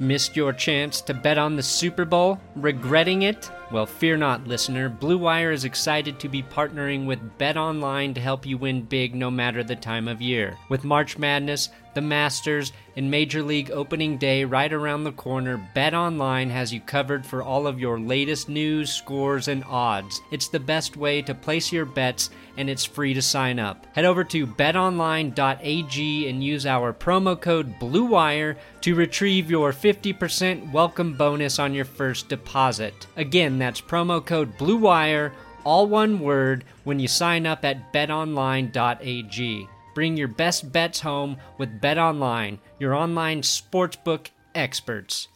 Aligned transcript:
Missed 0.00 0.36
your 0.36 0.52
chance 0.52 1.00
to 1.02 1.14
bet 1.14 1.38
on 1.38 1.56
the 1.56 1.62
Super 1.62 2.04
Bowl? 2.04 2.38
Regretting 2.54 3.22
it? 3.22 3.50
Well, 3.70 3.84
fear 3.84 4.16
not, 4.16 4.46
listener. 4.48 4.88
Blue 4.88 5.18
Wire 5.18 5.50
is 5.50 5.66
excited 5.66 6.18
to 6.20 6.28
be 6.30 6.42
partnering 6.42 7.04
with 7.04 7.36
Bet 7.36 7.58
Online 7.58 8.14
to 8.14 8.20
help 8.20 8.46
you 8.46 8.56
win 8.56 8.80
big 8.80 9.14
no 9.14 9.30
matter 9.30 9.62
the 9.62 9.76
time 9.76 10.08
of 10.08 10.22
year. 10.22 10.56
With 10.70 10.84
March 10.84 11.18
Madness, 11.18 11.68
the 11.98 12.00
Masters, 12.00 12.72
and 12.96 13.10
Major 13.10 13.42
League 13.42 13.70
Opening 13.70 14.18
Day 14.18 14.44
right 14.44 14.72
around 14.72 15.04
the 15.04 15.12
corner, 15.12 15.56
Bet 15.74 15.94
Online 15.94 16.48
has 16.48 16.72
you 16.72 16.80
covered 16.80 17.26
for 17.26 17.42
all 17.42 17.66
of 17.66 17.80
your 17.80 17.98
latest 17.98 18.48
news, 18.48 18.92
scores, 18.92 19.48
and 19.48 19.64
odds. 19.64 20.20
It's 20.30 20.48
the 20.48 20.60
best 20.60 20.96
way 20.96 21.22
to 21.22 21.34
place 21.34 21.72
your 21.72 21.84
bets, 21.84 22.30
and 22.56 22.70
it's 22.70 22.84
free 22.84 23.14
to 23.14 23.22
sign 23.22 23.58
up. 23.58 23.86
Head 23.94 24.04
over 24.04 24.24
to 24.24 24.46
betonline.ag 24.46 26.28
and 26.28 26.44
use 26.44 26.66
our 26.66 26.92
promo 26.92 27.40
code 27.40 27.78
BLUEWIRE 27.80 28.56
to 28.80 28.94
retrieve 28.94 29.50
your 29.50 29.72
50% 29.72 30.72
welcome 30.72 31.14
bonus 31.14 31.58
on 31.58 31.74
your 31.74 31.84
first 31.84 32.28
deposit. 32.28 33.06
Again, 33.16 33.57
that's 33.58 33.80
promo 33.80 34.24
code 34.24 34.56
BLUEWIRE, 34.58 35.32
all 35.64 35.86
one 35.86 36.20
word, 36.20 36.64
when 36.84 36.98
you 36.98 37.08
sign 37.08 37.46
up 37.46 37.64
at 37.64 37.92
betonline.ag. 37.92 39.68
Bring 39.94 40.16
your 40.16 40.28
best 40.28 40.70
bets 40.72 41.00
home 41.00 41.38
with 41.58 41.80
BetOnline, 41.80 42.58
your 42.78 42.94
online 42.94 43.42
sportsbook 43.42 44.28
experts. 44.54 45.28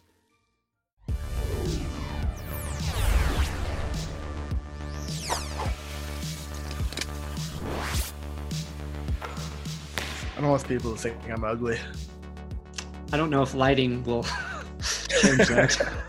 I 10.37 10.41
don't 10.41 10.51
want 10.51 10.67
people 10.67 10.93
to 10.93 10.99
think 10.99 11.17
I'm 11.29 11.45
ugly. 11.45 11.79
I 13.13 13.17
don't 13.17 13.31
know 13.31 13.43
if 13.43 13.55
lighting 13.55 14.03
will 14.05 14.23
change 15.23 15.49
that. 15.49 15.93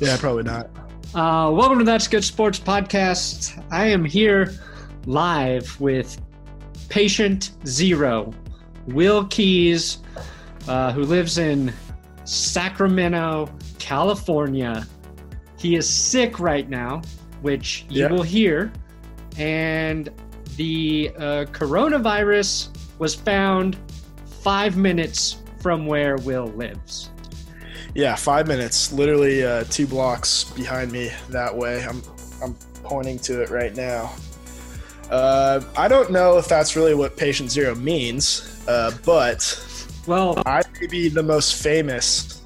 Yeah, 0.00 0.16
probably 0.16 0.44
not. 0.44 0.70
Uh, 1.12 1.50
welcome 1.52 1.76
to 1.76 1.84
That's 1.84 2.06
Good 2.06 2.22
Sports 2.22 2.60
Podcast. 2.60 3.60
I 3.72 3.86
am 3.86 4.04
here 4.04 4.54
live 5.06 5.80
with 5.80 6.20
patient 6.88 7.50
zero, 7.66 8.32
Will 8.86 9.24
Keys, 9.26 9.98
uh, 10.68 10.92
who 10.92 11.02
lives 11.02 11.38
in 11.38 11.72
Sacramento, 12.22 13.50
California. 13.80 14.86
He 15.58 15.74
is 15.74 15.88
sick 15.88 16.38
right 16.38 16.68
now, 16.68 17.02
which 17.42 17.86
you 17.88 18.08
will 18.08 18.22
hear. 18.22 18.72
And 19.36 20.10
the 20.56 21.10
uh, 21.16 21.22
coronavirus 21.46 22.68
was 23.00 23.16
found 23.16 23.76
five 24.42 24.76
minutes 24.76 25.42
from 25.60 25.86
where 25.86 26.18
Will 26.18 26.46
lives. 26.46 27.10
Yeah, 27.94 28.14
five 28.14 28.46
minutes, 28.46 28.92
literally 28.92 29.44
uh, 29.44 29.64
two 29.64 29.86
blocks 29.86 30.44
behind 30.44 30.92
me 30.92 31.10
that 31.30 31.54
way. 31.54 31.82
I'm 31.84 32.02
I'm 32.42 32.54
pointing 32.84 33.18
to 33.20 33.42
it 33.42 33.50
right 33.50 33.74
now. 33.74 34.12
Uh, 35.10 35.60
I 35.76 35.88
don't 35.88 36.10
know 36.12 36.38
if 36.38 36.46
that's 36.46 36.76
really 36.76 36.94
what 36.94 37.16
patient 37.16 37.50
zero 37.50 37.74
means, 37.74 38.62
uh, 38.68 38.92
but 39.04 39.42
Well, 40.06 40.40
I 40.46 40.62
may 40.80 40.86
be 40.86 41.08
the 41.08 41.22
most 41.22 41.60
famous 41.60 42.40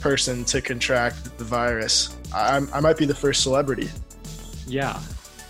person 0.00 0.44
to 0.46 0.60
contract 0.60 1.36
the 1.36 1.44
virus. 1.44 2.16
I, 2.32 2.56
I 2.72 2.80
might 2.80 2.96
be 2.96 3.06
the 3.06 3.14
first 3.14 3.42
celebrity. 3.42 3.88
yeah. 4.68 5.00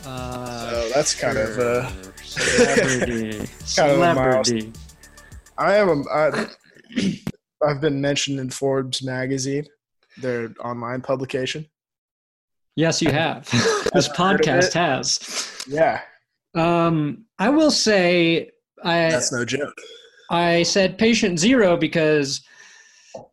Uh, 0.07 0.71
So 0.71 0.89
that's 0.95 1.15
kind 1.15 1.37
of 1.39 1.59
uh, 1.59 1.91
celebrity. 2.23 3.39
Kind 3.77 3.91
of 3.93 4.01
a 4.01 4.05
celebrity. 4.05 4.73
I 5.59 5.75
am. 5.77 5.89
A, 5.89 6.05
I, 6.11 6.47
I've 7.67 7.81
been 7.81 8.01
mentioned 8.01 8.41
in 8.41 8.51
Forbes 8.51 9.03
magazine, 9.03 9.67
their 10.19 10.55
online 10.61 11.01
publication. 11.01 11.67
Yes, 12.77 13.01
you 13.01 13.11
have. 13.11 13.49
this 13.93 14.09
I've 14.09 14.17
heard 14.17 14.41
of 14.41 14.47
podcast 14.47 14.73
has. 14.73 15.65
Yeah, 15.69 16.01
Um, 16.55 17.25
I 17.39 17.49
will 17.51 17.71
say 17.71 18.51
I 18.83 19.11
that's 19.11 19.33
no 19.33 19.45
joke. 19.45 19.75
I 20.31 20.63
said 20.63 20.99
patient 20.99 21.39
zero 21.39 21.77
because 21.77 22.43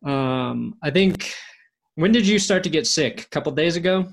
um, 0.04 0.76
I 0.82 0.90
think 0.90 1.34
when 1.96 2.12
did 2.12 2.26
you 2.26 2.38
start 2.38 2.62
to 2.64 2.70
get 2.70 2.86
sick? 2.86 3.22
A 3.22 3.28
couple 3.28 3.52
days 3.52 3.76
ago. 3.76 4.06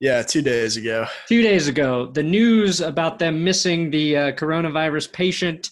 Yeah, 0.00 0.22
two 0.22 0.42
days 0.42 0.76
ago. 0.76 1.06
Two 1.28 1.42
days 1.42 1.68
ago. 1.68 2.06
The 2.06 2.22
news 2.22 2.80
about 2.80 3.18
them 3.18 3.44
missing 3.44 3.90
the 3.90 4.16
uh, 4.16 4.32
coronavirus 4.32 5.12
patient 5.12 5.70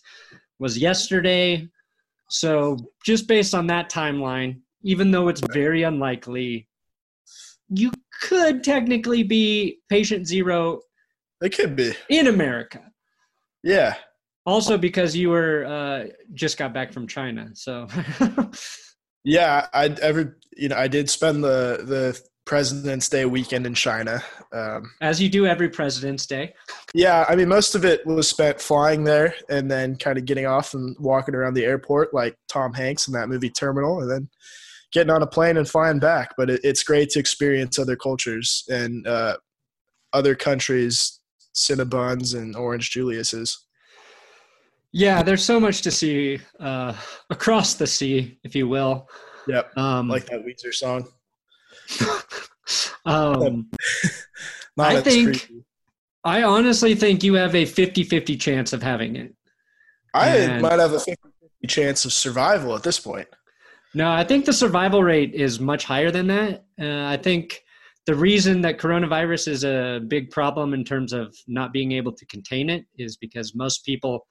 was 0.58 0.78
yesterday. 0.78 1.68
So 2.30 2.76
just 3.04 3.26
based 3.26 3.54
on 3.54 3.66
that 3.66 3.90
timeline, 3.90 4.60
even 4.82 5.10
though 5.10 5.28
it's 5.28 5.42
very 5.52 5.82
unlikely, 5.82 6.68
you 7.68 7.92
could 8.22 8.62
technically 8.64 9.22
be 9.22 9.78
patient 9.88 10.26
zero 10.26 10.80
It 11.42 11.50
could 11.54 11.76
be. 11.76 11.92
in 12.08 12.28
America. 12.28 12.80
Yeah. 13.62 13.96
Also, 14.46 14.78
because 14.78 15.14
you 15.14 15.28
were 15.30 15.64
uh, 15.66 16.06
just 16.34 16.56
got 16.56 16.72
back 16.72 16.92
from 16.92 17.06
China, 17.06 17.50
so 17.54 17.86
Yeah, 19.24 19.66
I 19.74 19.84
ever 20.00 20.38
you 20.56 20.68
know 20.68 20.76
I 20.76 20.88
did 20.88 21.10
spend 21.10 21.44
the 21.44 21.84
the 21.84 22.20
President's 22.44 23.08
Day 23.08 23.24
weekend 23.24 23.66
in 23.66 23.74
China. 23.74 24.22
Um, 24.52 24.90
as 25.00 25.20
you 25.20 25.28
do 25.28 25.46
every 25.46 25.68
President's 25.68 26.26
Day. 26.26 26.54
yeah, 26.94 27.24
I 27.28 27.36
mean 27.36 27.48
most 27.48 27.74
of 27.74 27.84
it 27.84 28.04
was 28.06 28.28
spent 28.28 28.60
flying 28.60 29.04
there 29.04 29.34
and 29.48 29.70
then 29.70 29.96
kind 29.96 30.18
of 30.18 30.24
getting 30.24 30.46
off 30.46 30.74
and 30.74 30.96
walking 30.98 31.34
around 31.34 31.54
the 31.54 31.64
airport 31.64 32.12
like 32.12 32.36
Tom 32.48 32.72
Hanks 32.72 33.06
in 33.06 33.14
that 33.14 33.28
movie 33.28 33.50
Terminal, 33.50 34.00
and 34.00 34.10
then 34.10 34.28
getting 34.92 35.10
on 35.10 35.22
a 35.22 35.26
plane 35.26 35.56
and 35.56 35.68
flying 35.68 35.98
back. 36.00 36.34
But 36.36 36.50
it, 36.50 36.60
it's 36.64 36.82
great 36.82 37.10
to 37.10 37.20
experience 37.20 37.78
other 37.78 37.96
cultures 37.96 38.64
and 38.68 39.06
uh, 39.06 39.36
other 40.12 40.34
countries' 40.34 41.20
Cinnabons 41.54 42.36
and 42.36 42.56
Orange 42.56 42.90
Julius's. 42.90 43.66
Yeah, 44.92 45.22
there's 45.22 45.44
so 45.44 45.60
much 45.60 45.82
to 45.82 45.90
see 45.90 46.40
uh, 46.58 46.94
across 47.30 47.74
the 47.74 47.86
sea, 47.86 48.38
if 48.42 48.56
you 48.56 48.68
will. 48.68 49.08
Yep, 49.46 49.76
Um, 49.76 50.08
like 50.08 50.26
that 50.26 50.44
Weezer 50.44 50.74
song. 50.74 51.08
um, 53.04 53.70
I 54.78 55.00
think- 55.00 55.40
creepy. 55.40 55.64
I 56.22 56.42
honestly 56.42 56.94
think 56.94 57.22
you 57.24 57.32
have 57.34 57.54
a 57.54 57.64
50-50 57.64 58.38
chance 58.38 58.74
of 58.74 58.82
having 58.82 59.16
it. 59.16 59.34
I 60.12 60.36
and- 60.36 60.62
might 60.62 60.78
have 60.78 60.92
a 60.92 61.00
50 61.00 61.16
chance 61.66 62.04
of 62.04 62.12
survival 62.12 62.76
at 62.76 62.82
this 62.82 63.00
point. 63.00 63.28
No, 63.94 64.10
I 64.10 64.22
think 64.22 64.44
the 64.44 64.52
survival 64.52 65.02
rate 65.02 65.34
is 65.34 65.58
much 65.58 65.84
higher 65.84 66.10
than 66.10 66.28
that. 66.28 66.64
Uh, 66.80 67.06
I 67.06 67.16
think 67.16 67.62
the 68.06 68.14
reason 68.14 68.60
that 68.62 68.78
coronavirus 68.78 69.48
is 69.48 69.64
a 69.64 70.00
big 70.06 70.30
problem 70.30 70.74
in 70.74 70.84
terms 70.84 71.12
of 71.12 71.34
not 71.48 71.72
being 71.72 71.92
able 71.92 72.12
to 72.12 72.26
contain 72.26 72.70
it 72.70 72.84
is 72.98 73.16
because 73.16 73.54
most 73.54 73.84
people 73.84 74.26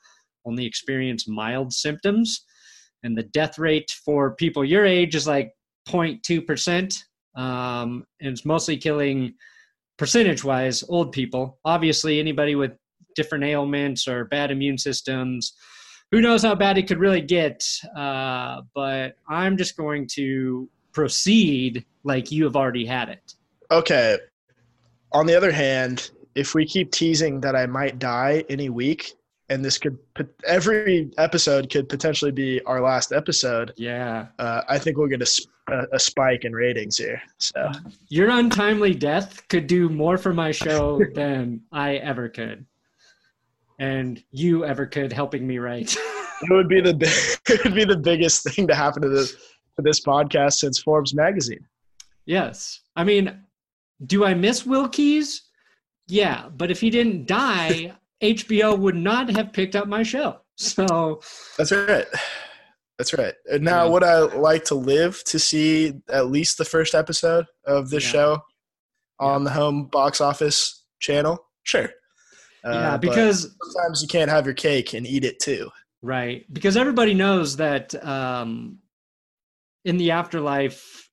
only 0.46 0.66
experience 0.66 1.28
mild 1.28 1.74
symptoms. 1.74 2.46
And 3.04 3.18
the 3.18 3.24
death 3.24 3.60
rate 3.60 3.92
for 4.06 4.36
people 4.36 4.64
your 4.64 4.86
age 4.86 5.16
is 5.16 5.28
like 5.28 5.52
0.2%. 5.88 7.04
Um, 7.40 8.06
and 8.20 8.32
it's 8.32 8.46
mostly 8.46 8.78
killing, 8.78 9.34
percentage 9.98 10.44
wise, 10.44 10.84
old 10.90 11.12
people. 11.12 11.58
Obviously, 11.64 12.20
anybody 12.20 12.56
with 12.56 12.72
different 13.16 13.44
ailments 13.44 14.08
or 14.08 14.26
bad 14.26 14.52
immune 14.52 14.78
systems 14.78 15.54
who 16.12 16.22
knows 16.22 16.42
how 16.42 16.56
bad 16.56 16.78
it 16.78 16.88
could 16.88 17.00
really 17.00 17.22
get. 17.22 17.64
Uh, 17.96 18.62
but 18.74 19.16
I'm 19.28 19.58
just 19.58 19.78
going 19.78 20.08
to 20.14 20.70
proceed 20.92 21.86
like 22.04 22.32
you 22.32 22.44
have 22.46 22.56
already 22.56 22.86
had 22.86 23.10
it. 23.10 23.34
Okay. 23.72 24.18
On 25.12 25.26
the 25.26 25.36
other 25.36 25.52
hand, 25.52 26.12
if 26.36 26.54
we 26.54 26.66
keep 26.66 26.92
teasing 26.92 27.42
that 27.42 27.56
I 27.56 27.66
might 27.66 28.00
die 28.00 28.44
any 28.50 28.70
week, 28.70 29.14
and 29.50 29.64
this 29.66 29.78
could 29.78 29.98
every 30.46 31.12
episode 31.18 31.70
could 31.72 31.90
potentially 31.90 32.32
be 32.32 32.62
our 32.66 32.82
last 32.82 33.12
episode, 33.12 33.74
Yeah. 33.78 34.28
uh, 34.38 34.62
I 34.70 34.78
think 34.80 34.98
we'll 34.98 35.08
get 35.08 35.22
a 35.22 36.00
spike 36.00 36.46
in 36.46 36.54
ratings 36.54 36.98
here. 36.98 37.22
So 37.38 37.72
Your 38.10 38.30
untimely 38.30 38.94
death 38.94 39.48
could 39.50 39.68
do 39.68 39.90
more 39.90 40.18
for 40.18 40.34
my 40.34 40.52
show 40.52 41.02
than 41.16 41.62
I 41.72 41.96
ever 41.96 42.30
could. 42.30 42.66
And 43.80 44.22
you 44.32 44.66
ever 44.66 44.86
could 44.86 45.14
helping 45.14 45.48
me 45.48 45.58
write. 45.58 45.96
it 46.42 46.50
would 46.52 46.68
be 46.68 46.82
the 46.82 47.40
it 47.50 47.64
would 47.64 47.76
be 47.76 47.86
the 47.86 47.98
biggest 47.98 48.44
thing 48.44 48.68
to 48.68 48.76
happen 48.76 49.02
to 49.02 49.10
this 49.10 49.34
to 49.34 49.82
this 49.82 50.02
podcast 50.02 50.54
since 50.54 50.80
Forbes 50.80 51.14
magazine. 51.16 51.66
yes. 52.26 52.82
I 52.96 53.04
mean, 53.06 53.40
do 54.06 54.26
I 54.26 54.34
miss 54.34 54.66
Will 54.66 54.90
Keys? 54.90 55.44
Yeah. 56.08 56.50
But 56.58 56.70
if 56.72 56.82
he 56.82 56.90
didn't 56.90 57.28
die, 57.28 57.94
HBO 58.22 58.78
would 58.78 58.96
not 58.96 59.30
have 59.32 59.54
picked 59.54 59.76
up 59.76 59.88
my 59.88 60.04
show. 60.04 60.40
So 60.58 61.22
That's 61.58 61.72
right. 61.72 62.06
That's 62.98 63.14
right. 63.14 63.34
And 63.50 63.64
now, 63.64 63.86
Yeah. 63.86 63.92
would 63.92 64.04
I 64.04 64.20
like 64.20 64.66
to 64.66 64.76
live 64.76 65.24
to 65.26 65.40
see 65.40 65.94
at 66.10 66.28
least 66.28 66.58
the 66.58 66.66
first 66.66 66.94
episode 66.96 67.46
of 67.66 67.90
this 67.90 68.04
Yeah. 68.04 68.10
show 68.12 68.42
on 69.20 69.46
the 69.46 69.52
home 69.52 69.86
box 69.88 70.20
office 70.20 70.84
channel? 71.00 71.48
Sure. 71.64 71.90
Uh, 72.66 72.72
yeah, 72.72 72.92
but 72.92 73.02
because 73.02 73.56
sometimes 73.74 74.02
you 74.02 74.10
can't 74.10 74.30
have 74.30 74.46
your 74.46 74.54
cake 74.54 74.94
and 74.94 75.08
eat 75.08 75.24
it 75.24 75.40
too. 75.40 75.70
Right, 76.02 76.46
because 76.54 76.76
everybody 76.76 77.14
knows 77.14 77.56
that 77.56 77.96
um, 78.06 78.80
in 79.86 79.96
the 79.98 80.12
afterlife, 80.12 81.10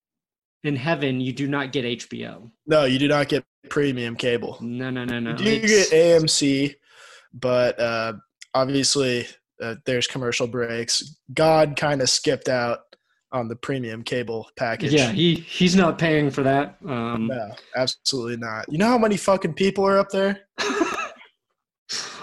in 0.65 0.75
heaven, 0.75 1.21
you 1.21 1.33
do 1.33 1.47
not 1.47 1.71
get 1.71 1.85
HBO. 1.85 2.51
No, 2.67 2.85
you 2.85 2.99
do 2.99 3.07
not 3.07 3.29
get 3.29 3.45
premium 3.69 4.17
cable. 4.17 4.59
No, 4.61 4.91
no, 4.91 5.05
no, 5.05 5.21
no. 5.21 5.31
You 5.31 5.37
do 5.37 5.51
It's- 5.53 5.89
get 5.91 6.21
AMC, 6.23 6.75
but 7.41 7.79
uh, 7.79 8.15
obviously 8.55 9.27
uh, 9.63 9.77
there's 9.85 10.07
commercial 10.07 10.47
breaks. 10.47 11.17
God 11.35 11.77
kind 11.77 12.01
of 12.01 12.09
skipped 12.09 12.49
out 12.49 12.81
on 13.33 13.49
the 13.49 13.57
premium 13.57 14.03
cable 14.03 14.49
package. 14.57 14.93
yeah, 14.93 15.11
he 15.13 15.35
he's 15.35 15.77
not 15.77 15.99
paying 15.99 16.31
for 16.31 16.43
that. 16.43 16.77
Um, 16.87 17.27
No, 17.27 17.51
absolutely 17.77 18.37
not. 18.37 18.67
You 18.69 18.79
know 18.79 18.87
how 18.89 18.99
many 18.99 19.17
fucking 19.17 19.55
people 19.55 19.85
are 19.87 19.99
up 19.99 20.11
there? 20.11 20.41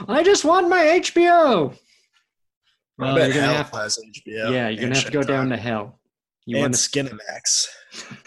I 0.08 0.24
just 0.24 0.44
want 0.46 0.70
my 0.70 1.00
HBO. 1.02 1.76
Well, 2.98 3.18
you're 3.18 3.28
gonna 3.30 3.42
hell 3.42 3.54
have 3.56 3.70
has 3.72 3.98
HBO. 3.98 4.52
yeah, 4.52 4.70
you're 4.70 4.82
gonna 4.82 4.96
have 4.96 5.06
to 5.06 5.12
go 5.12 5.24
down 5.24 5.50
to 5.50 5.58
hell. 5.58 6.00
You 6.46 6.58
and 6.58 6.64
want 6.64 6.76
to? 6.76 6.80
Skinamax. 6.80 7.68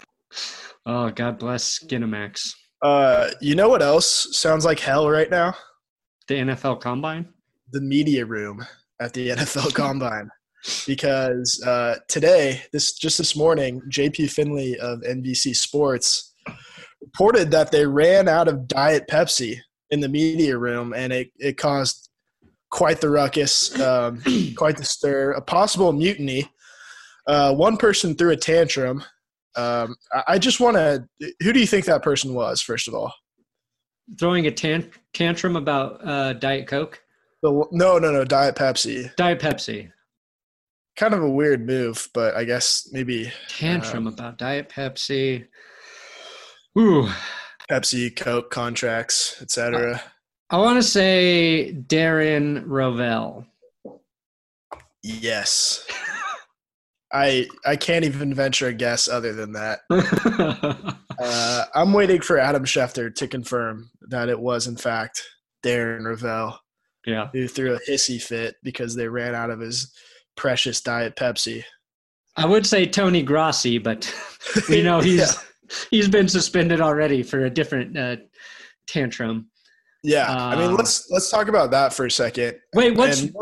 Oh, 0.89 1.09
God 1.09 1.37
bless 1.37 1.79
Skinamax. 1.83 2.49
Uh, 2.81 3.31
you 3.41 3.55
know 3.55 3.67
what 3.67 3.81
else 3.81 4.29
sounds 4.31 4.63
like 4.63 4.79
hell 4.79 5.09
right 5.09 5.29
now? 5.29 5.53
The 6.27 6.35
NFL 6.35 6.81
Combine. 6.81 7.29
The 7.71 7.81
media 7.81 8.25
room 8.25 8.65
at 8.99 9.13
the 9.13 9.29
NFL 9.35 9.73
Combine. 9.73 10.29
Because 10.85 11.61
uh, 11.65 11.95
today, 12.09 12.61
this 12.73 12.93
just 12.93 13.17
this 13.17 13.35
morning, 13.35 13.81
JP 13.89 14.29
Finley 14.29 14.77
of 14.79 14.99
NBC 15.01 15.55
Sports 15.55 16.33
reported 17.01 17.51
that 17.51 17.71
they 17.71 17.85
ran 17.85 18.27
out 18.27 18.47
of 18.47 18.67
Diet 18.67 19.07
Pepsi 19.09 19.57
in 19.91 20.01
the 20.01 20.09
media 20.09 20.57
room, 20.57 20.93
and 20.93 21.13
it, 21.13 21.31
it 21.37 21.57
caused 21.57 22.09
quite 22.69 22.99
the 22.99 23.09
ruckus, 23.09 23.79
um, 23.79 24.21
quite 24.57 24.75
the 24.75 24.83
stir, 24.83 25.31
a 25.31 25.41
possible 25.41 25.93
mutiny. 25.93 26.49
Uh, 27.27 27.53
one 27.53 27.77
person 27.77 28.15
threw 28.15 28.31
a 28.31 28.37
tantrum. 28.37 29.03
Um, 29.55 29.95
I, 30.11 30.23
I 30.29 30.39
just 30.39 30.59
want 30.59 30.75
to. 30.75 31.07
Who 31.41 31.53
do 31.53 31.59
you 31.59 31.67
think 31.67 31.85
that 31.85 32.03
person 32.03 32.33
was? 32.33 32.61
First 32.61 32.89
of 32.89 32.93
all, 32.93 33.13
Throwing 34.19 34.47
a 34.47 34.51
tan- 34.51 34.91
tantrum 35.13 35.55
about 35.55 36.05
uh, 36.07 36.33
Diet 36.33 36.67
Coke, 36.67 37.03
the, 37.43 37.65
no, 37.71 37.97
no, 37.99 38.11
no, 38.11 38.25
Diet 38.25 38.55
Pepsi. 38.55 39.15
Diet 39.15 39.39
Pepsi. 39.39 39.91
Kind 40.95 41.13
of 41.13 41.21
a 41.21 41.29
weird 41.29 41.65
move, 41.67 42.09
but 42.13 42.35
I 42.35 42.43
guess 42.43 42.89
maybe 42.91 43.31
Tantrum 43.47 44.07
about 44.07 44.39
Diet 44.39 44.69
Pepsi. 44.69 45.45
Ooh, 46.79 47.07
Pepsi, 47.69 48.15
Coke 48.15 48.49
contracts, 48.49 49.39
etc. 49.41 50.01
I 50.49 50.57
want 50.57 50.77
to 50.77 50.83
say 50.83 51.75
Darren 51.87 52.63
Rovell. 52.65 53.45
yes, 55.03 55.85
I 57.13 57.47
I 57.65 57.75
can't 57.75 58.05
even 58.05 58.33
venture 58.33 58.67
a 58.67 58.73
guess 58.73 59.07
other 59.07 59.33
than 59.33 59.53
that. 59.53 59.81
Uh, 61.19 61.65
I'm 61.75 61.93
waiting 61.93 62.21
for 62.21 62.37
Adam 62.37 62.63
Schefter 62.65 63.13
to 63.15 63.27
confirm 63.27 63.89
that 64.09 64.29
it 64.29 64.39
was 64.39 64.67
in 64.67 64.77
fact 64.77 65.23
Darren 65.63 66.01
Rovell 66.01 66.57
yeah. 67.05 67.29
who 67.33 67.47
threw 67.47 67.75
a 67.75 67.79
hissy 67.89 68.21
fit 68.21 68.55
because 68.63 68.95
they 68.95 69.07
ran 69.07 69.33
out 69.33 69.49
of 69.49 69.59
his 69.59 69.91
precious 70.35 70.81
Diet 70.81 71.15
Pepsi. 71.15 71.63
I 72.35 72.45
would 72.45 72.67
say 72.67 72.85
Tony 72.85 73.23
Grossi, 73.23 73.79
but 73.79 74.13
we 74.69 74.83
know 74.83 74.99
he's 75.01 75.19
yeah, 75.19 75.77
he's 75.89 76.07
been 76.07 76.27
suspended 76.27 76.81
already 76.81 77.23
for 77.23 77.45
a 77.45 77.49
different 77.49 77.97
uh, 77.97 78.17
tantrum. 78.87 79.49
yeah. 80.03 80.31
I 80.31 80.55
mean, 80.55 80.71
Uh, 80.71 80.75
let's 80.75 81.09
let's 81.09 81.31
talk 81.31 81.47
about 81.47 81.71
that 81.71 81.93
for 81.93 82.05
a 82.05 82.11
second. 82.11 82.57
Wait, 82.75 82.95
what's 82.95 83.21
And 83.21 83.33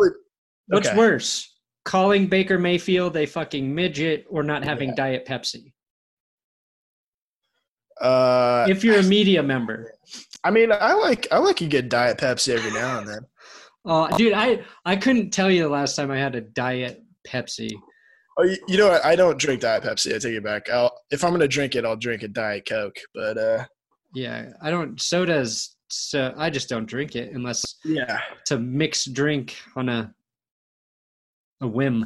what's 0.68 0.88
okay. 0.88 0.98
worse? 0.98 1.52
Calling 1.84 2.28
Baker 2.28 2.58
Mayfield 2.58 3.16
a 3.18 3.26
fucking 3.26 3.74
midget 3.74 4.26
or 4.30 4.42
not 4.42 4.64
having 4.64 4.90
Yeah. 4.90 4.96
Diet 4.96 5.26
Pepsi? 5.28 5.74
Uh, 8.02 8.66
If 8.70 8.84
you're 8.84 9.00
a 9.00 9.04
media 9.04 9.42
member. 9.42 9.94
I 10.44 10.52
mean, 10.52 10.72
I 10.72 10.94
like 10.94 11.28
I 11.32 11.40
like 11.40 11.62
a 11.62 11.68
good 11.68 11.90
Diet 11.90 12.18
Pepsi 12.18 12.56
every 12.56 12.72
now 12.72 13.00
and 13.00 13.08
then. 13.08 13.20
Uh, 13.86 14.08
dude, 14.18 14.34
I, 14.34 14.64
I 14.84 14.96
couldn't 14.96 15.32
tell 15.32 15.50
you 15.50 15.64
the 15.64 15.70
last 15.70 15.96
time 15.96 16.10
I 16.10 16.18
had 16.18 16.36
a 16.36 16.42
Diet 16.42 17.04
Pepsi. 17.28 17.70
Oh, 18.38 18.44
you, 18.44 18.58
you 18.68 18.78
know 18.78 18.90
what? 18.90 19.06
I 19.06 19.16
don't 19.16 19.40
drink 19.40 19.62
Diet 19.62 19.84
Pepsi. 19.84 20.14
I 20.14 20.20
take 20.20 20.34
it 20.34 20.44
back. 20.44 20.70
I'll 20.70 20.92
if 21.12 21.24
I'm 21.24 21.32
gonna 21.32 21.48
drink 21.48 21.76
it, 21.76 21.86
I'll 21.86 21.96
drink 21.96 22.24
a 22.24 22.28
Diet 22.28 22.68
Coke. 22.68 22.98
But 23.14 23.38
uh, 23.38 23.66
Yeah, 24.14 24.52
I 24.62 24.70
don't. 24.70 25.02
Sodas. 25.02 25.76
So 25.90 26.34
I 26.36 26.50
just 26.50 26.68
don't 26.68 26.88
drink 26.88 27.16
it 27.16 27.34
unless 27.34 27.64
yeah. 27.86 28.20
it's 28.42 28.52
a 28.52 28.60
mixed 28.60 29.14
drink 29.14 29.56
on 29.76 29.88
a 29.88 30.14
a 31.62 31.68
whim. 31.68 32.06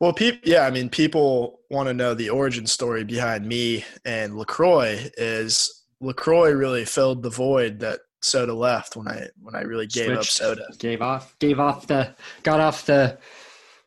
Well, 0.00 0.12
peop, 0.12 0.40
yeah. 0.44 0.62
I 0.62 0.70
mean, 0.70 0.90
people 0.90 1.60
want 1.70 1.88
to 1.88 1.94
know 1.94 2.14
the 2.14 2.30
origin 2.30 2.66
story 2.66 3.04
behind 3.04 3.46
me 3.46 3.84
and 4.04 4.36
Lacroix. 4.36 5.10
Is 5.16 5.84
Lacroix 6.00 6.50
really 6.52 6.84
filled 6.84 7.22
the 7.22 7.30
void 7.30 7.80
that 7.80 8.00
soda 8.22 8.52
left 8.54 8.96
when 8.96 9.08
I 9.08 9.28
when 9.40 9.54
I 9.54 9.60
really 9.62 9.86
gave 9.86 10.10
up 10.16 10.24
soda? 10.24 10.66
Gave 10.78 11.00
off. 11.02 11.34
Gave 11.38 11.60
off 11.60 11.86
the. 11.86 12.14
Got 12.42 12.60
off 12.60 12.86
the. 12.86 13.18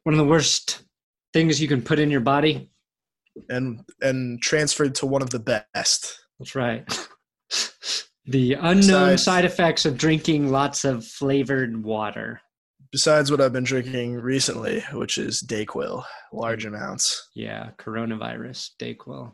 One 0.03 0.13
of 0.13 0.17
the 0.17 0.25
worst 0.25 0.81
things 1.33 1.61
you 1.61 1.67
can 1.67 1.81
put 1.81 2.00
in 2.00 2.09
your 2.09 2.21
body. 2.21 2.71
and 3.50 3.81
and 4.01 4.41
transferred 4.41 4.95
to 4.95 5.05
one 5.05 5.21
of 5.21 5.29
the 5.29 5.62
best. 5.73 6.17
That's 6.39 6.55
right. 6.55 6.83
the 8.25 8.53
unknown 8.53 9.12
Besides- 9.12 9.23
side 9.23 9.45
effects 9.45 9.85
of 9.85 9.97
drinking 9.97 10.50
lots 10.51 10.85
of 10.85 11.05
flavored 11.05 11.83
water. 11.83 12.41
Besides 12.91 13.30
what 13.30 13.39
I've 13.39 13.53
been 13.53 13.63
drinking 13.63 14.15
recently, 14.15 14.83
which 14.94 15.19
is 15.19 15.44
Dayquil, 15.44 16.03
large 16.33 16.65
amounts. 16.65 17.30
Yeah, 17.36 17.69
coronavirus, 17.77 18.71
Dayquil. 18.80 19.33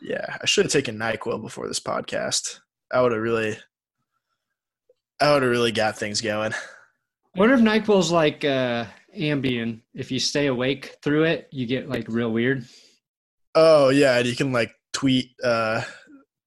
Yeah, 0.00 0.36
I 0.40 0.46
should 0.46 0.66
have 0.66 0.72
taken 0.72 0.98
Nyquil 0.98 1.42
before 1.42 1.66
this 1.66 1.80
podcast. 1.80 2.60
I 2.92 3.00
would 3.00 3.12
have 3.12 3.20
really, 3.20 3.56
I 5.20 5.32
would 5.32 5.42
have 5.42 5.50
really 5.50 5.72
got 5.72 5.96
things 5.96 6.20
going. 6.20 6.52
I 6.52 7.38
wonder 7.38 7.54
if 7.54 7.60
Nyquil's 7.60 8.10
like 8.10 8.44
uh, 8.44 8.84
Ambien. 9.16 9.80
If 9.94 10.10
you 10.10 10.18
stay 10.18 10.46
awake 10.46 10.96
through 11.02 11.24
it, 11.24 11.48
you 11.50 11.66
get 11.66 11.88
like 11.88 12.06
real 12.08 12.30
weird. 12.30 12.66
Oh 13.54 13.88
yeah, 13.90 14.18
and 14.18 14.26
you 14.26 14.36
can 14.36 14.52
like 14.52 14.72
tweet, 14.92 15.30
uh, 15.42 15.82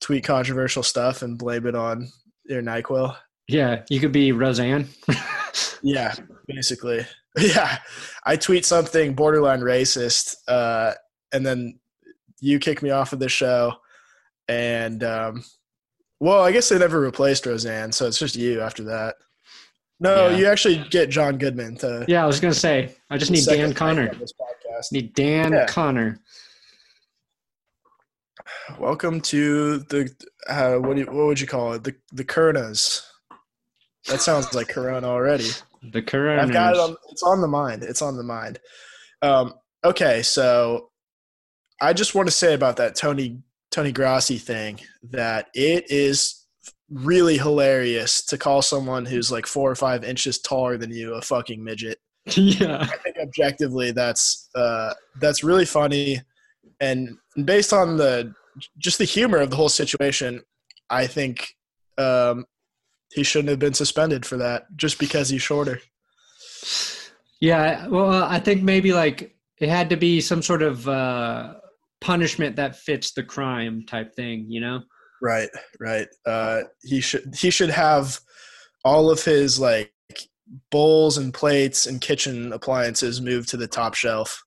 tweet 0.01 0.23
controversial 0.23 0.83
stuff 0.83 1.21
and 1.21 1.37
blame 1.37 1.65
it 1.65 1.75
on 1.75 2.09
your 2.45 2.61
Nyquil. 2.61 3.15
Yeah, 3.47 3.83
you 3.89 3.99
could 3.99 4.11
be 4.11 4.31
Roseanne. 4.31 4.89
Yeah, 5.85 6.15
basically. 6.47 7.05
Yeah, 7.37 7.79
I 8.25 8.37
tweet 8.37 8.65
something 8.65 9.13
borderline 9.13 9.59
racist, 9.59 10.35
uh, 10.47 10.93
and 11.33 11.45
then 11.45 11.77
you 12.39 12.59
kick 12.59 12.81
me 12.81 12.91
off 12.91 13.11
of 13.11 13.19
the 13.19 13.27
show, 13.27 13.73
and 14.47 15.03
um, 15.03 15.43
well, 16.21 16.41
I 16.41 16.53
guess 16.53 16.69
they 16.69 16.77
never 16.77 17.01
replaced 17.01 17.45
Roseanne, 17.45 17.91
so 17.91 18.07
it's 18.07 18.17
just 18.19 18.37
you 18.37 18.61
after 18.61 18.85
that. 18.85 19.15
No, 19.99 20.29
Yeah. 20.29 20.37
you 20.37 20.45
actually 20.47 20.77
get 20.89 21.09
John 21.09 21.37
Goodman 21.37 21.75
to. 21.79 22.05
yeah, 22.07 22.23
I 22.23 22.25
was 22.25 22.39
gonna 22.39 22.53
say 22.53 22.95
I 23.09 23.17
just 23.17 23.31
need 23.31 23.43
Dan 23.45 23.73
Conner. 23.73 24.09
on 24.09 24.17
This 24.17 24.31
podcast. 24.31 24.93
Need 24.93 25.13
Dan 25.13 25.51
Yeah. 25.51 25.65
Conner. 25.65 26.17
Welcome 28.79 29.19
to 29.21 29.79
the 29.79 30.09
uh, 30.47 30.75
what 30.75 30.95
do 30.95 31.01
you, 31.01 31.07
what 31.07 31.25
would 31.25 31.39
you 31.41 31.47
call 31.47 31.73
it? 31.73 31.83
The 31.83 31.93
the 32.13 32.23
Kernas. 32.23 33.01
That 34.07 34.21
sounds 34.21 34.53
like 34.53 34.69
Corona 34.69 35.07
already. 35.07 35.49
The 35.91 36.01
current. 36.01 36.41
I've 36.41 36.51
got 36.51 36.73
it 36.73 36.79
on. 36.79 36.95
It's 37.09 37.23
on 37.23 37.41
the 37.41 37.47
mind. 37.47 37.83
It's 37.83 38.01
on 38.01 38.17
the 38.17 38.23
mind. 38.23 38.59
Um, 39.21 39.53
okay, 39.83 40.21
so 40.21 40.89
I 41.81 41.93
just 41.93 42.15
want 42.15 42.27
to 42.27 42.31
say 42.31 42.53
about 42.53 42.77
that 42.77 42.95
Tony 42.95 43.39
Tony 43.71 43.91
Grossi 43.91 44.37
thing 44.37 44.79
that 45.11 45.47
it 45.53 45.89
is 45.89 46.45
really 46.89 47.37
hilarious 47.37 48.23
to 48.25 48.37
call 48.37 48.61
someone 48.61 49.05
who's 49.05 49.31
like 49.31 49.47
four 49.47 49.69
or 49.69 49.75
five 49.75 50.03
inches 50.03 50.39
taller 50.39 50.77
than 50.77 50.91
you 50.91 51.15
a 51.15 51.21
fucking 51.21 51.63
midget. 51.63 51.97
yeah. 52.35 52.79
I 52.81 52.97
think 52.97 53.17
objectively 53.21 53.91
that's 53.91 54.49
uh, 54.55 54.93
that's 55.19 55.43
really 55.43 55.65
funny, 55.65 56.21
and 56.79 57.17
based 57.43 57.73
on 57.73 57.97
the 57.97 58.33
just 58.77 58.97
the 58.97 59.05
humor 59.05 59.37
of 59.37 59.49
the 59.49 59.55
whole 59.55 59.69
situation, 59.69 60.41
I 60.89 61.07
think 61.07 61.47
um, 61.97 62.45
he 63.13 63.23
shouldn't 63.23 63.49
have 63.49 63.59
been 63.59 63.73
suspended 63.73 64.25
for 64.25 64.37
that 64.37 64.65
just 64.75 64.99
because 64.99 65.29
he's 65.29 65.41
shorter. 65.41 65.79
Yeah. 67.39 67.87
Well, 67.87 68.23
I 68.23 68.39
think 68.39 68.63
maybe 68.63 68.93
like 68.93 69.35
it 69.59 69.69
had 69.69 69.89
to 69.89 69.97
be 69.97 70.21
some 70.21 70.41
sort 70.41 70.61
of 70.61 70.87
uh, 70.87 71.55
punishment 72.01 72.55
that 72.57 72.75
fits 72.75 73.13
the 73.13 73.23
crime 73.23 73.83
type 73.85 74.13
thing, 74.15 74.45
you 74.49 74.61
know? 74.61 74.81
Right, 75.21 75.49
right. 75.79 76.07
Uh, 76.25 76.63
he 76.83 77.01
should 77.01 77.33
he 77.37 77.49
should 77.49 77.69
have 77.69 78.19
all 78.83 79.09
of 79.09 79.23
his 79.23 79.59
like 79.59 79.91
bowls 80.71 81.17
and 81.17 81.33
plates 81.33 81.87
and 81.87 82.01
kitchen 82.01 82.53
appliances 82.53 83.21
moved 83.21 83.49
to 83.49 83.57
the 83.57 83.67
top 83.67 83.95
shelf. 83.95 84.43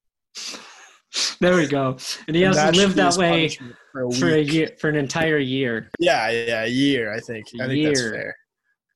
There 1.41 1.57
we 1.57 1.67
go. 1.67 1.97
And 2.27 2.37
he 2.37 2.45
And 2.45 2.55
has 2.55 2.71
to 2.71 2.75
should 2.75 2.89
live 2.89 2.95
that 2.97 3.17
way 3.17 3.49
for 3.93 4.05
a, 4.05 4.13
for 4.13 4.29
a 4.29 4.41
year, 4.41 4.71
for 4.79 4.91
an 4.91 4.97
entire 4.97 5.39
year, 5.39 5.91
Yeah, 5.99 6.31
yeah, 6.31 6.65
a 6.65 6.69
year. 6.69 7.13
I 7.13 7.21
think. 7.21 7.47
I 7.61 7.67
think 7.67 7.87
that's 7.87 8.03
fair. 8.03 8.37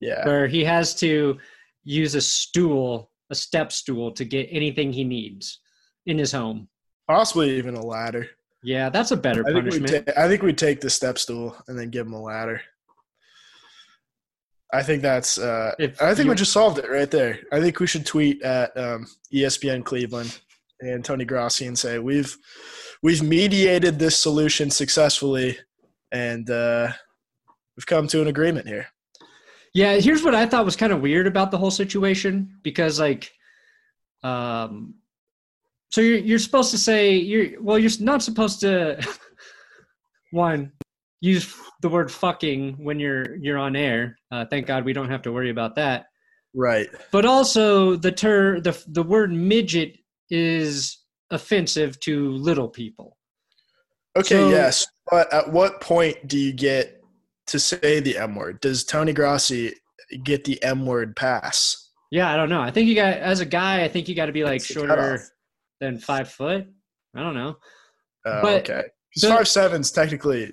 Yeah, 0.03 0.27
where 0.27 0.47
he 0.49 0.65
has 0.65 0.95
to 0.97 1.39
use 1.85 2.15
a 2.15 2.21
stool, 2.21 3.11
a 3.31 3.35
step 3.35 3.73
stool, 3.73 4.13
to 4.13 4.25
get 4.25 4.49
anything 4.51 4.93
he 4.93 5.05
needs 5.05 5.61
in 6.07 6.19
his 6.19 6.33
home. 6.33 6.69
Possibly 7.09 7.57
even 7.57 7.75
a 7.77 7.85
ladder. 7.85 8.29
Yeah, 8.65 8.91
that's 8.91 9.11
a 9.13 9.17
better 9.17 9.43
I 9.47 9.53
think 9.53 9.65
punishment. 9.71 10.07
ta- 10.07 10.13
I 10.23 10.29
think 10.29 10.43
we 10.43 10.53
take 10.53 10.81
the 10.81 10.91
step 10.91 11.19
stool 11.19 11.57
and 11.69 11.79
then 11.79 11.91
give 11.91 12.07
him 12.07 12.13
a 12.15 12.23
ladder. 12.23 12.61
I 14.73 14.83
think 14.83 15.03
that's. 15.03 15.39
Uh, 15.39 15.73
If 15.79 16.01
I 16.01 16.15
think 16.15 16.25
you- 16.27 16.31
we 16.31 16.37
just 16.37 16.53
solved 16.53 16.79
it 16.79 16.89
right 16.91 17.11
there. 17.11 17.41
I 17.53 17.61
think 17.61 17.79
we 17.81 17.87
should 17.87 18.07
tweet 18.07 18.43
at 18.43 18.77
um, 18.77 19.07
ESPN 19.33 19.85
Cleveland 19.85 20.39
and 20.81 21.05
Tony 21.05 21.25
Grossi 21.25 21.67
and 21.67 21.79
say 21.79 21.99
we've 21.99 22.37
we've 23.03 23.23
mediated 23.23 23.99
this 23.99 24.17
solution 24.19 24.71
successfully, 24.71 25.59
and 26.11 26.49
uh, 26.51 26.91
we've 27.77 27.87
come 27.87 28.07
to 28.09 28.23
an 28.23 28.29
agreement 28.29 28.67
here. 28.67 28.87
Yeah, 29.75 29.95
here's 29.95 30.23
what 30.23 30.35
I 30.35 30.47
thought 30.47 30.65
was 30.65 30.77
kind 30.77 30.93
of 30.93 31.01
weird 31.01 31.27
about 31.27 31.51
the 31.51 31.59
whole 31.59 31.71
situation 31.71 32.59
because 32.63 33.01
like 33.01 33.31
um 34.23 34.95
so 35.91 36.01
you're 36.01 36.19
you're 36.19 36.39
supposed 36.39 36.71
to 36.71 36.79
say 36.79 37.15
you're 37.15 37.61
well 37.61 37.79
you're 37.79 37.91
not 38.01 38.23
supposed 38.23 38.61
to 38.61 39.03
one 40.31 40.73
use 41.21 41.55
the 41.81 41.89
word 41.89 42.11
fucking 42.11 42.75
when 42.79 42.99
you're 43.01 43.37
you're 43.37 43.59
on 43.59 43.77
air. 43.77 44.19
Uh, 44.31 44.45
thank 44.45 44.67
God 44.67 44.85
we 44.85 44.93
don't 44.93 45.11
have 45.11 45.23
to 45.23 45.33
worry 45.33 45.51
about 45.51 45.77
that. 45.77 46.07
Right. 46.55 46.89
But 47.11 47.25
also 47.25 47.97
the 47.97 48.13
ter 48.13 48.61
the 48.61 48.81
the 48.89 49.03
word 49.03 49.33
midget 49.33 49.97
is 50.31 50.99
offensive 51.31 51.99
to 52.01 52.33
little 52.33 52.69
people. 52.69 53.17
Okay. 54.17 54.37
So- 54.37 54.51
yes, 54.51 54.87
but 55.11 55.33
at 55.33 55.51
what 55.51 55.81
point 55.81 56.29
do 56.29 56.39
you 56.39 56.53
get 56.53 57.02
to 57.49 57.59
say 57.59 58.01
the 58.01 58.19
M 58.19 58.35
word? 58.35 58.61
Does 58.61 58.85
Tony 58.85 59.13
Grossi 59.13 59.75
get 60.23 60.45
the 60.45 60.63
M 60.63 60.87
word 60.87 61.17
pass? 61.17 61.91
Yeah, 62.11 62.33
I 62.33 62.37
don't 62.37 62.51
know. 62.51 62.61
I 62.61 62.71
think 62.71 62.89
you 62.89 62.95
got 62.95 63.15
as 63.15 63.41
a 63.41 63.47
guy, 63.47 63.83
I 63.85 63.89
think 63.89 64.09
you 64.09 64.15
got 64.15 64.27
to 64.27 64.33
be 64.33 64.45
like 64.45 64.63
shorter 64.63 65.23
than 65.81 65.99
five 65.99 66.29
foot. 66.29 66.67
I 67.17 67.21
don't 67.23 67.35
know. 67.35 67.57
Oh, 68.27 68.43
But 68.43 68.71
okay. 68.71 68.85
Because 69.15 69.31
five 69.31 69.49
seven's 69.49 69.91
technically 69.91 70.53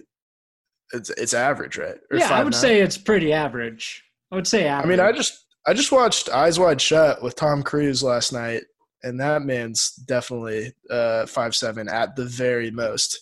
it's 0.94 1.10
it's 1.12 1.34
average, 1.34 1.78
right? 1.78 1.98
Or 2.12 2.18
yeah, 2.18 2.34
I 2.34 2.44
would 2.44 2.54
5'9"? 2.54 2.56
say 2.56 2.82
it's 2.82 2.98
pretty 2.98 3.32
average. 3.34 4.04
I 4.32 4.36
would 4.36 4.48
say 4.48 4.66
average. 4.68 5.00
I 5.00 5.04
mean, 5.04 5.06
I 5.08 5.16
just 5.16 5.46
I 5.68 5.74
just 5.74 5.92
watched 5.92 6.30
Eyes 6.30 6.60
Wide 6.60 6.82
Shut 6.82 7.22
with 7.22 7.36
Tom 7.36 7.62
Cruise 7.64 8.02
last 8.04 8.34
night, 8.34 8.64
and 9.04 9.20
that 9.20 9.44
man's 9.44 9.92
definitely 10.08 10.74
uh 10.90 11.26
five 11.26 11.56
seven 11.56 11.88
at 11.88 12.16
the 12.16 12.26
very 12.26 12.72
most. 12.72 13.20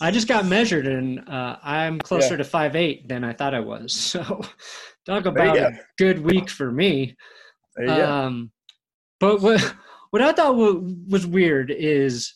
I 0.00 0.10
just 0.10 0.28
got 0.28 0.44
measured 0.46 0.86
and 0.86 1.20
uh, 1.28 1.56
I'm 1.62 1.98
closer 2.00 2.32
Yeah. 2.34 2.38
to 2.38 2.44
five 2.44 2.74
eight 2.76 3.08
than 3.08 3.24
I 3.24 3.32
thought 3.32 3.54
I 3.54 3.60
was. 3.60 3.92
So 4.14 4.40
talk 5.06 5.26
about 5.26 5.56
a 5.58 5.78
good 5.98 6.18
week 6.24 6.48
for 6.48 6.70
me. 6.72 7.14
Um, 7.88 8.50
but 9.20 9.40
what 9.42 9.60
what 10.10 10.22
I 10.22 10.32
thought 10.32 10.56
wa- 10.56 10.80
was 11.08 11.26
weird 11.26 11.70
is 11.70 12.34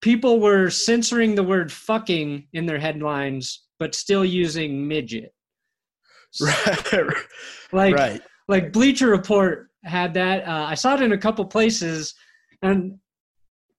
people 0.00 0.40
were 0.40 0.70
censoring 0.70 1.34
the 1.34 1.42
word 1.42 1.70
"fucking" 1.70 2.48
in 2.54 2.64
their 2.66 2.78
headlines, 2.78 3.64
but 3.78 3.94
still 3.94 4.24
using 4.24 4.88
midget. 4.88 5.34
right, 6.40 7.14
Like 7.72 7.94
right. 7.94 8.22
like 8.48 8.72
Bleacher 8.72 9.08
Report 9.08 9.68
had 9.84 10.14
that. 10.14 10.46
Uh, 10.48 10.64
I 10.68 10.74
saw 10.74 10.94
it 10.94 11.02
in 11.02 11.12
a 11.12 11.18
couple 11.18 11.44
places, 11.44 12.14
and 12.62 12.98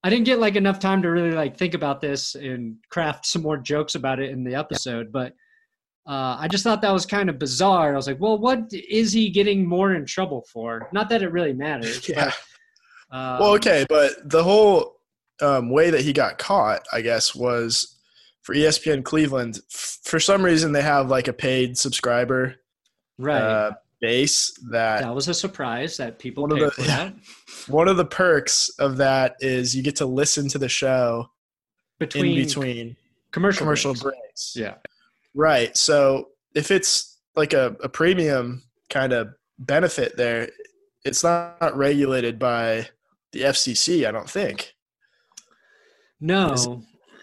I 0.04 0.10
didn't 0.10 0.26
get 0.26 0.38
like 0.38 0.54
enough 0.54 0.78
time 0.78 1.00
to 1.02 1.08
really 1.10 1.32
like 1.32 1.56
think 1.56 1.72
about 1.72 2.02
this 2.02 2.34
and 2.34 2.76
craft 2.90 3.24
some 3.26 3.40
more 3.42 3.56
jokes 3.56 3.94
about 3.94 4.20
it 4.20 4.30
in 4.30 4.44
the 4.44 4.54
episode. 4.54 5.10
But 5.10 5.32
uh, 6.06 6.36
I 6.38 6.46
just 6.46 6.62
thought 6.62 6.82
that 6.82 6.92
was 6.92 7.06
kind 7.06 7.30
of 7.30 7.38
bizarre. 7.38 7.94
I 7.94 7.96
was 7.96 8.06
like, 8.06 8.20
well, 8.20 8.38
what 8.38 8.70
is 8.72 9.12
he 9.12 9.30
getting 9.30 9.66
more 9.66 9.94
in 9.94 10.04
trouble 10.04 10.44
for? 10.52 10.90
Not 10.92 11.08
that 11.08 11.22
it 11.22 11.32
really 11.32 11.54
matters. 11.54 12.06
Yeah. 12.08 12.32
But, 13.10 13.16
um, 13.16 13.38
Well, 13.40 13.54
okay, 13.54 13.86
but 13.88 14.28
the 14.28 14.44
whole 14.44 14.96
um, 15.40 15.70
way 15.70 15.88
that 15.88 16.02
he 16.02 16.12
got 16.12 16.36
caught, 16.36 16.82
I 16.92 17.00
guess, 17.00 17.34
was 17.34 17.98
for 18.42 18.54
ESPN 18.54 19.04
Cleveland. 19.04 19.60
F- 19.72 20.00
for 20.04 20.20
some 20.20 20.44
reason, 20.44 20.72
they 20.72 20.82
have 20.82 21.08
like 21.08 21.28
a 21.28 21.32
paid 21.32 21.78
subscriber 21.78 22.56
Right. 23.18 23.40
uh, 23.40 23.70
base 24.04 24.52
that 24.70 25.00
that 25.00 25.14
was 25.14 25.28
a 25.28 25.34
surprise 25.34 25.96
that 25.96 26.18
people 26.18 26.42
one 26.46 26.52
of 26.52 26.76
the- 26.76 26.82
that. 26.82 27.14
one 27.68 27.88
of 27.88 27.96
the 27.96 28.04
perks 28.04 28.68
of 28.78 28.96
that 28.98 29.36
is 29.40 29.74
you 29.74 29.82
get 29.82 29.96
to 29.96 30.06
listen 30.06 30.48
to 30.48 30.58
the 30.58 30.68
show 30.68 31.30
Between, 31.98 32.26
in 32.38 32.44
between 32.44 32.96
commercial 33.32 33.60
commercial 33.64 33.92
breaks. 33.94 34.02
breaks. 34.02 34.56
Yeah. 34.56 34.74
Right. 35.34 35.76
So 35.76 36.28
if 36.54 36.70
it's 36.70 37.18
like 37.34 37.52
a, 37.54 37.76
a 37.82 37.88
premium 37.88 38.62
kind 38.90 39.12
of 39.12 39.28
benefit 39.58 40.16
there, 40.16 40.50
it's 41.04 41.24
not 41.24 41.76
regulated 41.76 42.38
by 42.38 42.88
the 43.32 43.40
FCC, 43.42 44.06
I 44.06 44.10
don't 44.12 44.28
think. 44.30 44.74
No. 46.20 46.82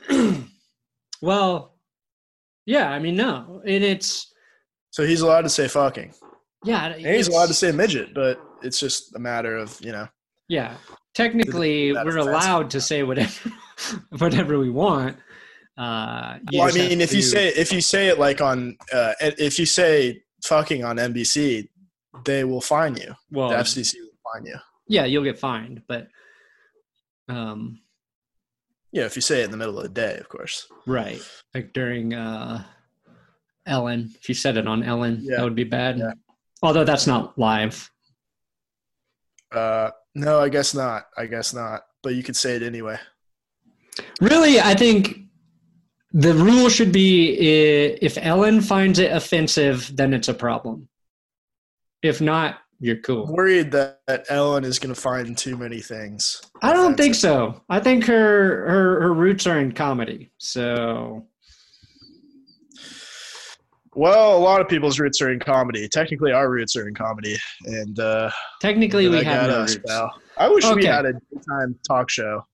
well, 1.22 1.76
yeah, 2.66 2.90
I 2.92 3.00
mean, 3.00 3.16
no. 3.16 3.62
And 3.66 3.84
it's, 3.84 4.34
So 4.92 5.06
he's 5.06 5.22
allowed 5.22 5.42
to 5.44 5.50
say 5.50 5.68
fucking. 5.68 6.14
Yeah. 6.64 6.94
He's 6.98 7.28
allowed 7.28 7.48
to 7.48 7.54
say 7.54 7.72
midget, 7.72 8.14
but 8.14 8.42
it's 8.62 8.80
just 8.80 9.16
a 9.16 9.20
matter 9.20 9.56
of, 9.58 9.78
you 9.82 9.92
know. 9.92 10.08
Yeah. 10.48 10.76
Technically, 11.14 11.92
we're 11.94 12.18
allowed 12.18 12.70
to 12.72 12.82
say 12.82 13.04
whatever, 13.04 13.52
whatever 14.18 14.60
we 14.60 14.70
want. 14.70 15.18
Uh, 15.78 16.38
Well, 16.54 16.68
I 16.68 16.72
mean, 16.72 17.02
if 17.02 17.14
you 17.14 17.22
say 17.22 17.48
if 17.50 17.72
you 17.74 17.82
say 17.82 18.08
it 18.08 18.20
like 18.20 18.42
on 18.42 18.78
uh, 18.94 19.14
if 19.22 19.58
you 19.60 19.66
say 19.66 20.22
fucking 20.46 20.84
on 20.84 20.98
NBC, 20.98 21.68
they 22.26 22.44
will 22.44 22.62
fine 22.62 22.96
you. 22.98 23.14
well, 23.32 23.50
The 23.50 23.56
FCC 23.56 23.96
will 23.96 24.20
fine 24.34 24.46
you. 24.46 24.56
yeah, 24.88 25.06
you'll 25.06 25.24
get 25.24 25.40
fined, 25.40 25.82
but, 25.88 26.08
um, 27.30 27.80
Yeah, 28.92 29.06
if 29.06 29.16
you 29.16 29.22
say 29.22 29.42
it 29.42 29.46
in 29.46 29.52
the 29.52 29.58
middle 29.58 29.78
of 29.78 29.84
the 29.84 29.90
day, 29.90 30.18
of 30.18 30.28
course. 30.30 30.68
right, 30.86 31.22
like 31.56 31.72
during 31.74 32.14
uh, 32.14 32.64
Ellen, 33.66 34.12
if 34.20 34.28
you 34.28 34.36
said 34.36 34.58
it 34.58 34.68
on 34.68 34.84
Ellen, 34.84 35.20
Yeah. 35.22 35.38
that 35.38 35.44
would 35.44 35.56
be 35.56 35.64
bad. 35.64 35.98
Yeah. 36.00 36.12
Although 36.62 36.84
that's 36.84 37.08
not 37.08 37.38
live. 37.38 37.90
Uh, 39.52 39.92
no, 40.16 40.40
I 40.40 40.50
guess 40.50 40.74
not. 40.74 41.08
I 41.18 41.26
guess 41.26 41.54
not. 41.54 41.84
But 42.04 42.16
you 42.16 42.24
could 42.24 42.36
say 42.36 42.56
it 42.56 42.64
anyway. 42.64 42.98
Really, 44.22 44.60
I 44.60 44.74
think 44.76 45.20
the 46.14 46.34
rule 46.34 46.70
should 46.70 46.92
be 46.92 47.34
if 48.02 48.18
Ellen 48.22 48.62
finds 48.62 49.00
it 49.00 49.12
offensive, 49.12 49.92
then 49.96 50.14
it's 50.14 50.28
a 50.28 50.34
problem. 50.34 50.88
If 52.02 52.22
not, 52.22 52.60
you're 52.80 52.96
I'm 52.96 53.02
cool. 53.04 53.28
worried 53.28 53.72
that, 53.72 54.00
that 54.08 54.26
Ellen 54.30 54.64
is 54.64 54.80
going 54.80 54.94
to 54.94 55.00
find 55.00 55.38
too 55.38 55.56
many 55.56 55.80
things. 55.80 56.42
I 56.64 56.74
don't 56.74 56.98
think 56.98 57.14
so. 57.14 57.62
I 57.70 57.80
think 57.80 58.06
her 58.06 58.68
her 58.68 59.02
her 59.02 59.14
roots 59.14 59.46
are 59.46 59.60
in 59.60 59.72
comedy. 59.72 60.32
So 60.40 61.28
Well, 63.94 64.38
a 64.38 64.40
lot 64.40 64.62
of 64.62 64.70
people's 64.70 65.00
roots 65.00 65.22
are 65.22 65.32
in 65.32 65.40
comedy. 65.40 65.88
Technically, 65.90 66.32
our 66.32 66.50
roots 66.50 66.76
are 66.78 66.88
in 66.88 66.94
comedy, 66.96 67.36
and 67.66 68.00
uh, 68.00 68.32
technically, 68.62 69.10
we 69.10 69.24
have 69.24 69.48
no 69.50 69.56
us, 69.62 69.76
roots. 69.76 69.92
pal. 69.92 70.12
I 70.38 70.48
wish 70.48 70.66
we 70.74 70.86
had 70.86 71.06
a 71.06 71.14
daytime 71.14 71.78
talk 71.88 72.10
show. 72.10 72.46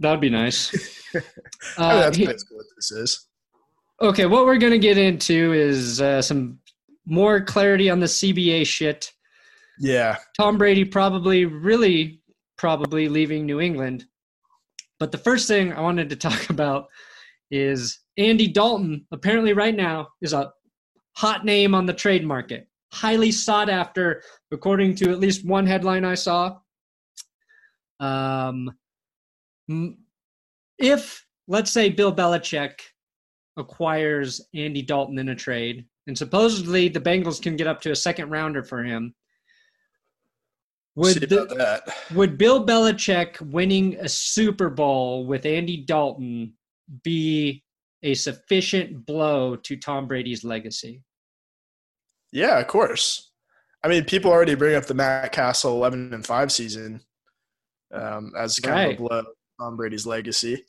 That 0.00 0.10
would 0.10 0.20
be 0.20 0.30
nice. 0.30 0.72
I 1.14 1.18
mean, 1.18 1.22
Uh, 1.78 1.96
that's 2.00 2.18
basically 2.18 2.56
what 2.56 2.66
this 2.76 2.90
is. 2.90 3.26
okay, 4.02 4.26
what 4.26 4.46
we're 4.46 4.58
gonna 4.58 4.78
get 4.78 4.98
into 4.98 5.52
is 5.52 6.00
uh, 6.00 6.20
some 6.22 6.58
more 7.06 7.40
clarity 7.40 7.88
on 7.88 8.00
the 8.00 8.06
CBA 8.06 8.66
shit. 8.66 9.12
Yeah, 9.78 10.16
Tom 10.36 10.58
Brady 10.58 10.84
probably, 10.84 11.44
really 11.44 12.20
probably 12.56 13.08
leaving 13.08 13.46
New 13.46 13.60
England. 13.60 14.06
But 14.98 15.12
the 15.12 15.18
first 15.18 15.46
thing 15.46 15.72
I 15.72 15.80
wanted 15.80 16.10
to 16.10 16.16
talk 16.28 16.50
about 16.50 16.88
is 17.52 18.00
Andy 18.18 18.48
Dalton, 18.48 19.06
apparently, 19.12 19.52
right 19.52 19.74
now, 19.74 20.08
is 20.20 20.32
a 20.32 20.52
hot 21.16 21.44
name 21.44 21.74
on 21.74 21.86
the 21.86 21.94
trade 21.94 22.26
market. 22.26 22.68
Highly 22.92 23.30
sought 23.30 23.70
after, 23.70 24.22
according 24.50 24.96
to 24.96 25.10
at 25.10 25.20
least 25.20 25.46
one 25.46 25.66
headline 25.66 26.04
I 26.04 26.14
saw. 26.14 26.58
Um, 28.00 28.70
if, 30.78 31.24
let's 31.46 31.70
say, 31.70 31.90
Bill 31.90 32.14
Belichick 32.14 32.72
acquires 33.56 34.40
Andy 34.54 34.82
Dalton 34.82 35.18
in 35.18 35.28
a 35.28 35.34
trade, 35.34 35.86
and 36.06 36.16
supposedly 36.16 36.88
the 36.88 37.00
Bengals 37.00 37.40
can 37.40 37.56
get 37.56 37.66
up 37.66 37.80
to 37.82 37.92
a 37.92 37.96
second 37.96 38.30
rounder 38.30 38.64
for 38.64 38.82
him, 38.82 39.14
would 40.96 41.28
the, 41.28 41.46
that. 41.56 41.82
would 42.14 42.38
Bill 42.38 42.66
Belichick 42.66 43.40
winning 43.52 43.94
a 44.00 44.08
Super 44.08 44.70
Bowl 44.70 45.26
with 45.26 45.46
Andy 45.46 45.84
Dalton 45.84 46.54
be 47.04 47.62
a 48.02 48.14
sufficient 48.14 49.06
blow 49.06 49.56
to 49.56 49.76
Tom 49.76 50.06
Brady's 50.06 50.44
legacy? 50.44 51.02
Yeah, 52.32 52.58
of 52.58 52.66
course. 52.66 53.30
I 53.84 53.88
mean, 53.88 54.04
people 54.04 54.30
already 54.30 54.54
bring 54.54 54.74
up 54.74 54.84
the 54.86 54.94
Matt 54.94 55.32
Cassel 55.32 55.72
eleven 55.72 56.12
and 56.12 56.26
five 56.26 56.52
season 56.52 57.00
um, 57.92 58.32
as 58.36 58.58
kind 58.58 58.74
Right. 58.74 58.94
of 58.94 59.00
a 59.04 59.08
blow 59.08 59.22
to 59.22 59.28
Tom 59.60 59.76
Brady's 59.76 60.06
legacy. 60.06 60.64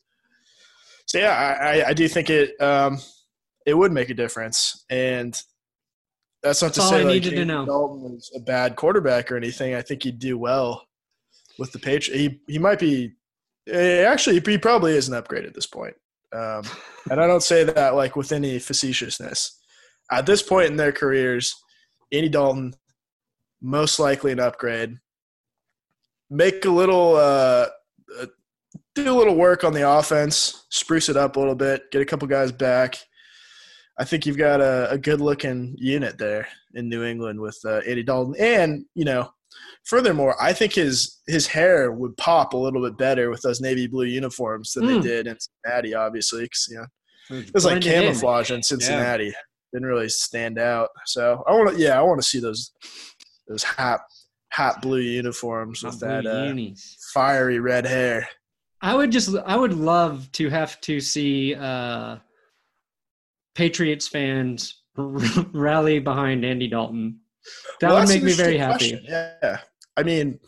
So 1.05 1.17
yeah, 1.17 1.57
I, 1.59 1.89
I, 1.89 1.93
do 1.93 2.07
think 2.07 2.29
it 2.29 2.59
um, 2.61 2.99
it 3.65 3.73
would 3.73 3.91
make 3.91 4.09
a 4.11 4.13
difference, 4.13 4.85
and 4.91 5.33
that's 6.43 6.61
not 6.61 6.73
to 6.73 6.79
That's 6.79 6.85
all 6.85 6.89
say 6.91 6.99
I 7.01 7.03
like 7.03 7.13
needed 7.23 7.35
to 7.35 7.45
know. 7.45 7.65
Dalton 7.65 8.13
was 8.13 8.31
a 8.35 8.39
bad 8.39 8.75
quarterback 8.75 9.31
or 9.31 9.37
anything. 9.37 9.73
I 9.73 9.81
think 9.81 10.03
he'd 10.03 10.19
do 10.19 10.37
well 10.37 10.85
with 11.57 11.71
the 11.71 11.79
Patriots. 11.79 12.21
He 12.21 12.39
he 12.47 12.59
might 12.59 12.79
be 12.79 13.15
Eh, 13.71 14.03
Actually, 14.03 14.39
he 14.39 14.57
probably 14.57 14.93
is 14.95 15.07
an 15.07 15.13
upgrade 15.13 15.45
at 15.45 15.53
this 15.53 15.65
point. 15.65 15.95
Um, 16.31 16.63
and 17.09 17.19
I 17.19 17.27
don't 17.27 17.43
say 17.43 17.63
that 17.63 17.95
like 17.95 18.15
with 18.15 18.31
any 18.31 18.59
facetiousness. 18.59 19.57
At 20.11 20.25
this 20.25 20.41
point 20.41 20.67
in 20.67 20.77
their 20.77 20.91
careers, 20.91 21.55
Andy 22.11 22.29
Dalton, 22.29 22.73
most 23.61 23.99
likely 23.99 24.31
an 24.31 24.39
upgrade. 24.39 24.97
Make 26.29 26.65
a 26.65 26.69
little, 26.69 27.15
uh, 27.15 27.67
uh, 28.19 28.25
do 28.95 29.11
a 29.11 29.17
little 29.17 29.35
work 29.35 29.63
on 29.63 29.73
the 29.73 29.89
offense, 29.89 30.65
spruce 30.69 31.09
it 31.09 31.17
up 31.17 31.35
a 31.35 31.39
little 31.39 31.55
bit, 31.55 31.91
get 31.91 32.01
a 32.01 32.05
couple 32.05 32.27
guys 32.27 32.51
back. 32.51 32.97
I 33.97 34.05
think 34.05 34.25
you've 34.25 34.37
got 34.37 34.61
a, 34.61 34.89
a 34.91 34.97
good 34.97 35.21
looking 35.21 35.75
unit 35.77 36.17
there 36.17 36.47
in 36.73 36.87
New 36.87 37.03
England 37.03 37.39
with 37.39 37.59
uh, 37.65 37.81
Andy 37.87 38.03
Dalton. 38.03 38.35
And, 38.39 38.85
you 38.95 39.05
know, 39.05 39.31
furthermore, 39.85 40.35
I 40.41 40.53
think 40.53 40.73
his 40.73 41.19
his 41.27 41.47
hair 41.47 41.91
would 41.91 42.15
pop 42.17 42.53
a 42.53 42.57
little 42.57 42.81
bit 42.81 42.97
better 42.97 43.29
with 43.29 43.41
those 43.41 43.61
navy 43.61 43.87
blue 43.87 44.05
uniforms 44.05 44.73
than 44.73 44.85
Mm. 44.85 45.01
they 45.01 45.07
did 45.07 45.27
in 45.27 45.37
Cincinnati, 45.39 45.93
obviously. 45.93 46.47
'cause, 46.47 46.67
you 46.69 46.77
know, 46.77 47.37
it 47.39 47.53
was 47.53 47.65
like 47.65 47.81
Blended 47.81 47.93
in. 47.93 48.01
camouflage 48.03 48.51
in 48.51 48.63
Cincinnati. 48.63 49.33
Didn't 49.73 49.87
really 49.87 50.09
stand 50.09 50.57
out. 50.57 50.89
So 51.05 51.43
I 51.47 51.51
want 51.53 51.75
to, 51.75 51.81
yeah, 51.81 51.99
I 51.99 52.01
want 52.01 52.19
to 52.21 52.27
see 52.27 52.39
those 52.39 52.71
those 53.47 53.63
hot 53.63 54.01
hot 54.51 54.81
blue 54.81 54.99
uniforms 54.99 55.83
with 55.83 55.99
Blue 55.99 56.07
that 56.07 56.25
uh, 56.25 56.53
fiery 57.13 57.59
red 57.59 57.85
hair. 57.85 58.27
I 58.81 58.95
would 58.95 59.11
just 59.11 59.35
I 59.45 59.55
would 59.55 59.73
love 59.73 60.31
to 60.33 60.49
have 60.49 60.79
to 60.81 60.99
see 60.99 61.53
uh 61.55 62.17
Patriots 63.55 64.07
fans 64.07 64.81
rally 64.95 65.99
behind 65.99 66.45
Andy 66.45 66.67
Dalton. 66.67 67.19
That 67.79 67.91
Well, 67.91 67.99
would 68.01 68.09
make 68.09 68.23
me 68.23 68.33
very 68.33 68.57
happy. 68.57 68.91
question. 68.91 69.05
Yeah, 69.07 69.59
I 69.97 70.03
mean, 70.03 70.39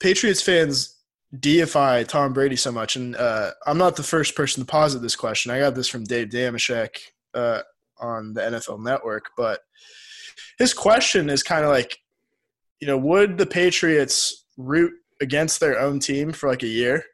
Patriots 0.00 0.42
fans 0.42 0.96
deify 1.38 2.02
Tom 2.04 2.32
Brady 2.32 2.56
so 2.56 2.72
much, 2.72 2.96
and 2.96 3.16
uh, 3.16 3.52
I'm 3.66 3.78
not 3.78 3.96
the 3.96 4.02
first 4.02 4.34
person 4.34 4.62
to 4.62 4.66
posit 4.66 5.02
this 5.02 5.16
question. 5.16 5.50
I 5.52 5.58
got 5.60 5.74
this 5.74 5.88
from 5.88 6.04
Dave 6.04 6.28
Dameshek 6.28 6.88
uh, 7.34 7.62
on 7.98 8.32
the 8.34 8.40
NFL 8.42 8.82
Network, 8.82 9.26
but 9.36 9.60
his 10.58 10.74
question 10.74 11.30
is 11.30 11.42
kind 11.42 11.64
of 11.64 11.70
like, 11.70 11.98
you 12.80 12.86
know, 12.86 12.96
would 12.96 13.38
the 13.38 13.46
Patriots 13.46 14.46
root 14.56 14.92
against 15.20 15.60
their 15.60 15.78
own 15.78 16.00
team 16.00 16.32
for 16.32 16.48
like 16.48 16.62
a 16.62 16.66
year 16.68 17.04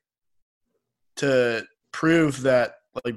to 1.16 1.64
prove 1.92 2.42
that 2.42 2.74
like 3.04 3.16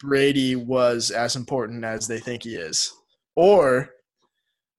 Brady 0.00 0.56
was 0.56 1.10
as 1.10 1.36
important 1.36 1.84
as 1.84 2.06
they 2.08 2.18
think 2.18 2.42
he 2.42 2.56
is, 2.56 2.92
or 3.36 3.90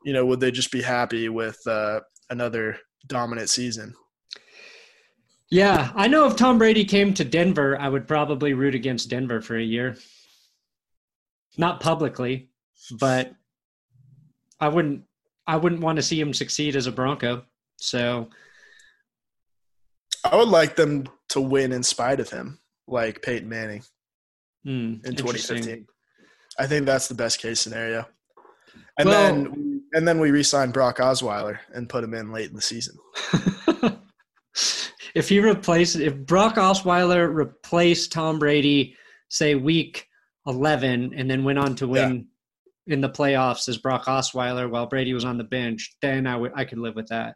you 0.03 0.13
know, 0.13 0.25
would 0.25 0.39
they 0.39 0.51
just 0.51 0.71
be 0.71 0.81
happy 0.81 1.29
with 1.29 1.59
uh, 1.67 2.01
another 2.29 2.77
dominant 3.07 3.49
season? 3.49 3.93
Yeah, 5.49 5.91
I 5.95 6.07
know 6.07 6.25
if 6.25 6.35
Tom 6.35 6.57
Brady 6.57 6.83
came 6.83 7.13
to 7.13 7.23
Denver, 7.23 7.79
I 7.79 7.87
would 7.87 8.07
probably 8.07 8.53
root 8.53 8.73
against 8.73 9.09
Denver 9.09 9.39
for 9.39 9.55
a 9.55 9.63
year. 9.63 9.95
Not 11.57 11.79
publicly, 11.79 12.49
but 12.99 13.33
I 14.59 14.69
wouldn't 14.69 15.03
I 15.45 15.57
wouldn't 15.57 15.81
want 15.81 15.97
to 15.97 16.01
see 16.01 16.19
him 16.19 16.33
succeed 16.33 16.75
as 16.75 16.87
a 16.87 16.91
Bronco. 16.91 17.43
So 17.77 18.29
I 20.23 20.35
would 20.35 20.47
like 20.47 20.75
them 20.75 21.05
to 21.29 21.41
win 21.41 21.71
in 21.71 21.83
spite 21.83 22.19
of 22.19 22.29
him, 22.29 22.59
like 22.87 23.21
Peyton 23.21 23.49
Manning 23.49 23.83
hmm, 24.63 24.95
in 25.03 25.15
2015. 25.15 25.85
I 26.57 26.67
think 26.67 26.85
that's 26.85 27.07
the 27.07 27.15
best 27.15 27.39
case 27.39 27.59
scenario. 27.59 28.07
And 28.97 29.09
Well- 29.09 29.33
then 29.35 29.72
and 29.93 30.07
then 30.07 30.19
we 30.19 30.31
re-sign 30.31 30.71
Brock 30.71 30.97
Osweiler 30.97 31.59
and 31.73 31.89
put 31.89 32.03
him 32.03 32.13
in 32.13 32.31
late 32.31 32.49
in 32.49 32.55
the 32.55 32.61
season. 32.61 32.95
if 35.15 35.29
he 35.29 35.39
replaced 35.39 35.95
if 35.95 36.15
Brock 36.17 36.55
Osweiler 36.55 37.33
replaced 37.33 38.11
Tom 38.11 38.39
Brady, 38.39 38.95
say 39.29 39.55
week 39.55 40.07
eleven, 40.47 41.13
and 41.15 41.29
then 41.29 41.43
went 41.43 41.59
on 41.59 41.75
to 41.75 41.87
win 41.87 42.27
in 42.87 43.01
the 43.01 43.09
playoffs 43.09 43.69
as 43.69 43.77
Brock 43.77 44.05
Osweiler 44.05 44.69
while 44.69 44.87
Brady 44.87 45.13
was 45.13 45.25
on 45.25 45.37
the 45.37 45.43
bench, 45.43 45.95
then 46.01 46.27
I 46.27 46.35
would 46.35 46.51
I 46.55 46.65
could 46.65 46.79
live 46.79 46.95
with 46.95 47.07
that. 47.07 47.35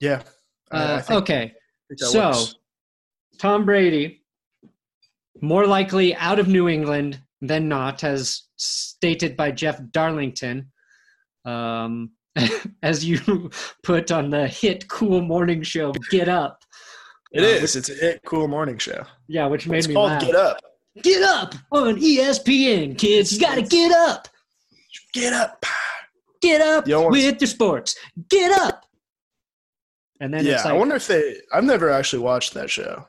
Yeah. 0.00 0.22
Uh, 0.70 1.00
think- 1.00 1.22
okay, 1.22 1.42
I 1.42 1.46
think 1.88 2.00
that 2.00 2.06
so 2.06 2.28
works. 2.28 2.54
Tom 3.38 3.64
Brady, 3.64 4.24
more 5.40 5.66
likely 5.66 6.14
out 6.16 6.38
of 6.38 6.48
New 6.48 6.68
England 6.68 7.20
than 7.40 7.68
not, 7.68 8.04
as 8.04 8.42
stated 8.56 9.36
by 9.36 9.50
Jeff 9.50 9.80
Darlington. 9.90 10.71
Um, 11.44 12.12
as 12.82 13.04
you 13.04 13.50
put 13.82 14.10
on 14.10 14.30
the 14.30 14.46
hit 14.48 14.88
cool 14.88 15.20
morning 15.20 15.62
show, 15.62 15.92
Get 16.10 16.28
Up. 16.28 16.62
It 17.32 17.42
uh, 17.42 17.46
is. 17.46 17.76
It's 17.76 17.88
a 17.90 17.94
hit, 17.94 18.20
cool 18.26 18.48
morning 18.48 18.78
show. 18.78 19.04
Yeah, 19.28 19.46
which 19.46 19.66
made 19.66 19.78
It's 19.78 19.88
me 19.88 19.94
called 19.94 20.10
laugh. 20.12 20.22
Get 20.22 20.34
Up. 20.34 20.58
Get 21.02 21.22
up 21.22 21.54
on 21.70 21.96
ESPN, 21.96 22.98
kids. 22.98 23.32
You 23.32 23.40
got 23.40 23.54
to 23.54 23.62
get 23.62 23.92
up. 23.92 24.28
Get 25.14 25.32
up. 25.32 25.64
Get 26.42 26.60
up 26.60 26.86
You 26.86 27.08
with 27.08 27.40
your 27.40 27.48
sports. 27.48 27.96
Get 28.28 28.52
up. 28.52 28.84
And 30.20 30.34
then 30.34 30.44
yeah, 30.44 30.54
it's 30.54 30.64
like, 30.64 30.74
I 30.74 30.76
wonder 30.76 30.96
if 30.96 31.06
they. 31.06 31.36
I've 31.52 31.64
never 31.64 31.88
actually 31.88 32.22
watched 32.22 32.52
that 32.54 32.68
show. 32.70 33.06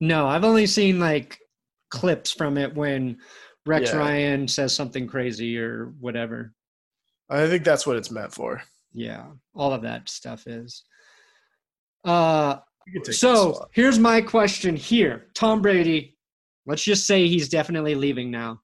no, 0.00 0.26
I've 0.26 0.44
only 0.44 0.66
seen 0.66 1.00
like 1.00 1.38
clips 1.90 2.30
from 2.32 2.56
it 2.56 2.74
when 2.74 3.18
Rex 3.66 3.90
Yeah. 3.90 3.98
Ryan 3.98 4.46
says 4.48 4.74
something 4.74 5.06
crazy 5.06 5.58
or 5.58 5.92
whatever. 6.00 6.52
I 7.30 7.46
think 7.46 7.64
that's 7.64 7.86
what 7.86 7.96
it's 7.96 8.10
meant 8.10 8.32
for. 8.32 8.62
Yeah, 8.92 9.26
all 9.54 9.72
of 9.72 9.82
that 9.82 10.08
stuff 10.08 10.46
is. 10.46 10.82
Uh, 12.04 12.56
You 12.86 12.94
can 12.94 13.02
take 13.02 13.06
this 13.06 13.20
so 13.20 13.68
here's 13.72 13.98
my 13.98 14.20
question 14.20 14.76
here 14.76 15.26
Tom 15.34 15.60
Brady, 15.60 16.16
let's 16.66 16.82
just 16.84 17.06
say 17.06 17.26
he's 17.28 17.48
definitely 17.48 17.94
leaving 17.94 18.30
now. 18.30 18.60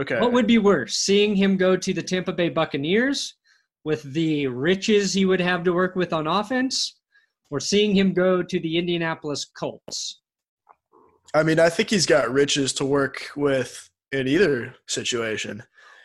okay. 0.00 0.18
What 0.20 0.32
would 0.32 0.46
be 0.46 0.58
worse, 0.58 0.96
seeing 0.96 1.34
him 1.36 1.56
go 1.56 1.76
to 1.76 1.92
the 1.92 2.02
Tampa 2.02 2.32
Bay 2.32 2.48
Buccaneers 2.48 3.34
with 3.84 4.02
the 4.14 4.46
riches 4.46 5.12
he 5.12 5.24
would 5.26 5.40
have 5.40 5.64
to 5.64 5.72
work 5.72 5.96
with 5.96 6.12
on 6.12 6.26
offense, 6.26 7.00
or 7.50 7.60
seeing 7.60 7.94
him 7.94 8.12
go 8.14 8.42
to 8.42 8.60
the 8.60 8.78
Indianapolis 8.78 9.44
Colts? 9.44 10.20
I 11.34 11.42
mean, 11.42 11.58
I 11.58 11.68
think 11.68 11.90
he's 11.90 12.06
got 12.06 12.30
riches 12.32 12.72
to 12.74 12.84
work 12.84 13.28
with 13.36 13.88
in 14.12 14.28
either 14.28 14.74
situation. 14.86 15.62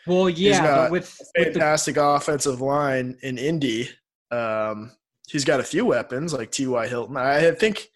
Well, 0.08 0.30
yeah, 0.30 0.62
got 0.62 0.76
but 0.86 0.92
with, 0.92 1.18
with 1.20 1.34
the, 1.34 1.60
Fantastic 1.60 1.98
offensive 1.98 2.62
line 2.62 3.18
in 3.22 3.38
Indy. 3.38 3.90
Um, 4.32 4.92
he's 5.30 5.46
got 5.46 5.60
a 5.60 5.64
few 5.64 5.86
weapons 5.86 6.34
like 6.34 6.52
T.Y. 6.52 6.88
Hilton. 6.88 7.18
I 7.18 7.52
think, 7.52 7.90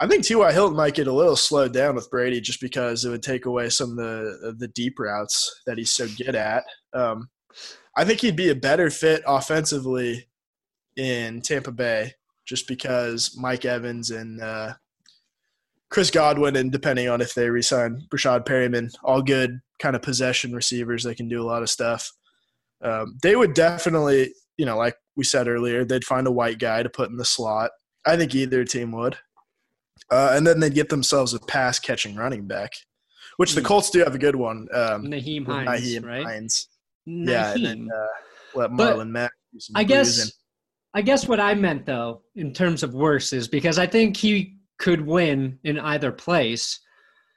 I 0.00 0.06
think 0.06 0.24
T.Y. 0.24 0.52
Hilton 0.52 0.76
might 0.76 0.94
get 0.94 1.06
a 1.06 1.12
little 1.12 1.36
slowed 1.36 1.72
down 1.72 1.94
with 1.94 2.10
Brady 2.10 2.40
just 2.40 2.60
because 2.60 3.04
it 3.04 3.10
would 3.10 3.22
take 3.22 3.46
away 3.46 3.68
some 3.70 3.90
of 3.90 3.96
the 3.96 4.38
of 4.44 4.58
the 4.58 4.68
deep 4.68 4.98
routes 4.98 5.62
that 5.66 5.78
he's 5.78 5.92
so 5.92 6.06
good 6.18 6.34
at. 6.34 6.64
Um, 6.92 7.28
I 7.96 8.04
think 8.04 8.20
he'd 8.20 8.36
be 8.36 8.50
a 8.50 8.54
better 8.54 8.90
fit 8.90 9.22
offensively 9.26 10.28
in 10.96 11.40
Tampa 11.40 11.72
Bay 11.72 12.14
just 12.46 12.66
because 12.66 13.36
Mike 13.38 13.64
Evans 13.64 14.10
and 14.10 14.40
uh, 14.40 14.74
Chris 15.90 16.10
Godwin, 16.10 16.56
and 16.56 16.70
depending 16.70 17.08
on 17.08 17.20
if 17.20 17.34
they 17.34 17.50
resign 17.50 18.06
Breshad 18.10 18.46
Perriman, 18.46 18.92
all 19.02 19.22
good 19.22 19.60
kind 19.80 19.96
of 19.96 20.02
possession 20.02 20.52
receivers 20.54 21.02
that 21.04 21.16
can 21.16 21.28
do 21.28 21.42
a 21.42 21.46
lot 21.46 21.62
of 21.62 21.70
stuff. 21.70 22.12
Um, 22.82 23.18
they 23.22 23.34
would 23.36 23.54
definitely, 23.54 24.32
you 24.56 24.66
know, 24.66 24.76
like 24.76 24.94
we 25.16 25.24
said 25.24 25.48
earlier, 25.48 25.84
they'd 25.84 26.04
find 26.04 26.26
a 26.26 26.32
white 26.32 26.58
guy 26.58 26.82
to 26.82 26.88
put 26.88 27.10
in 27.10 27.16
the 27.16 27.24
slot. 27.24 27.72
I 28.06 28.16
think 28.16 28.34
either 28.34 28.64
team 28.64 28.92
would. 28.92 29.16
Uh, 30.10 30.32
and 30.34 30.46
then 30.46 30.60
they'd 30.60 30.74
get 30.74 30.88
themselves 30.88 31.34
a 31.34 31.40
pass 31.40 31.78
catching 31.78 32.16
running 32.16 32.46
back, 32.46 32.72
which 33.36 33.54
the 33.54 33.60
Hmm. 33.60 33.66
Colts 33.66 33.90
do 33.90 33.98
have 34.00 34.14
a 34.14 34.18
good 34.18 34.36
one. 34.36 34.66
Um, 34.72 35.04
Nyheim 35.04 35.46
Hines, 35.46 35.68
Nyheim 35.68 36.04
right? 36.06 36.24
Hines. 36.24 36.68
Yeah, 37.06 37.52
and 37.52 37.64
then 37.64 37.88
uh, 37.94 38.06
let 38.58 38.70
Marlon 38.70 39.10
Mack 39.10 39.32
do 39.52 39.60
some 39.60 39.76
I 39.76 39.84
guess. 39.84 40.32
I 40.92 41.02
guess 41.02 41.28
what 41.28 41.38
I 41.38 41.54
meant 41.54 41.86
though, 41.86 42.22
in 42.34 42.52
terms 42.52 42.82
of 42.82 42.94
worse, 42.94 43.32
is 43.32 43.46
because 43.46 43.78
I 43.78 43.86
think 43.86 44.16
he 44.16 44.56
could 44.80 45.06
win 45.06 45.58
in 45.62 45.78
either 45.78 46.10
place. 46.10 46.80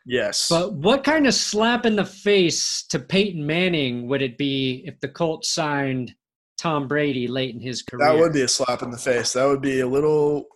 Yes. 0.06 0.48
But 0.50 0.74
what 0.74 1.04
kind 1.04 1.28
of 1.28 1.34
slap 1.34 1.86
in 1.86 1.96
the 1.96 2.06
face 2.06 2.84
to 2.90 2.98
Peyton 3.00 3.46
Manning 3.46 4.08
would 4.08 4.22
it 4.22 4.38
be 4.38 4.82
if 4.86 5.00
the 5.00 5.08
Colts 5.08 5.52
signed 5.52 6.14
Tom 6.58 6.88
Brady 6.88 7.28
late 7.28 7.54
in 7.54 7.62
his 7.62 7.82
career? 7.84 8.08
That 8.08 8.20
would 8.20 8.34
be 8.34 8.42
a 8.42 8.48
slap 8.48 8.82
in 8.82 8.90
the 8.92 8.98
face. 8.98 9.34
That 9.34 9.46
would 9.46 9.62
be 9.62 9.82
a 9.82 9.88
little, 9.88 10.48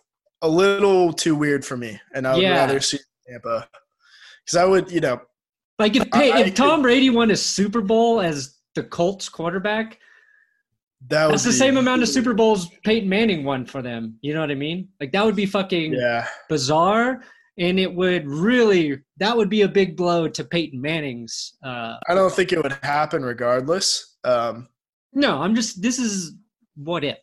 a 0.42 0.48
little 0.48 1.12
too 1.12 1.34
weird 1.36 1.64
for 1.64 1.76
me, 1.76 2.00
and 2.14 2.26
I 2.26 2.34
would 2.34 2.42
Yeah. 2.42 2.56
rather 2.58 2.80
see 2.80 2.98
Tampa 3.28 3.68
because 4.44 4.56
I 4.58 4.64
would, 4.64 4.90
you 4.90 5.00
know, 5.00 5.20
like 5.78 5.94
if 5.96 6.08
I- 6.12 6.30
I 6.30 6.40
if 6.40 6.54
Tom 6.54 6.82
Brady 6.82 7.10
won 7.10 7.30
a 7.30 7.36
Super 7.36 7.80
Bowl 7.80 8.20
as 8.20 8.56
the 8.74 8.82
Colts 8.82 9.28
quarterback, 9.28 9.98
that 11.06 11.28
that's 11.28 11.44
the 11.44 11.52
same 11.52 11.76
amount 11.76 12.02
of 12.02 12.08
Super 12.08 12.34
Bowls 12.34 12.68
Peyton 12.84 13.08
Manning 13.08 13.44
won 13.44 13.64
for 13.64 13.82
them. 13.82 14.18
You 14.20 14.34
know 14.34 14.40
what 14.40 14.50
I 14.50 14.56
mean? 14.56 14.88
Like 15.00 15.12
that 15.12 15.24
would 15.24 15.36
be 15.36 15.46
fucking 15.46 15.92
Yeah, 15.94 16.26
bizarre, 16.48 17.22
and 17.58 17.78
it 17.78 17.94
would 17.94 18.26
really 18.26 18.98
that 19.18 19.36
would 19.36 19.48
be 19.48 19.62
a 19.62 19.68
big 19.68 19.96
blow 19.96 20.28
to 20.28 20.44
Peyton 20.44 20.80
Manning's. 20.80 21.54
Uh, 21.64 21.96
I 22.08 22.14
don't 22.14 22.32
think 22.32 22.52
it 22.52 22.62
would 22.62 22.76
happen 22.82 23.22
regardless. 23.22 24.16
Um, 24.24 24.68
no, 25.12 25.40
I'm 25.40 25.54
just 25.54 25.80
this 25.80 25.98
is 25.98 26.34
what 26.74 27.04
if. 27.04 27.18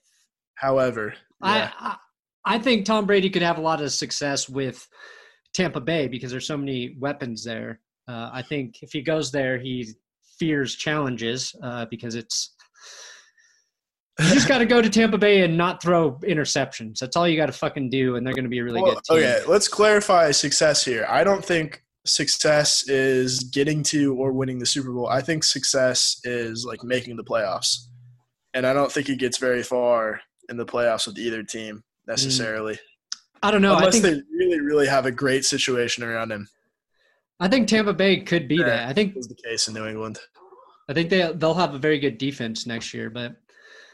however, 0.55 1.13
yeah. 1.43 1.71
I, 1.77 1.97
I 2.45 2.59
think 2.59 2.85
Tom 2.85 3.05
Brady 3.05 3.29
could 3.29 3.41
have 3.41 3.57
a 3.57 3.61
lot 3.61 3.81
of 3.81 3.91
success 3.91 4.47
with 4.47 4.87
Tampa 5.53 5.81
Bay 5.81 6.07
because 6.07 6.31
there's 6.31 6.47
so 6.47 6.57
many 6.57 6.95
weapons 6.99 7.43
there. 7.43 7.79
Uh, 8.07 8.29
I 8.31 8.41
think 8.41 8.75
if 8.81 8.91
he 8.93 9.01
goes 9.01 9.31
there, 9.31 9.57
he 9.57 9.87
fears 10.39 10.75
challenges 10.75 11.53
uh, 11.63 11.85
because 11.89 12.15
it's 12.15 12.53
you 14.19 14.29
just 14.33 14.47
got 14.47 14.59
to 14.59 14.65
go 14.65 14.81
to 14.81 14.89
Tampa 14.89 15.17
Bay 15.17 15.41
and 15.41 15.57
not 15.57 15.81
throw 15.81 16.13
interceptions. 16.19 16.99
That's 16.99 17.15
all 17.17 17.27
you 17.27 17.35
got 17.37 17.47
to 17.47 17.51
fucking 17.51 17.89
do, 17.89 18.15
and 18.15 18.25
they're 18.25 18.33
going 18.33 18.45
to 18.45 18.49
be 18.49 18.59
a 18.59 18.63
really 18.63 18.81
Well, 18.81 18.93
good 18.95 19.03
team. 19.03 19.17
okay, 19.17 19.41
let's 19.47 19.67
clarify 19.67 20.31
success 20.31 20.83
here. 20.85 21.05
I 21.09 21.23
don't 21.23 21.43
think 21.43 21.83
success 22.05 22.87
is 22.87 23.39
getting 23.45 23.81
to 23.83 24.15
or 24.15 24.31
winning 24.31 24.59
the 24.59 24.65
Super 24.65 24.91
Bowl. 24.93 25.07
I 25.07 25.21
think 25.21 25.43
success 25.43 26.19
is 26.23 26.65
like 26.65 26.83
making 26.83 27.17
the 27.17 27.23
playoffs. 27.23 27.87
And 28.53 28.65
I 28.65 28.73
don't 28.73 28.91
think 28.91 29.09
it 29.09 29.19
gets 29.19 29.37
very 29.37 29.63
far 29.63 30.21
in 30.47 30.55
the 30.55 30.65
playoffs 30.65 31.07
with 31.07 31.17
either 31.17 31.43
team 31.43 31.83
necessarily. 32.07 32.75
Mm. 32.75 32.79
I 33.43 33.51
don't 33.51 33.61
know. 33.61 33.73
I 33.73 33.79
Unless 33.79 33.99
think 33.99 34.03
they 34.03 34.21
really, 34.31 34.61
really 34.61 34.87
have 34.87 35.05
a 35.05 35.11
great 35.11 35.43
situation 35.45 36.03
around 36.03 36.31
him. 36.31 36.47
I 37.39 37.49
think 37.49 37.67
Tampa 37.67 37.91
Bay 37.93 38.21
could 38.21 38.47
be 38.47 38.55
Yeah. 38.55 38.65
that. 38.65 38.87
I 38.89 38.93
think 38.93 39.13
Was 39.15 39.27
the 39.27 39.35
case 39.35 39.67
in 39.67 39.73
New 39.73 39.85
England. 39.85 40.19
I 40.87 40.93
think 40.93 41.09
they 41.09 41.31
they'll 41.35 41.53
have 41.53 41.73
a 41.73 41.79
very 41.79 41.99
good 41.99 42.17
defense 42.17 42.65
next 42.65 42.93
year. 42.93 43.09
But 43.09 43.35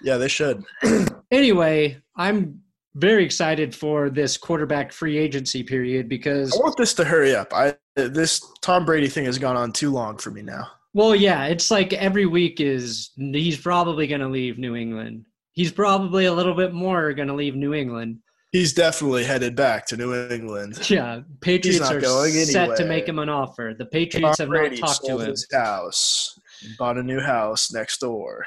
Yeah, 0.04 0.18
they 0.18 0.28
should. 0.28 0.64
anyway, 1.32 1.98
I'm 2.16 2.62
very 2.96 3.24
excited 3.24 3.74
for 3.74 4.10
this 4.10 4.38
quarterback 4.38 4.92
free 4.92 5.18
agency 5.18 5.64
period 5.64 6.10
because 6.10 6.54
I 6.54 6.58
want 6.58 6.78
this 6.78 6.94
to 6.96 7.06
hurry 7.06 7.36
up. 7.36 7.54
I 7.54 7.76
this 7.96 8.42
Tom 8.62 8.86
Brady 8.86 9.08
thing 9.08 9.26
has 9.26 9.38
gone 9.38 9.56
on 9.56 9.72
too 9.72 9.92
long 9.92 10.18
for 10.18 10.32
me 10.32 10.42
now. 10.42 10.68
Well, 10.94 11.16
yeah, 11.16 11.46
it's 11.46 11.72
like 11.72 11.94
every 11.94 12.26
week 12.26 12.60
is 12.60 13.12
he's 13.18 13.58
probably 13.58 14.08
going 14.08 14.22
to 14.22 14.28
leave 14.28 14.58
New 14.58 14.76
England. 14.76 15.26
He's 15.54 15.72
probably 15.72 16.26
a 16.26 16.34
little 16.34 16.54
bit 16.54 16.74
more 16.74 17.14
going 17.14 17.30
to 17.30 17.34
leave 17.34 17.56
New 17.56 17.74
England. 17.74 18.20
He's 18.52 18.74
definitely 18.74 19.24
headed 19.24 19.56
back 19.56 19.86
to 19.88 19.98
New 19.98 20.14
England. 20.14 20.78
Yeah, 20.90 21.22
Patriots 21.40 21.90
are 21.90 22.02
going 22.02 22.34
set 22.34 22.76
to 22.76 22.86
make 22.86 23.08
him 23.08 23.20
an 23.20 23.30
offer. 23.30 23.74
The 23.78 23.86
Tom 23.86 23.92
Patriots 23.92 24.40
have 24.40 24.50
not 24.50 24.58
Brady 24.58 24.78
talked 24.78 25.06
to 25.06 25.20
him. 25.20 25.30
his 25.30 25.48
house, 25.54 26.38
bought 26.78 26.98
a 26.98 27.04
new 27.04 27.22
house 27.22 27.72
next 27.72 28.00
door. 28.00 28.46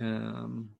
Um, 0.00 0.70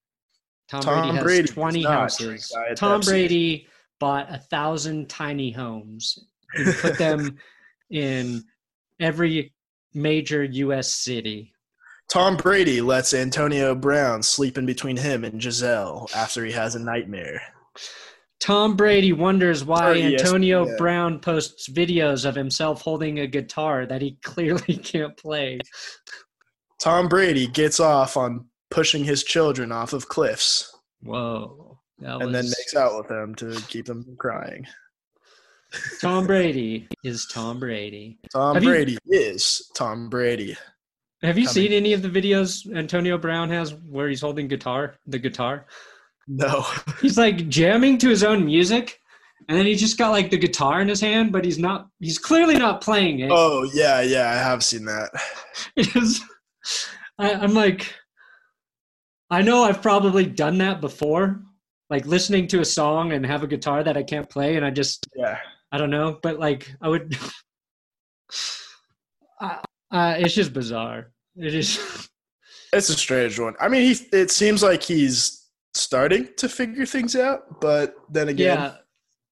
Tom, 0.69 0.81
Tom 0.81 1.03
Brady 1.03 1.17
has 1.17 1.25
Brady 1.25 1.43
does 1.43 1.55
20 1.55 1.83
houses. 1.85 2.53
Tom. 2.77 3.01
Brady 3.01 3.67
bought 4.01 4.33
a 4.33 4.39
thousand 4.39 5.09
tiny 5.09 5.51
homes 5.51 6.19
and 6.55 6.75
put 6.77 6.99
them 6.99 7.37
in 7.91 8.43
every 9.01 9.53
major 9.93 10.45
U.S. 10.45 10.89
city. 10.89 11.53
Tom 12.11 12.37
Brady 12.37 12.81
lets 12.81 13.15
Antonio 13.15 13.75
Brown 13.75 14.23
sleep 14.23 14.59
in 14.59 14.67
between 14.67 14.97
him 14.97 15.25
and 15.25 15.43
Giselle 15.43 16.09
after 16.15 16.45
he 16.45 16.53
has 16.53 16.75
a 16.75 16.79
nightmare. 16.79 17.41
Tom 18.41 18.77
Brady 18.77 19.13
wonders 19.13 19.65
why 19.65 19.91
Or 19.91 19.95
ESPN. 19.95 20.21
Antonio 20.21 20.77
Brown 20.77 21.19
posts 21.19 21.69
videos 21.69 22.27
of 22.27 22.35
himself 22.35 22.83
holding 22.83 23.21
a 23.21 23.27
guitar 23.27 23.87
that 23.87 24.03
he 24.03 24.19
clearly 24.23 24.77
can't 24.77 25.17
play. 25.17 25.61
Tom 26.79 27.09
Brady 27.09 27.47
gets 27.47 27.81
off 27.81 28.17
on 28.19 28.47
pushing 28.75 29.05
his 29.05 29.23
children 29.23 29.71
off 29.71 29.93
of 29.93 30.09
cliffs 30.09 30.77
Whoa. 31.03 31.79
That 32.01 32.21
and 32.23 32.35
then 32.35 32.45
makes 32.47 32.75
out 32.75 32.99
with 32.99 33.09
them 33.09 33.35
to 33.37 33.55
keep 33.69 33.87
them 33.87 34.03
from 34.03 34.17
crying. 34.17 34.67
Tom 36.01 36.27
Brady 36.27 36.89
is 37.05 37.27
Tom 37.33 37.61
Brady. 37.61 38.19
Tom 38.33 38.55
Have 38.55 38.65
you- 38.65 38.71
Brady 38.71 38.99
is 39.07 39.71
Tom 39.77 40.09
Brady. 40.09 40.57
Have 41.23 41.39
you 41.39 41.47
Coming. 41.47 41.55
seen 41.55 41.73
any 41.73 41.93
of 41.93 42.03
the 42.03 42.09
videos 42.09 42.71
Antonio 42.77 43.17
Brown 43.17 43.49
has 43.51 43.75
where 43.75 44.09
he's 44.09 44.21
holding 44.21 44.49
guitar, 44.49 44.97
the 45.07 45.19
guitar? 45.19 45.67
No. 46.27 46.65
He's 47.03 47.17
like 47.19 47.49
jamming 47.49 47.97
to 47.99 48.09
his 48.09 48.23
own 48.25 48.45
music, 48.45 48.99
and 49.49 49.57
then 49.59 49.67
he 49.67 49.75
just 49.75 49.97
got 49.99 50.11
like 50.11 50.31
the 50.31 50.37
guitar 50.39 50.81
in 50.81 50.89
his 50.89 51.01
hand, 51.01 51.33
but 51.33 51.45
he's 51.45 51.59
not. 51.59 51.89
He's 52.01 52.19
clearly 52.19 52.57
not 52.57 52.81
playing 52.83 53.21
it. 53.21 53.31
Oh 53.33 53.63
yeah, 53.75 54.01
yeah, 54.03 54.31
I 54.31 54.35
have 54.35 54.63
seen 54.65 54.85
that. 54.87 55.11
It's- 55.77 56.21
I, 57.19 57.33
I'm 57.35 57.55
like, 57.55 57.95
I 59.35 59.43
know 59.43 59.65
I've 59.65 59.83
probably 59.83 60.27
done 60.27 60.59
that 60.59 60.81
before, 60.81 61.43
like 61.91 62.07
listening 62.07 62.47
to 62.49 62.61
a 62.61 62.65
song 62.65 63.13
and 63.13 63.27
have 63.27 63.43
a 63.43 63.49
guitar 63.49 63.83
that 63.83 63.97
I 63.97 64.05
can't 64.05 64.31
play, 64.31 64.57
and 64.57 64.65
I 64.65 64.71
just 64.71 65.09
Yeah. 65.17 65.39
I 65.73 65.79
don't 65.79 65.91
know, 65.91 66.21
but 66.23 66.39
like 66.39 66.73
I 66.81 66.89
would. 66.89 67.19
uh, 69.41 69.59
uh, 69.91 70.15
it's 70.19 70.35
just 70.35 70.53
bizarre. 70.53 71.13
It 71.37 71.55
is. 71.55 72.09
It's 72.73 72.89
a 72.89 72.95
strange 72.95 73.39
one. 73.39 73.55
I 73.61 73.69
mean, 73.69 73.83
he 73.83 74.17
it 74.17 74.33
seems 74.33 74.61
like 74.61 74.83
he's 74.83 75.49
starting 75.75 76.29
to 76.39 76.49
figure 76.49 76.85
things 76.85 77.15
out, 77.15 77.61
but 77.61 77.95
then 78.11 78.29
again, 78.29 78.59
yeah. 78.59 78.75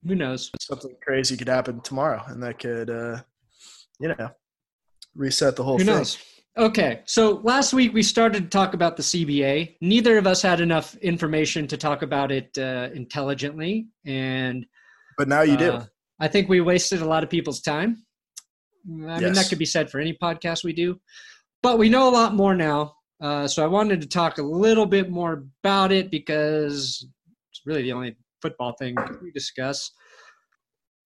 Who 0.07 0.15
knows? 0.15 0.49
something 0.61 0.95
crazy 1.03 1.37
could 1.37 1.49
happen 1.49 1.81
tomorrow, 1.81 2.23
and 2.29 2.41
that 2.45 2.61
could, 2.61 2.88
uh, 2.88 3.21
you 3.99 4.09
know, 4.09 4.31
reset 5.17 5.57
the 5.57 5.65
whole 5.65 5.77
Who 5.77 5.85
thing. 5.85 5.95
knows? 5.95 6.19
Okay, 6.57 7.01
so 7.07 7.41
last 7.43 7.73
week 7.73 7.95
we 7.95 8.03
started 8.03 8.43
to 8.43 8.49
talk 8.51 8.75
about 8.75 8.99
the 8.99 9.03
CBA. 9.03 9.77
Neither 9.81 10.19
of 10.19 10.27
us 10.27 10.43
had 10.43 10.61
enough 10.61 10.95
information 10.97 11.67
to 11.69 11.79
talk 11.79 12.03
about 12.03 12.31
it 12.31 12.57
uh, 12.59 12.91
intelligently, 12.95 13.88
and 14.05 14.67
But 15.17 15.29
now 15.29 15.41
you 15.41 15.57
do. 15.57 15.73
uh, 15.73 15.85
I 16.21 16.29
think 16.29 16.51
we 16.51 16.61
wasted 16.61 17.01
a 17.01 17.07
lot 17.07 17.25
of 17.25 17.31
people's 17.31 17.62
time. 17.62 18.05
I 18.87 19.21
mean, 19.21 19.33
that 19.33 19.47
could 19.49 19.59
be 19.59 19.65
said 19.65 19.91
for 19.91 19.99
any 19.99 20.12
podcast 20.12 20.62
we 20.62 20.75
do, 20.75 21.01
but 21.62 21.79
we 21.79 21.88
know 21.88 22.09
a 22.09 22.12
lot 22.12 22.35
more 22.35 22.55
now. 22.55 22.97
Uh, 23.19 23.49
so 23.49 23.65
I 23.65 23.69
wanted 23.69 24.03
to 24.03 24.09
talk 24.09 24.37
a 24.37 24.43
little 24.43 24.87
bit 24.87 25.09
more 25.09 25.45
about 25.62 25.91
it 25.91 26.11
because 26.11 27.07
it's 27.51 27.62
really 27.65 27.83
the 27.83 27.93
only 27.93 28.17
football 28.43 28.75
thing 28.79 28.97
we 29.23 29.31
discuss. 29.31 29.91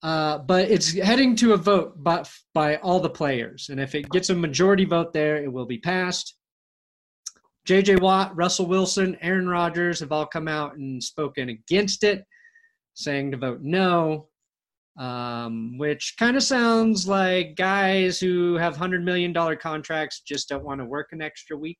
Uh, 0.03 0.39
but 0.39 0.71
it's 0.71 0.93
heading 0.93 1.35
to 1.37 1.55
a 1.55 1.57
vote 1.57 2.03
by, 2.03 2.23
by 2.55 2.77
all 2.77 3.01
the 3.01 3.11
players. 3.11 3.69
And 3.71 3.81
if 3.81 3.95
it 3.95 4.09
gets 4.11 4.31
a 4.31 4.35
majority 4.35 4.85
vote 4.85 5.13
there, 5.13 5.43
it 5.43 5.53
will 5.53 5.67
be 5.67 5.79
passed. 5.79 6.37
JJ 7.67 8.01
Watt, 8.01 8.37
Russell 8.37 8.67
Wilson, 8.67 9.17
Aaron 9.21 9.49
Rodgers 9.49 9.99
have 10.01 10.13
all 10.13 10.27
come 10.27 10.47
out 10.47 10.77
and 10.77 11.03
spoken 11.03 11.49
against 11.49 12.05
it, 12.05 12.25
saying 12.95 13.33
to 13.33 13.37
vote 13.37 13.61
no, 13.63 14.29
um, 14.99 15.77
which 15.77 16.15
kind 16.19 16.37
of 16.37 16.43
sounds 16.43 17.09
like 17.09 17.57
guys 17.57 18.21
who 18.21 18.55
have 18.55 18.77
$100 18.77 19.03
million 19.03 19.35
contracts 19.57 20.21
just 20.21 20.49
don't 20.49 20.65
want 20.65 20.81
to 20.81 20.85
work 20.85 21.09
an 21.11 21.21
extra 21.21 21.57
week. 21.57 21.79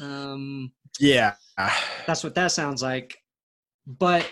Um, 0.00 0.72
yeah. 0.98 1.34
that's 2.06 2.24
what 2.24 2.34
that 2.34 2.50
sounds 2.50 2.82
like. 2.82 3.16
But 3.86 4.28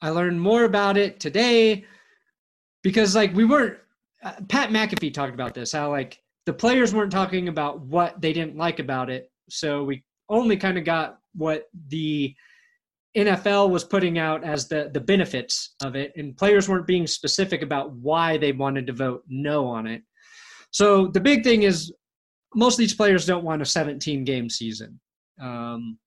I 0.00 0.08
learned 0.10 0.40
more 0.40 0.64
about 0.64 0.96
it 0.96 1.20
today 1.20 1.84
because, 2.82 3.14
like, 3.14 3.34
we 3.34 3.44
weren't. 3.44 3.78
Uh, 4.22 4.32
Pat 4.48 4.70
McAfee 4.70 5.14
talked 5.14 5.34
about 5.34 5.54
this. 5.54 5.72
How 5.72 5.90
like 5.90 6.18
the 6.46 6.52
players 6.52 6.92
weren't 6.92 7.12
talking 7.12 7.48
about 7.48 7.80
what 7.80 8.20
they 8.20 8.32
didn't 8.32 8.56
like 8.56 8.78
about 8.78 9.10
it, 9.10 9.30
so 9.48 9.84
we 9.84 10.02
only 10.28 10.56
kind 10.56 10.76
of 10.76 10.84
got 10.84 11.18
what 11.34 11.64
the 11.88 12.34
NFL 13.16 13.70
was 13.70 13.84
putting 13.84 14.18
out 14.18 14.44
as 14.44 14.68
the 14.68 14.90
the 14.92 15.00
benefits 15.00 15.74
of 15.82 15.96
it, 15.96 16.12
and 16.16 16.36
players 16.36 16.68
weren't 16.68 16.86
being 16.86 17.06
specific 17.06 17.62
about 17.62 17.92
why 17.92 18.36
they 18.36 18.52
wanted 18.52 18.86
to 18.86 18.92
vote 18.92 19.22
no 19.28 19.66
on 19.66 19.86
it. 19.86 20.02
So 20.70 21.08
the 21.08 21.20
big 21.20 21.44
thing 21.44 21.62
is 21.62 21.92
most 22.54 22.74
of 22.74 22.78
these 22.78 22.94
players 22.94 23.26
don't 23.26 23.44
want 23.44 23.62
a 23.62 23.66
17 23.66 24.24
game 24.24 24.48
season. 24.48 24.98
Um, 25.40 25.98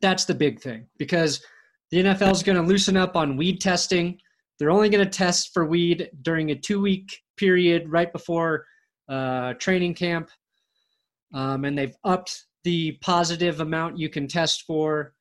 that's 0.00 0.24
the 0.24 0.34
big 0.34 0.60
thing 0.60 0.86
because 0.98 1.42
the 1.90 2.04
NFL 2.04 2.32
is 2.32 2.42
going 2.42 2.56
to 2.56 2.62
loosen 2.62 2.96
up 2.96 3.16
on 3.16 3.36
weed 3.36 3.60
testing. 3.60 4.18
They're 4.58 4.70
only 4.70 4.88
going 4.88 5.04
to 5.04 5.10
test 5.10 5.52
for 5.52 5.64
weed 5.64 6.10
during 6.22 6.50
a 6.50 6.54
two 6.54 6.80
week 6.80 7.20
period 7.36 7.88
right 7.88 8.12
before 8.12 8.64
uh, 9.08 9.54
training 9.54 9.94
camp. 9.94 10.30
Um, 11.32 11.64
and 11.64 11.76
they've 11.78 11.96
upped 12.04 12.46
the 12.64 12.92
positive 13.00 13.60
amount 13.60 13.98
you 13.98 14.08
can 14.08 14.26
test 14.26 14.64
for. 14.66 15.14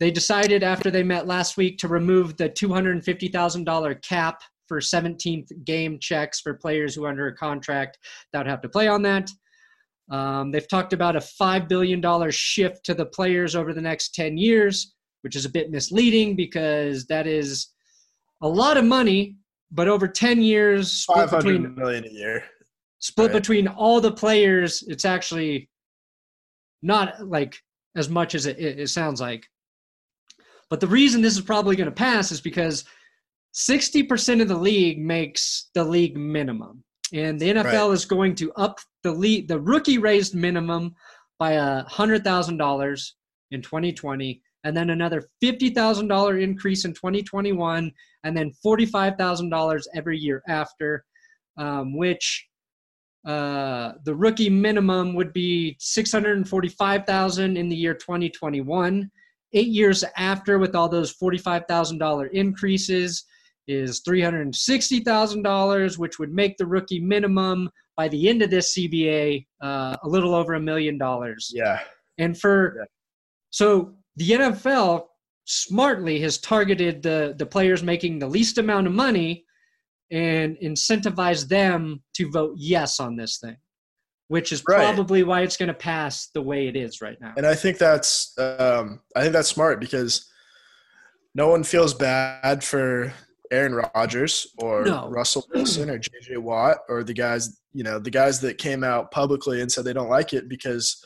They 0.00 0.10
decided 0.10 0.62
after 0.62 0.90
they 0.90 1.02
met 1.02 1.26
last 1.26 1.56
week 1.56 1.78
to 1.78 1.88
remove 1.88 2.36
the 2.36 2.48
$250,000 2.50 4.02
cap 4.02 4.42
for 4.68 4.78
17th 4.78 5.64
game 5.64 5.98
checks 5.98 6.40
for 6.40 6.54
players 6.54 6.94
who 6.94 7.04
are 7.04 7.08
under 7.08 7.26
a 7.26 7.36
contract 7.36 7.98
that 8.32 8.38
would 8.38 8.46
have 8.46 8.60
to 8.60 8.68
play 8.68 8.86
on 8.86 9.02
that. 9.02 9.30
Um, 10.10 10.50
they've 10.52 10.68
talked 10.68 10.92
about 10.92 11.16
a 11.16 11.20
$5 11.20 11.68
billion 11.68 12.30
shift 12.30 12.84
to 12.84 12.94
the 12.94 13.06
players 13.06 13.56
over 13.56 13.74
the 13.74 13.80
next 13.80 14.14
10 14.14 14.38
years, 14.38 14.94
which 15.22 15.36
is 15.36 15.44
a 15.44 15.50
bit 15.50 15.70
misleading 15.70 16.36
because 16.36 17.06
that 17.06 17.26
is 17.26 17.68
a 18.40 18.48
lot 18.48 18.76
of 18.76 18.84
money, 18.84 19.36
but 19.70 19.88
over 19.88 20.08
10 20.08 20.42
years, 20.42 20.92
split 20.92 21.18
Five 21.18 21.30
hundred 21.30 21.62
between, 21.62 21.74
million 21.74 22.04
a 22.04 22.08
year. 22.08 22.44
split 23.00 23.32
right. 23.32 23.40
between 23.40 23.68
all 23.68 24.00
the 24.00 24.12
players, 24.12 24.82
it's 24.86 25.04
actually 25.04 25.68
not 26.82 27.26
like 27.26 27.60
as 27.96 28.08
much 28.08 28.34
as 28.34 28.46
it, 28.46 28.58
it, 28.58 28.80
it 28.80 28.88
sounds 28.88 29.20
like. 29.20 29.46
But 30.70 30.80
the 30.80 30.86
reason 30.86 31.22
this 31.22 31.34
is 31.36 31.42
probably 31.42 31.76
going 31.76 31.88
to 31.88 31.94
pass 31.94 32.30
is 32.30 32.40
because 32.40 32.84
60% 33.54 34.42
of 34.42 34.48
the 34.48 34.56
league 34.56 35.00
makes 35.00 35.70
the 35.74 35.84
league 35.84 36.16
minimum. 36.16 36.84
And 37.12 37.40
the 37.40 37.54
NFL 37.54 37.94
is 37.94 38.04
going 38.04 38.34
to 38.36 38.52
up 38.52 38.78
the 39.02 39.12
league, 39.12 39.48
the 39.48 39.58
rookie 39.58 39.98
raised 39.98 40.34
minimum 40.34 40.94
by 41.38 41.52
a 41.52 41.84
hundred 41.84 42.22
thousand 42.22 42.58
dollars 42.58 43.16
in 43.50 43.62
2020, 43.62 44.42
and 44.64 44.76
then 44.76 44.90
another 44.90 45.28
$50,000 45.42 46.42
increase 46.42 46.84
in 46.84 46.92
2021, 46.92 47.92
and 48.24 48.36
then 48.36 48.52
$45,000 48.64 49.82
every 49.94 50.18
year 50.18 50.42
after, 50.48 51.04
um, 51.56 51.96
which 51.96 52.46
uh, 53.26 53.92
the 54.04 54.14
rookie 54.14 54.50
minimum 54.50 55.14
would 55.14 55.32
be 55.32 55.76
645,000 55.78 57.56
in 57.56 57.68
the 57.68 57.76
year 57.76 57.94
2021. 57.94 59.10
Eight 59.54 59.68
years 59.68 60.04
after, 60.16 60.58
with 60.58 60.74
all 60.74 60.88
those 60.88 61.14
$45,000 61.16 62.30
increases, 62.32 63.24
is 63.66 64.02
$360,000, 64.02 65.98
which 65.98 66.18
would 66.18 66.32
make 66.32 66.56
the 66.56 66.66
rookie 66.66 67.00
minimum 67.00 67.70
by 67.96 68.08
the 68.08 68.28
end 68.28 68.42
of 68.42 68.50
this 68.50 68.74
CBA 68.74 69.46
uh, 69.60 69.96
a 70.02 70.08
little 70.08 70.34
over 70.34 70.54
a 70.54 70.60
million 70.60 70.96
dollars. 70.96 71.52
Yeah. 71.54 71.80
And 72.16 72.38
for 72.38 72.76
yeah. 72.78 72.84
so 73.50 73.94
the 74.18 74.30
NFL 74.30 75.06
smartly 75.44 76.20
has 76.20 76.38
targeted 76.38 77.02
the 77.02 77.34
the 77.38 77.46
players 77.46 77.82
making 77.82 78.18
the 78.18 78.26
least 78.26 78.58
amount 78.58 78.86
of 78.86 78.92
money 78.92 79.44
and 80.10 80.56
incentivize 80.62 81.48
them 81.48 82.02
to 82.14 82.30
vote 82.30 82.54
yes 82.56 83.00
on 83.00 83.16
this 83.16 83.38
thing, 83.38 83.56
which 84.28 84.52
is 84.52 84.62
right. 84.68 84.76
probably 84.76 85.22
why 85.22 85.42
it's 85.42 85.56
going 85.56 85.68
to 85.68 85.74
pass 85.74 86.28
the 86.34 86.42
way 86.42 86.66
it 86.66 86.76
is 86.76 87.00
right 87.00 87.18
now. 87.20 87.32
And 87.36 87.46
I 87.46 87.54
think 87.54 87.78
that's 87.78 88.36
um, 88.38 89.00
I 89.16 89.22
think 89.22 89.32
that's 89.32 89.48
smart 89.48 89.80
because 89.80 90.28
no 91.34 91.48
one 91.48 91.62
feels 91.62 91.94
bad 91.94 92.64
for 92.64 93.12
Aaron 93.50 93.80
Rodgers 93.94 94.48
or 94.58 94.84
no. 94.84 95.08
Russell 95.08 95.46
Wilson 95.54 95.90
or 95.90 95.98
JJ 95.98 96.38
Watt 96.38 96.78
or 96.88 97.04
the 97.04 97.14
guys, 97.14 97.60
you 97.72 97.84
know, 97.84 97.98
the 97.98 98.10
guys 98.10 98.40
that 98.40 98.58
came 98.58 98.82
out 98.82 99.10
publicly 99.10 99.60
and 99.60 99.70
said 99.70 99.84
they 99.84 99.92
don't 99.92 100.10
like 100.10 100.32
it 100.32 100.48
because 100.48 101.02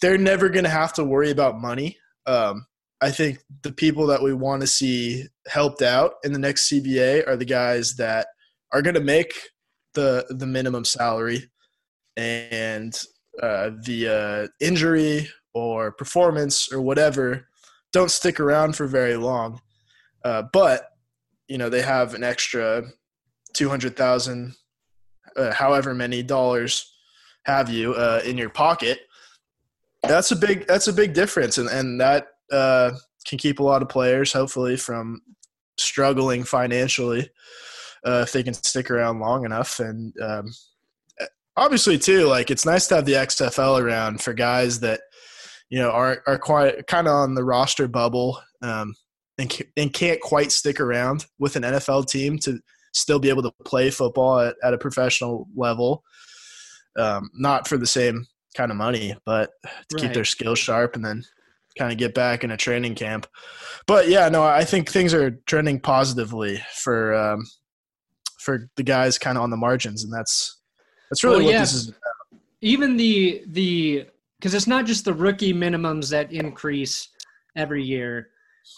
they're 0.00 0.18
never 0.18 0.48
going 0.48 0.64
to 0.64 0.70
have 0.70 0.92
to 0.94 1.04
worry 1.04 1.30
about 1.30 1.60
money. 1.60 1.98
Um, 2.26 2.66
I 3.00 3.10
think 3.10 3.38
the 3.62 3.72
people 3.72 4.06
that 4.08 4.22
we 4.22 4.34
want 4.34 4.60
to 4.60 4.66
see 4.66 5.24
helped 5.48 5.82
out 5.82 6.14
in 6.22 6.32
the 6.32 6.38
next 6.38 6.70
CBA 6.70 7.26
are 7.26 7.36
the 7.36 7.44
guys 7.44 7.96
that 7.96 8.26
are 8.72 8.82
going 8.82 8.94
to 8.94 9.00
make 9.00 9.32
the 9.94 10.26
the 10.28 10.46
minimum 10.46 10.84
salary 10.84 11.50
and 12.16 12.98
uh, 13.42 13.70
the 13.84 14.08
uh, 14.08 14.64
injury 14.64 15.28
or 15.54 15.92
performance 15.92 16.72
or 16.72 16.80
whatever 16.80 17.48
don't 17.92 18.10
stick 18.10 18.38
around 18.38 18.76
for 18.76 18.86
very 18.86 19.16
long. 19.16 19.60
Uh, 20.24 20.42
but 20.52 20.90
you 21.48 21.58
know 21.58 21.68
they 21.68 21.82
have 21.82 22.14
an 22.14 22.22
extra 22.22 22.82
two 23.54 23.68
hundred 23.68 23.96
thousand, 23.96 24.54
uh, 25.36 25.52
however 25.52 25.94
many 25.94 26.22
dollars 26.22 26.94
have 27.44 27.70
you 27.70 27.94
uh, 27.94 28.20
in 28.24 28.36
your 28.36 28.50
pocket. 28.50 29.00
That's 30.02 30.30
a 30.30 30.36
big 30.36 30.66
that's 30.66 30.88
a 30.88 30.92
big 30.92 31.14
difference, 31.14 31.58
and 31.58 31.68
and 31.68 32.00
that 32.00 32.28
uh, 32.50 32.92
can 33.26 33.38
keep 33.38 33.60
a 33.60 33.62
lot 33.62 33.82
of 33.82 33.88
players 33.88 34.32
hopefully 34.32 34.76
from 34.76 35.20
struggling 35.78 36.44
financially 36.44 37.30
uh, 38.04 38.24
if 38.26 38.32
they 38.32 38.42
can 38.42 38.54
stick 38.54 38.90
around 38.90 39.20
long 39.20 39.44
enough. 39.44 39.78
And 39.78 40.12
um, 40.22 40.52
obviously, 41.56 41.98
too, 41.98 42.24
like 42.24 42.50
it's 42.50 42.66
nice 42.66 42.86
to 42.88 42.96
have 42.96 43.04
the 43.04 43.14
XFL 43.14 43.80
around 43.80 44.22
for 44.22 44.32
guys 44.32 44.80
that 44.80 45.00
you 45.68 45.78
know 45.78 45.90
are 45.90 46.22
are 46.26 46.38
quite 46.38 46.86
kind 46.86 47.06
of 47.06 47.14
on 47.14 47.34
the 47.34 47.44
roster 47.44 47.88
bubble. 47.88 48.40
Um, 48.62 48.94
and, 49.38 49.62
and 49.78 49.92
can't 49.92 50.20
quite 50.20 50.52
stick 50.52 50.80
around 50.80 51.24
with 51.38 51.56
an 51.56 51.62
NFL 51.62 52.10
team 52.10 52.38
to 52.40 52.60
still 52.92 53.18
be 53.18 53.30
able 53.30 53.42
to 53.42 53.52
play 53.64 53.90
football 53.90 54.38
at, 54.38 54.54
at 54.62 54.74
a 54.74 54.78
professional 54.78 55.48
level. 55.56 56.04
Um, 56.98 57.30
not 57.34 57.66
for 57.66 57.78
the 57.78 57.86
same 57.86 58.26
kind 58.56 58.70
of 58.70 58.76
money, 58.76 59.16
but 59.24 59.50
to 59.62 59.68
right. 59.94 60.02
keep 60.02 60.12
their 60.12 60.24
skills 60.24 60.58
sharp 60.58 60.96
and 60.96 61.04
then 61.04 61.24
kind 61.78 61.92
of 61.92 61.98
get 61.98 62.14
back 62.14 62.44
in 62.44 62.50
a 62.50 62.56
training 62.56 62.94
camp. 62.94 63.26
But 63.86 64.08
yeah, 64.08 64.28
no, 64.28 64.42
I 64.42 64.64
think 64.64 64.90
things 64.90 65.14
are 65.14 65.30
trending 65.46 65.80
positively 65.80 66.62
for 66.74 67.14
um, 67.14 67.44
for 68.38 68.68
the 68.76 68.82
guys 68.82 69.18
kind 69.18 69.38
of 69.38 69.44
on 69.44 69.50
the 69.50 69.56
margins, 69.56 70.04
and 70.04 70.12
that's 70.12 70.60
that's 71.10 71.24
really 71.24 71.38
well, 71.38 71.46
what 71.46 71.52
yeah. 71.54 71.60
this 71.60 71.74
is 71.74 71.88
about. 71.88 72.40
Even 72.62 72.96
the 72.96 73.42
the 73.46 74.06
because 74.38 74.54
it's 74.54 74.66
not 74.66 74.86
just 74.86 75.04
the 75.04 75.14
rookie 75.14 75.54
minimums 75.54 76.10
that 76.10 76.32
increase 76.32 77.08
every 77.56 77.82
year 77.82 78.30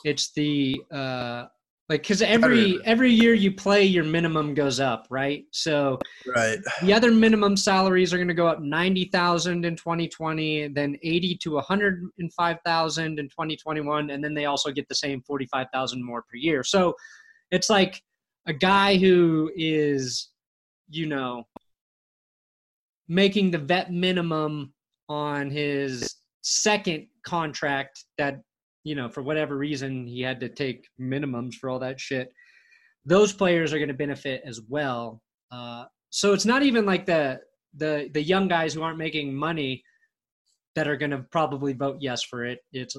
it's 0.04 0.32
the 0.32 0.80
uh 0.90 1.46
like 1.92 2.02
because 2.02 2.22
every 2.22 2.82
every 2.86 3.12
year 3.12 3.34
you 3.34 3.52
play 3.52 3.84
your 3.84 4.02
minimum 4.02 4.54
goes 4.54 4.80
up 4.80 5.06
right? 5.10 5.44
So 5.50 5.98
right. 6.34 6.58
the 6.80 6.92
other 6.94 7.10
minimum 7.10 7.54
salaries 7.54 8.14
are 8.14 8.16
going 8.16 8.28
to 8.28 8.34
go 8.34 8.46
up 8.46 8.60
90000 8.60 9.64
in 9.66 9.76
2020 9.76 10.68
then 10.68 10.96
80 11.02 11.36
to 11.42 11.50
105000 11.52 13.18
in 13.18 13.28
2021 13.28 14.10
and 14.10 14.24
then 14.24 14.32
they 14.32 14.46
also 14.46 14.70
get 14.70 14.88
the 14.88 14.94
same 14.94 15.20
45000 15.20 16.02
more 16.02 16.22
per 16.22 16.36
year. 16.36 16.64
So 16.64 16.94
it's 17.50 17.68
like 17.68 18.02
a 18.46 18.54
guy 18.54 18.96
who 18.96 19.50
is 19.54 20.30
you 20.88 21.06
know 21.06 21.44
making 23.06 23.50
the 23.50 23.58
vet 23.58 23.92
minimum 23.92 24.72
on 25.10 25.50
his 25.50 26.16
second 26.40 27.06
contract 27.26 28.06
that 28.16 28.40
you 28.84 28.94
know, 28.94 29.08
for 29.08 29.22
whatever 29.22 29.56
reason, 29.56 30.06
he 30.06 30.20
had 30.20 30.40
to 30.40 30.48
take 30.48 30.86
minimums 31.00 31.54
for 31.54 31.70
all 31.70 31.78
that 31.78 32.00
shit. 32.00 32.32
Those 33.04 33.32
players 33.32 33.72
are 33.72 33.78
going 33.78 33.88
to 33.88 33.94
benefit 33.94 34.42
as 34.44 34.60
well. 34.68 35.20
Uh, 35.50 35.84
so 36.10 36.32
it's 36.32 36.46
not 36.46 36.62
even 36.62 36.84
like 36.84 37.06
the 37.06 37.40
the 37.76 38.10
the 38.12 38.22
young 38.22 38.48
guys 38.48 38.74
who 38.74 38.82
aren't 38.82 38.98
making 38.98 39.34
money 39.34 39.82
that 40.74 40.88
are 40.88 40.96
going 40.96 41.10
to 41.10 41.24
probably 41.30 41.72
vote 41.72 41.98
yes 42.00 42.22
for 42.22 42.44
it. 42.44 42.60
It's 42.72 42.96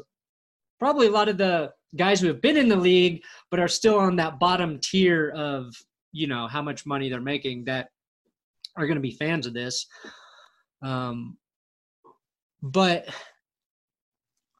probably 0.79 1.07
a 1.07 1.11
lot 1.11 1.29
of 1.29 1.37
the 1.37 1.71
guys 1.95 2.19
who 2.19 2.27
have 2.27 2.41
been 2.41 2.57
in 2.57 2.67
the 2.69 2.75
league 2.75 3.21
but 3.51 3.59
are 3.59 3.67
still 3.67 3.97
on 3.99 4.15
that 4.15 4.39
bottom 4.39 4.79
tier 4.81 5.29
of 5.35 5.73
you 6.11 6.27
know 6.27 6.47
how 6.47 6.61
much 6.61 6.85
money 6.85 7.09
they're 7.09 7.21
making 7.21 7.65
that 7.65 7.89
are 8.77 8.87
going 8.87 8.95
to 8.95 9.01
be 9.01 9.11
fans 9.11 9.45
of 9.45 9.53
this. 9.53 9.85
Um, 10.83 11.37
but 12.61 13.07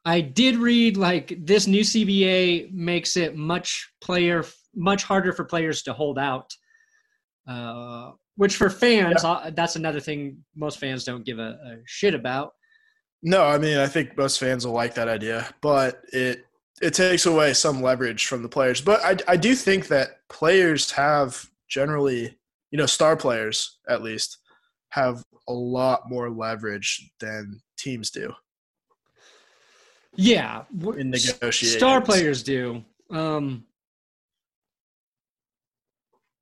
I 0.06 0.22
did 0.22 0.58
read 0.58 0.98
like 0.98 1.38
this 1.46 1.68
new 1.68 1.82
CBA 1.82 2.72
makes 2.74 3.16
it 3.16 3.38
much 3.38 3.89
player 4.02 4.44
much 4.76 5.04
harder 5.04 5.32
for 5.32 5.46
players 5.46 5.84
to 5.84 5.94
hold 5.94 6.18
out. 6.20 6.52
Uh, 7.48 8.12
which 8.36 8.56
for 8.56 8.70
fans, 8.70 9.22
yeah. 9.24 9.32
Uh, 9.32 9.50
that's 9.52 9.76
another 9.76 10.00
thing 10.00 10.38
most 10.56 10.80
fans 10.80 11.04
don't 11.04 11.26
give 11.26 11.39
a, 11.39 11.52
a 11.66 11.78
shit 11.86 12.16
about. 12.16 12.52
No, 13.22 13.44
I 13.44 13.58
mean 13.58 13.78
I 13.78 13.88
think 13.88 14.18
most 14.18 14.39
fans 14.39 14.66
will 14.66 14.74
like 14.74 14.96
that 14.96 15.08
idea, 15.08 15.54
but 15.62 16.02
it 16.12 16.46
it 16.82 16.94
takes 16.94 17.26
away 17.26 17.54
some 17.54 17.82
leverage 17.82 18.26
from 18.26 18.42
the 18.42 18.50
players. 18.50 18.82
But 18.82 19.02
I 19.04 19.18
I 19.28 19.38
do 19.38 19.56
think 19.56 19.88
that 19.88 20.28
players 20.30 20.92
have 20.92 21.46
generally, 21.70 22.38
you 22.72 22.78
know, 22.78 22.86
star 22.86 23.16
players 23.16 23.80
at 23.88 24.04
least 24.04 24.39
have 24.89 25.24
a 25.48 25.54
lot 25.54 26.10
more 26.10 26.30
leverage 26.30 27.12
than 27.20 27.62
teams 27.78 28.10
do. 28.12 28.34
Yeah, 30.15 30.63
in 30.71 31.10
negotiations. 31.10 31.73
Star 31.73 32.02
players 32.02 32.43
do. 32.43 32.84
Um, 33.10 33.65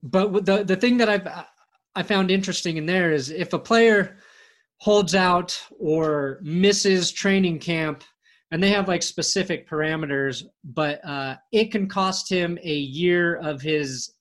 but 0.03 0.45
the 0.45 0.63
the 0.63 0.75
thing 0.75 0.97
that 0.97 1.09
I've 1.09 1.27
I 1.95 2.03
found 2.03 2.31
interesting 2.31 2.77
in 2.77 2.85
there 2.85 3.11
is 3.11 3.29
if 3.29 3.53
a 3.53 3.59
player 3.59 4.17
holds 4.77 5.13
out 5.13 5.59
or 5.79 6.39
misses 6.41 7.11
training 7.11 7.59
camp, 7.59 8.03
and 8.51 8.61
they 8.61 8.69
have 8.69 8.87
like 8.87 9.03
specific 9.03 9.69
parameters, 9.69 10.43
but 10.63 11.03
uh, 11.05 11.35
it 11.51 11.71
can 11.71 11.87
cost 11.87 12.29
him 12.29 12.57
a 12.63 12.75
year 12.75 13.35
of 13.35 13.61
his 13.61 14.13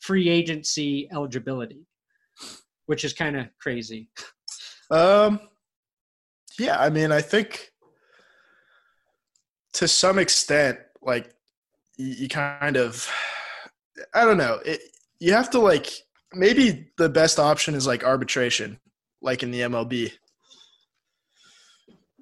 free 0.00 0.28
agency 0.28 1.08
eligibility, 1.12 1.86
which 2.86 3.04
is 3.04 3.12
kind 3.12 3.36
of 3.36 3.46
crazy. 3.60 4.08
Um, 4.90 5.40
yeah, 6.58 6.78
I 6.78 6.90
mean, 6.90 7.10
I 7.10 7.20
think 7.20 7.72
to 9.76 9.86
some 9.86 10.18
extent, 10.18 10.78
like 11.02 11.34
you, 11.98 12.06
you 12.06 12.28
kind 12.28 12.78
of, 12.78 13.08
I 14.14 14.24
don't 14.24 14.38
know, 14.38 14.58
it, 14.64 14.80
you 15.20 15.32
have 15.34 15.50
to 15.50 15.60
like 15.60 15.92
maybe 16.32 16.90
the 16.96 17.10
best 17.10 17.38
option 17.38 17.74
is 17.74 17.86
like 17.86 18.02
arbitration, 18.02 18.80
like 19.20 19.42
in 19.42 19.50
the 19.50 19.60
MLB, 19.60 20.12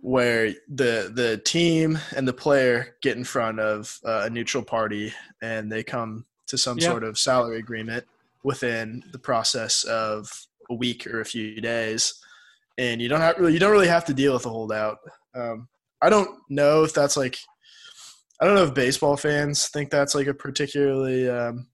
where 0.00 0.52
the 0.68 1.12
the 1.14 1.40
team 1.44 1.98
and 2.16 2.26
the 2.26 2.32
player 2.32 2.96
get 3.02 3.16
in 3.16 3.24
front 3.24 3.60
of 3.60 4.00
uh, 4.04 4.22
a 4.24 4.30
neutral 4.30 4.64
party 4.64 5.12
and 5.40 5.70
they 5.70 5.84
come 5.84 6.26
to 6.48 6.58
some 6.58 6.78
yep. 6.78 6.90
sort 6.90 7.04
of 7.04 7.16
salary 7.16 7.58
agreement 7.58 8.04
within 8.42 9.02
the 9.12 9.18
process 9.18 9.84
of 9.84 10.46
a 10.70 10.74
week 10.74 11.06
or 11.06 11.20
a 11.20 11.24
few 11.24 11.60
days, 11.60 12.14
and 12.78 13.00
you 13.00 13.08
don't 13.08 13.20
have 13.20 13.38
really 13.38 13.52
you 13.52 13.60
don't 13.60 13.72
really 13.72 13.86
have 13.86 14.04
to 14.06 14.14
deal 14.14 14.32
with 14.32 14.44
a 14.44 14.50
holdout. 14.50 14.98
Um, 15.36 15.68
I 16.04 16.10
don't 16.10 16.28
know 16.50 16.84
if 16.84 16.92
that's 16.92 17.16
like 17.16 17.38
I 18.40 18.44
don't 18.44 18.56
know 18.56 18.64
if 18.64 18.74
baseball 18.74 19.16
fans 19.16 19.68
think 19.68 19.90
that's 19.90 20.14
like 20.14 20.26
a 20.26 20.34
particularly 20.34 21.30
um, 21.30 21.66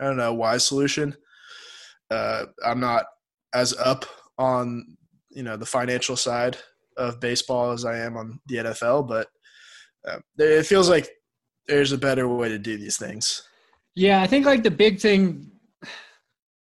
I 0.00 0.04
don't 0.04 0.16
know 0.16 0.32
wise 0.32 0.64
solution. 0.64 1.16
Uh, 2.10 2.44
I'm 2.64 2.78
not 2.80 3.06
as 3.52 3.74
up 3.76 4.04
on 4.38 4.96
you 5.30 5.42
know 5.42 5.56
the 5.56 5.66
financial 5.66 6.16
side 6.16 6.58
of 6.96 7.18
baseball 7.20 7.72
as 7.72 7.84
I 7.84 7.98
am 7.98 8.16
on 8.16 8.40
the 8.46 8.56
NFL, 8.56 9.08
but 9.08 9.28
Uh, 10.08 10.18
it 10.38 10.64
feels 10.66 10.88
like 10.88 11.10
there's 11.68 11.92
a 11.92 11.98
better 11.98 12.26
way 12.26 12.48
to 12.48 12.58
do 12.58 12.78
these 12.78 12.96
things. 12.96 13.42
Yeah, 13.94 14.22
I 14.22 14.26
think 14.26 14.46
like 14.46 14.62
the 14.62 14.70
big 14.70 14.98
thing, 15.00 15.50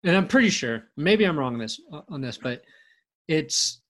and 0.05 0.17
I'm 0.17 0.27
pretty 0.27 0.51
sure 0.51 0.85
maybe 0.97 1.25
I'm 1.25 1.39
wrong 1.39 1.55
on 1.55 1.61
this 1.61 1.81
on 2.09 2.21
this, 2.21 2.39
but 2.39 2.63
it's 3.29 3.81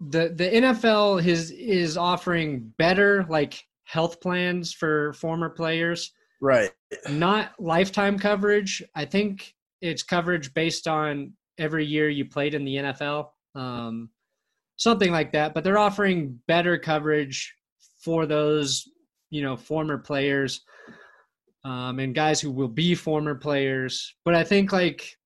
the 0.00 0.32
the 0.34 0.44
NFL 0.44 1.24
is 1.24 1.50
is 1.50 1.96
offering 1.96 2.72
better 2.78 3.26
like 3.28 3.62
health 3.84 4.20
plans 4.20 4.72
for 4.72 5.12
former 5.14 5.48
players, 5.48 6.12
Right. 6.40 6.70
not 7.10 7.52
lifetime 7.58 8.18
coverage. 8.18 8.82
I 8.94 9.04
think 9.04 9.54
it's 9.80 10.02
coverage 10.02 10.52
based 10.54 10.86
on 10.86 11.32
every 11.58 11.84
year 11.84 12.08
you 12.08 12.24
played 12.26 12.54
in 12.54 12.64
the 12.64 12.76
NFL, 12.76 13.30
um, 13.54 14.10
something 14.76 15.10
like 15.10 15.32
that. 15.32 15.54
But 15.54 15.64
they're 15.64 15.78
offering 15.78 16.38
better 16.46 16.78
coverage 16.78 17.52
for 18.02 18.26
those 18.26 18.88
you 19.30 19.42
know 19.42 19.56
former 19.56 19.98
players 19.98 20.60
um, 21.64 21.98
and 21.98 22.14
guys 22.14 22.40
who 22.40 22.50
will 22.50 22.68
be 22.68 22.94
former 22.94 23.34
players. 23.34 24.14
But 24.24 24.34
I 24.34 24.44
think 24.44 24.72
like 24.72 25.16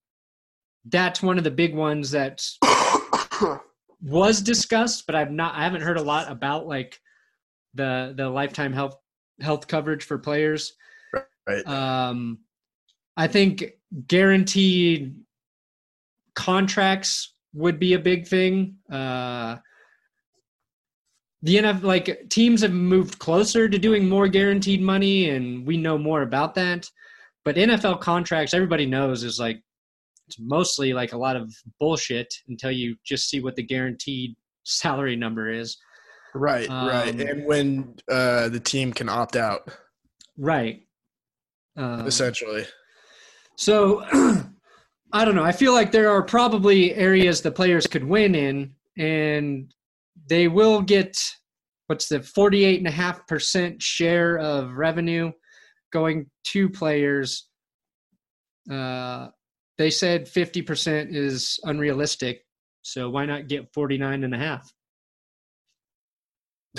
that's 0.86 1.22
one 1.22 1.38
of 1.38 1.44
the 1.44 1.50
big 1.50 1.74
ones 1.74 2.10
that 2.12 2.42
was 4.02 4.40
discussed, 4.40 5.06
but 5.06 5.14
I've 5.14 5.30
not 5.30 5.54
I 5.54 5.64
haven't 5.64 5.82
heard 5.82 5.98
a 5.98 6.02
lot 6.02 6.30
about 6.30 6.66
like 6.66 7.00
the 7.74 8.14
the 8.16 8.28
lifetime 8.28 8.72
health 8.72 8.96
health 9.40 9.66
coverage 9.66 10.04
for 10.04 10.18
players. 10.18 10.74
Right. 11.46 11.66
Um, 11.66 12.38
I 13.16 13.26
think 13.26 13.64
guaranteed 14.06 15.14
contracts 16.34 17.34
would 17.54 17.78
be 17.78 17.94
a 17.94 17.98
big 17.98 18.26
thing. 18.26 18.76
Uh, 18.90 19.56
the 21.42 21.56
NFL, 21.56 21.82
like 21.82 22.28
teams 22.30 22.62
have 22.62 22.72
moved 22.72 23.18
closer 23.18 23.68
to 23.68 23.78
doing 23.78 24.08
more 24.08 24.28
guaranteed 24.28 24.80
money, 24.80 25.30
and 25.30 25.66
we 25.66 25.76
know 25.76 25.98
more 25.98 26.22
about 26.22 26.54
that. 26.54 26.88
But 27.44 27.56
NFL 27.56 28.00
contracts, 28.00 28.54
everybody 28.54 28.86
knows, 28.86 29.24
is 29.24 29.40
like 29.40 29.60
it's 30.32 30.40
mostly 30.40 30.92
like 30.92 31.12
a 31.12 31.18
lot 31.18 31.36
of 31.36 31.54
bullshit 31.78 32.32
until 32.48 32.70
you 32.70 32.96
just 33.04 33.28
see 33.28 33.40
what 33.40 33.54
the 33.56 33.62
guaranteed 33.62 34.34
salary 34.64 35.16
number 35.16 35.50
is. 35.50 35.76
Right, 36.34 36.68
right. 36.68 37.10
Um, 37.10 37.20
And 37.20 37.44
when 37.44 37.94
uh, 38.10 38.48
the 38.48 38.60
team 38.60 38.92
can 38.92 39.08
opt 39.08 39.36
out, 39.36 39.70
Right. 40.38 40.86
Um, 41.76 42.06
essentially. 42.06 42.64
So 43.56 44.02
I 45.12 45.24
don't 45.24 45.34
know. 45.34 45.44
I 45.44 45.52
feel 45.52 45.74
like 45.74 45.92
there 45.92 46.10
are 46.10 46.22
probably 46.22 46.94
areas 46.94 47.42
the 47.42 47.52
players 47.52 47.86
could 47.86 48.04
win 48.04 48.34
in, 48.34 48.72
and 48.96 49.72
they 50.28 50.48
will 50.48 50.80
get 50.80 51.18
what's 51.88 52.08
the 52.08 52.20
48.5% 52.20 53.82
share 53.82 54.38
of 54.38 54.72
revenue 54.72 55.32
going 55.92 56.30
to 56.44 56.70
players. 56.70 57.48
Uh, 58.70 59.28
they 59.82 59.90
said 59.90 60.26
50% 60.26 61.12
is 61.12 61.58
unrealistic. 61.64 62.46
So 62.82 63.10
why 63.10 63.26
not 63.26 63.48
get 63.48 63.72
49 63.74 64.22
and 64.22 64.32
a 64.32 64.38
half? 64.38 64.72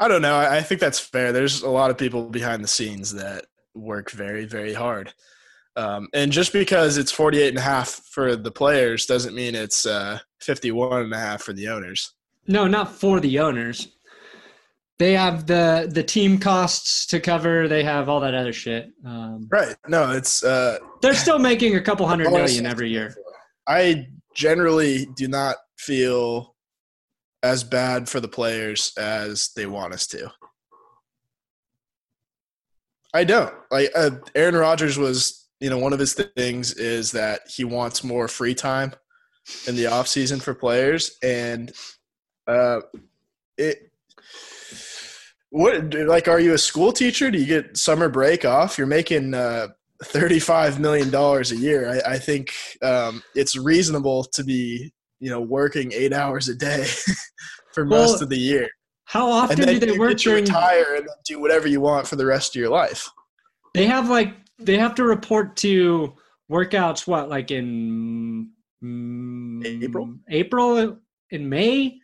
I 0.00 0.08
don't 0.08 0.22
know. 0.22 0.38
I 0.38 0.62
think 0.62 0.80
that's 0.80 0.98
fair. 0.98 1.30
There's 1.30 1.60
a 1.62 1.68
lot 1.68 1.90
of 1.90 1.98
people 1.98 2.30
behind 2.30 2.64
the 2.64 2.68
scenes 2.68 3.12
that 3.14 3.44
work 3.74 4.10
very, 4.10 4.46
very 4.46 4.72
hard. 4.72 5.12
Um, 5.76 6.08
and 6.14 6.32
just 6.32 6.54
because 6.54 6.96
it's 6.96 7.12
48 7.12 7.48
and 7.50 7.58
a 7.58 7.60
half 7.60 7.90
for 7.90 8.34
the 8.34 8.50
players 8.50 9.04
doesn't 9.04 9.34
mean 9.34 9.54
it's 9.54 9.84
uh, 9.84 10.18
51 10.40 11.02
and 11.02 11.12
a 11.12 11.18
half 11.18 11.42
for 11.42 11.52
the 11.52 11.68
owners. 11.68 12.14
No, 12.46 12.66
not 12.66 12.90
for 12.92 13.20
the 13.20 13.40
owners. 13.40 13.88
They 14.98 15.12
have 15.12 15.46
the 15.46 15.88
the 15.92 16.02
team 16.02 16.38
costs 16.38 17.06
to 17.06 17.20
cover. 17.20 17.68
They 17.68 17.84
have 17.84 18.08
all 18.08 18.20
that 18.20 18.34
other 18.34 18.52
shit. 18.52 18.90
Um, 19.06 19.46
Right. 19.50 19.76
No, 19.86 20.10
it's 20.10 20.42
uh, 20.42 20.78
they're 21.02 21.14
still 21.14 21.38
making 21.38 21.76
a 21.76 21.80
couple 21.80 22.06
hundred 22.06 22.30
million 22.32 22.66
every 22.66 22.90
year. 22.90 23.14
I 23.68 24.08
generally 24.34 25.06
do 25.16 25.28
not 25.28 25.56
feel 25.78 26.56
as 27.42 27.62
bad 27.62 28.08
for 28.08 28.18
the 28.18 28.28
players 28.28 28.92
as 28.98 29.50
they 29.54 29.66
want 29.66 29.94
us 29.94 30.06
to. 30.08 30.30
I 33.14 33.24
don't. 33.24 33.54
Like 33.70 33.90
uh, 33.94 34.10
Aaron 34.34 34.56
Rodgers 34.56 34.98
was, 34.98 35.48
you 35.60 35.70
know, 35.70 35.78
one 35.78 35.92
of 35.92 35.98
his 35.98 36.14
things 36.14 36.74
is 36.74 37.12
that 37.12 37.42
he 37.48 37.64
wants 37.64 38.04
more 38.04 38.28
free 38.28 38.54
time 38.54 38.92
in 39.66 39.76
the 39.76 39.86
off 39.86 40.08
season 40.08 40.40
for 40.40 40.54
players, 40.54 41.16
and 41.22 41.72
uh, 42.46 42.80
it. 43.56 43.87
What 45.50 45.94
like 45.94 46.28
are 46.28 46.40
you 46.40 46.52
a 46.54 46.58
school 46.58 46.92
teacher? 46.92 47.30
Do 47.30 47.38
you 47.38 47.46
get 47.46 47.76
summer 47.76 48.08
break 48.08 48.44
off? 48.44 48.76
You're 48.76 48.86
making 48.86 49.32
uh, 49.34 49.68
thirty-five 50.04 50.78
million 50.78 51.10
dollars 51.10 51.52
a 51.52 51.56
year. 51.56 51.88
I, 52.06 52.14
I 52.14 52.18
think 52.18 52.52
um, 52.82 53.22
it's 53.34 53.56
reasonable 53.56 54.24
to 54.24 54.44
be, 54.44 54.92
you 55.20 55.30
know, 55.30 55.40
working 55.40 55.92
eight 55.92 56.12
hours 56.12 56.48
a 56.48 56.54
day 56.54 56.86
for 57.72 57.84
most 57.86 58.14
Well, 58.14 58.22
of 58.24 58.28
the 58.28 58.38
year, 58.38 58.68
How 59.06 59.30
often 59.30 59.56
do 59.56 59.78
they 59.78 59.92
you 59.94 59.98
work 59.98 60.18
during? 60.18 60.44
retire 60.44 60.96
and 60.96 61.08
then 61.08 61.16
do 61.24 61.40
whatever 61.40 61.66
you 61.66 61.80
want 61.80 62.06
for 62.06 62.16
the 62.16 62.26
rest 62.26 62.54
of 62.54 62.60
your 62.60 62.68
life. 62.70 63.08
They 63.74 63.86
have 63.86 64.10
like 64.10 64.34
they 64.58 64.76
have 64.76 64.94
to 64.96 65.04
report 65.04 65.56
to 65.58 66.14
workouts. 66.50 67.06
What 67.06 67.30
like 67.30 67.50
in 67.50 68.50
mm, 68.84 69.82
April? 69.82 70.14
April 70.28 70.98
in 71.30 71.48
May, 71.48 71.80
in 71.86 72.00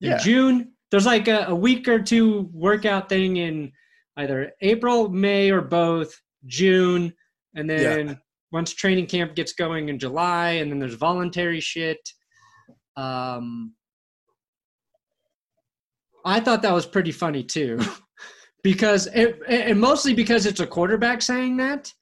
Yeah. 0.00 0.18
June. 0.18 0.69
There's 0.90 1.06
like 1.06 1.28
a, 1.28 1.46
a 1.48 1.54
week 1.54 1.86
or 1.88 2.00
two 2.00 2.50
workout 2.52 3.08
thing 3.08 3.36
in 3.36 3.72
either 4.16 4.52
April, 4.60 5.08
May, 5.08 5.50
or 5.50 5.60
both 5.60 6.14
June, 6.46 7.12
and 7.54 7.68
then 7.68 8.18
once 8.52 8.72
training 8.72 9.06
camp 9.06 9.34
gets 9.34 9.52
going 9.52 9.88
in 9.88 9.98
July, 9.98 10.50
and 10.52 10.70
then 10.70 10.78
there's 10.78 10.94
voluntary 10.94 11.60
shit. 11.60 11.98
Um, 12.96 13.74
I 16.24 16.40
thought 16.40 16.62
that 16.62 16.74
was 16.74 16.86
pretty 16.86 17.12
funny 17.12 17.44
too, 17.44 17.80
because 18.62 19.06
it, 19.14 19.40
and 19.48 19.80
mostly 19.80 20.14
because 20.14 20.46
it's 20.46 20.60
a 20.60 20.66
quarterback 20.66 21.22
saying 21.22 21.56
that, 21.58 21.92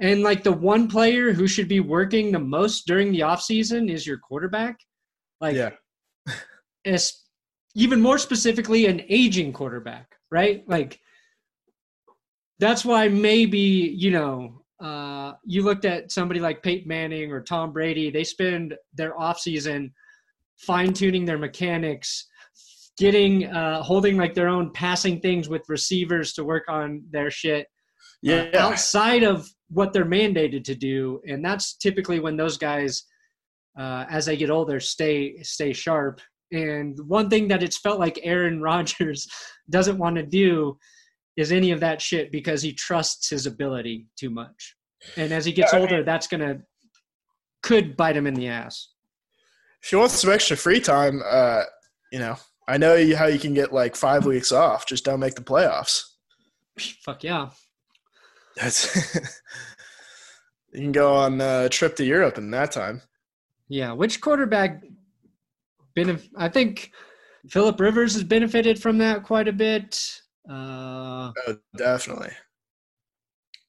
and 0.00 0.22
like 0.22 0.42
the 0.42 0.52
one 0.52 0.88
player 0.88 1.32
who 1.32 1.46
should 1.46 1.68
be 1.68 1.80
working 1.80 2.32
the 2.32 2.38
most 2.38 2.86
during 2.86 3.12
the 3.12 3.22
off 3.22 3.42
season 3.42 3.88
is 3.88 4.06
your 4.06 4.18
quarterback. 4.18 4.76
Like, 5.40 5.56
yeah, 5.56 5.70
even 7.74 8.00
more 8.00 8.18
specifically, 8.18 8.86
an 8.86 9.02
aging 9.08 9.52
quarterback, 9.52 10.14
right? 10.30 10.62
Like, 10.68 11.00
that's 12.58 12.84
why 12.84 13.08
maybe 13.08 13.58
you 13.58 14.10
know 14.10 14.62
uh, 14.80 15.32
you 15.44 15.62
looked 15.62 15.84
at 15.84 16.12
somebody 16.12 16.40
like 16.40 16.62
Peyton 16.62 16.88
Manning 16.88 17.32
or 17.32 17.40
Tom 17.40 17.72
Brady. 17.72 18.10
They 18.10 18.24
spend 18.24 18.74
their 18.92 19.18
off 19.18 19.38
season 19.38 19.92
fine 20.58 20.92
tuning 20.92 21.24
their 21.24 21.38
mechanics, 21.38 22.26
getting 22.98 23.46
uh, 23.46 23.82
holding 23.82 24.16
like 24.16 24.34
their 24.34 24.48
own 24.48 24.72
passing 24.72 25.20
things 25.20 25.48
with 25.48 25.62
receivers 25.68 26.32
to 26.34 26.44
work 26.44 26.64
on 26.68 27.02
their 27.10 27.30
shit 27.30 27.66
uh, 28.26 28.30
yeah, 28.32 28.50
outside 28.58 29.22
of 29.22 29.48
what 29.68 29.92
they're 29.92 30.04
mandated 30.04 30.64
to 30.64 30.74
do, 30.74 31.20
and 31.26 31.44
that's 31.44 31.74
typically 31.74 32.20
when 32.20 32.36
those 32.36 32.56
guys, 32.56 33.04
uh, 33.78 34.04
as 34.08 34.26
they 34.26 34.36
get 34.36 34.50
older, 34.50 34.80
stay 34.80 35.42
stay 35.42 35.72
sharp. 35.72 36.20
And 36.52 36.98
one 37.06 37.28
thing 37.30 37.48
that 37.48 37.62
it's 37.62 37.78
felt 37.78 37.98
like 37.98 38.18
Aaron 38.22 38.60
Rodgers 38.70 39.26
doesn't 39.70 39.98
want 39.98 40.16
to 40.16 40.22
do 40.22 40.78
is 41.36 41.50
any 41.50 41.72
of 41.72 41.80
that 41.80 42.00
shit 42.00 42.30
because 42.30 42.62
he 42.62 42.72
trusts 42.72 43.28
his 43.30 43.46
ability 43.46 44.06
too 44.16 44.30
much. 44.30 44.76
And 45.16 45.32
as 45.32 45.44
he 45.44 45.52
gets 45.52 45.72
Yeah, 45.72 45.78
I 45.78 45.82
older, 45.82 46.02
that's 46.04 46.26
gonna 46.26 46.60
could 47.62 47.96
bite 47.96 48.16
him 48.16 48.26
in 48.26 48.34
the 48.34 48.48
ass. 48.48 48.90
if 49.82 49.90
you 49.90 49.98
want 49.98 50.10
some 50.10 50.30
extra 50.30 50.56
free 50.56 50.80
time, 50.80 51.22
uh, 51.26 51.62
you 52.12 52.18
know, 52.18 52.36
I 52.68 52.78
know 52.78 52.94
you, 52.94 53.16
how 53.16 53.26
you 53.26 53.38
can 53.38 53.52
get 53.54 53.72
like 53.72 53.96
five 53.96 54.24
weeks 54.26 54.52
off. 54.52 54.86
Just 54.86 55.04
don't 55.04 55.20
make 55.20 55.34
the 55.34 55.42
playoffs. 55.42 56.02
Fuck 57.04 57.24
yeah. 57.24 57.50
That's 58.56 58.94
you 60.72 60.80
can 60.80 60.92
go 60.92 61.14
on 61.14 61.40
a 61.40 61.68
trip 61.68 61.96
to 61.96 62.04
Europe 62.04 62.38
in 62.38 62.50
that 62.52 62.72
time. 62.72 63.02
Yeah, 63.68 63.92
which 63.92 64.20
quarterback 64.20 64.82
benef- 65.96 66.28
I 66.36 66.48
think 66.48 66.90
Philip 67.48 67.78
Rivers 67.80 68.14
has 68.14 68.22
benefited 68.24 68.80
from 68.80 68.98
that 68.98 69.22
quite 69.22 69.48
a 69.48 69.52
bit. 69.52 70.20
Uh, 70.48 71.32
Oh, 71.46 71.56
definitely. 71.76 72.30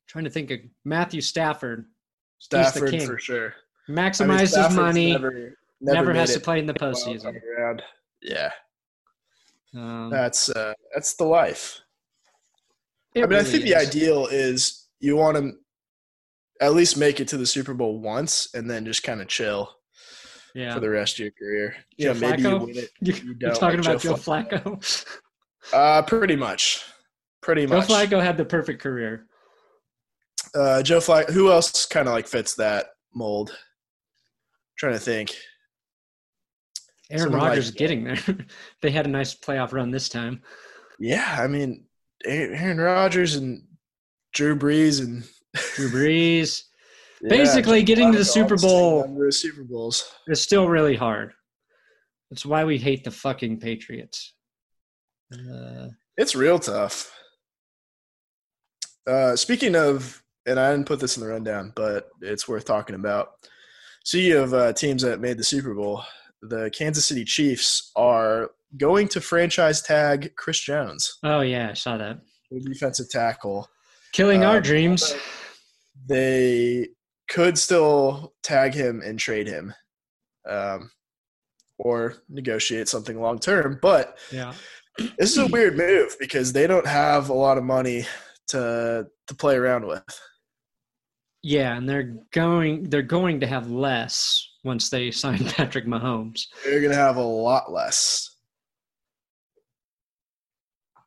trying 0.07 0.23
to 0.25 0.29
think 0.29 0.51
of 0.51 0.59
Matthew 0.83 1.21
Stafford. 1.21 1.85
Stafford 2.39 2.91
king. 2.91 3.05
for 3.07 3.17
sure. 3.17 3.53
I 3.87 3.91
mean, 3.91 3.97
Maximizes 4.11 4.75
money, 4.75 5.11
Never, 5.11 5.31
never, 5.81 6.07
never, 6.07 6.13
has 6.13 6.33
to 6.33 6.39
play 6.39 6.59
in 6.59 6.65
the 6.65 6.73
postseason. 6.73 7.39
Yeah, 8.21 8.51
Um, 9.73 10.09
that's 10.09 10.49
uh, 10.49 10.73
that's 10.93 11.13
the 11.15 11.25
life. 11.25 11.79
I 13.15 13.19
mean, 13.19 13.25
I 13.25 13.27
really 13.27 13.43
think 13.51 13.63
the 13.63 13.75
ideal 13.75 14.27
is 14.27 14.87
you 14.99 15.15
want 15.15 15.37
to 15.37 15.53
at 16.61 16.73
least 16.73 16.97
make 16.97 17.19
it 17.19 17.27
to 17.29 17.37
the 17.37 17.45
Super 17.45 17.73
Bowl 17.73 17.99
once 17.99 18.49
and 18.53 18.69
then 18.69 18.85
just 18.85 19.03
kind 19.03 19.21
of 19.21 19.27
chill 19.27 19.69
Yeah. 20.55 20.73
for 20.73 20.79
the 20.79 20.89
rest 20.89 21.15
of 21.15 21.19
your 21.19 21.31
career. 21.31 21.75
Joe 21.99 22.13
know, 22.13 22.19
maybe 22.19 22.41
you 22.41 22.47
Flacco? 22.47 22.65
win 22.65 22.77
it. 22.77 22.89
You, 23.01 23.33
don't 23.35 23.55
talking 23.55 23.81
like 23.81 23.87
about 23.87 24.01
Joe 24.01 24.15
Joe 24.15 24.15
Flacco. 24.15 25.05
Uh, 25.73 26.01
pretty 26.03 26.35
much. 26.35 26.81
Pretty 27.41 27.65
Joe 27.67 27.77
much. 27.77 27.87
Flacco 27.89 28.23
had 28.23 28.37
the 28.37 28.45
perfect 28.45 28.81
career. 28.81 29.27
Uh, 30.55 30.81
Joe 30.81 30.99
Flacco. 30.99 31.29
Who 31.31 31.51
else 31.51 31.85
kind 31.85 32.07
of 32.07 32.13
like 32.13 32.27
fits 32.27 32.55
that 32.55 32.87
mold? 33.13 33.55
trying 34.77 34.93
to 34.93 34.99
think. 34.99 35.33
Aaron 37.09 37.23
Someone 37.23 37.39
like- 37.41 37.49
Rodgers 37.49 37.71
getting 37.71 38.03
there. 38.03 38.17
they 38.81 38.91
had 38.91 39.05
a 39.05 39.09
nice 39.09 39.35
playoff 39.35 39.71
run 39.73 39.91
this 39.91 40.09
time. 40.09 40.41
Yeah, 40.99 41.37
I 41.39 41.47
mean, 41.47 41.85
Aaron 42.25 42.77
Rodgers 42.79 43.35
and 43.35 43.63
Drew 44.33 44.57
Brees 44.57 45.01
and 45.01 45.23
Drew 45.75 45.89
Brees 45.89 46.63
Yeah, 47.25 47.37
Basically, 47.37 47.81
getting 47.83 48.11
to 48.11 48.17
the 48.19 48.25
Super 48.25 48.55
Bowl- 48.57 49.01
them 49.03 49.15
to 49.17 49.25
the 49.25 49.31
Super 49.31 49.63
Bowls. 49.63 50.11
is 50.27 50.41
still 50.41 50.67
really 50.69 50.95
hard. 50.95 51.33
That's 52.29 52.45
why 52.45 52.63
we 52.65 52.77
hate 52.77 53.03
the 53.03 53.11
fucking 53.11 53.59
Patriots. 53.59 54.33
Uh, 55.33 55.87
It's 56.17 56.35
real 56.35 56.59
tough. 56.59 57.11
Uh, 59.07 59.35
speaking 59.35 59.75
of, 59.75 60.23
and 60.45 60.59
I 60.59 60.71
didn't 60.71 60.87
put 60.87 60.99
this 60.99 61.17
in 61.17 61.23
the 61.23 61.29
rundown, 61.29 61.73
but 61.75 62.09
it's 62.21 62.47
worth 62.47 62.65
talking 62.65 62.95
about. 62.95 63.29
Speaking 64.03 64.33
of 64.37 64.53
uh, 64.53 64.73
teams 64.73 65.01
that 65.01 65.19
made 65.19 65.37
the 65.37 65.43
Super 65.43 65.73
Bowl, 65.73 66.03
the 66.41 66.69
Kansas 66.71 67.05
City 67.05 67.23
Chiefs 67.25 67.91
are 67.95 68.51
going 68.77 69.07
to 69.09 69.21
franchise 69.21 69.81
tag 69.81 70.33
Chris 70.35 70.59
Jones, 70.59 71.17
oh 71.23 71.41
yeah, 71.41 71.69
I 71.71 71.73
saw 71.73 71.97
that. 71.97 72.19
defensive 72.65 73.09
tackle. 73.09 73.67
Killing 74.11 74.43
our 74.43 74.57
Um, 74.57 74.63
dreams. 74.63 75.13
They 76.07 76.89
could 77.29 77.57
still 77.57 78.33
tag 78.43 78.73
him 78.73 79.01
and 79.01 79.17
trade 79.19 79.47
him, 79.47 79.73
um, 80.47 80.91
or 81.77 82.15
negotiate 82.29 82.87
something 82.87 83.19
long 83.19 83.39
term. 83.39 83.79
But 83.81 84.17
Yeah. 84.31 84.53
this 85.17 85.31
is 85.31 85.37
a 85.39 85.47
weird 85.47 85.75
move 85.77 86.15
because 86.19 86.53
they 86.53 86.67
don't 86.67 86.87
have 86.87 87.29
a 87.29 87.33
lot 87.33 87.57
of 87.57 87.63
money 87.63 88.05
to 88.49 89.07
to 89.27 89.35
play 89.35 89.55
around 89.55 89.85
with. 89.87 90.03
Yeah, 91.41 91.75
and 91.75 91.87
they're 91.89 92.15
going 92.31 92.89
they're 92.89 93.01
going 93.01 93.39
to 93.41 93.47
have 93.47 93.69
less 93.69 94.47
once 94.63 94.89
they 94.89 95.11
sign 95.23 95.43
Patrick 95.45 95.85
Mahomes. 95.85 96.45
They're 96.63 96.81
gonna 96.81 96.95
have 96.95 97.17
a 97.17 97.23
lot 97.23 97.71
less. 97.71 98.29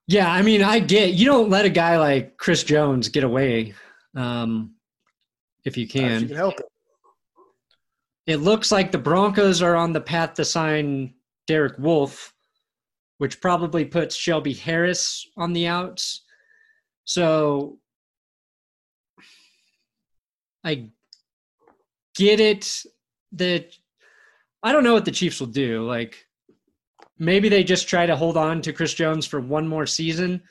Yeah, 0.07 0.31
I 0.33 0.41
mean, 0.43 0.63
I 0.63 0.79
get 0.81 1.13
you 1.15 1.27
don't 1.27 1.51
let 1.51 1.65
a 1.65 1.71
guy 1.71 1.99
like 1.99 2.37
Chris 2.39 2.65
Jones 2.65 3.09
get 3.09 3.25
away 3.25 3.75
um, 4.17 4.75
if 5.65 5.77
you 5.77 5.85
if 5.85 5.91
can. 5.91 6.23
you 6.23 6.29
can 6.29 6.37
help 6.37 6.59
it. 6.61 6.67
It 8.27 8.37
looks 8.37 8.71
like 8.71 8.93
the 8.93 8.99
Broncos 8.99 9.63
are 9.63 9.75
on 9.75 9.93
the 9.93 10.01
path 10.01 10.35
to 10.35 10.45
sign 10.45 11.15
Derek 11.47 11.79
Wolfe, 11.79 12.35
which 13.17 13.41
probably 13.41 13.85
puts 13.87 14.15
Shelby 14.15 14.53
Harris 14.53 15.27
on 15.37 15.55
the 15.55 15.67
outs. 15.67 16.25
So 17.05 17.79
I 20.63 20.91
get 22.17 22.41
it 22.41 22.83
that 23.33 23.73
I 24.63 24.73
don't 24.73 24.85
know 24.85 24.93
what 24.95 25.05
the 25.05 25.11
Chiefs 25.11 25.41
will 25.41 25.47
do. 25.47 25.87
Like 25.87 26.27
maybe 27.19 27.49
they 27.49 27.65
just 27.65 27.89
try 27.89 28.05
to 28.07 28.17
hold 28.17 28.37
on 28.37 28.61
to 28.63 28.73
Chris 28.73 28.93
Jones 28.93 29.25
for 29.27 29.41
one 29.41 29.67
more 29.67 29.87
season 29.87 30.43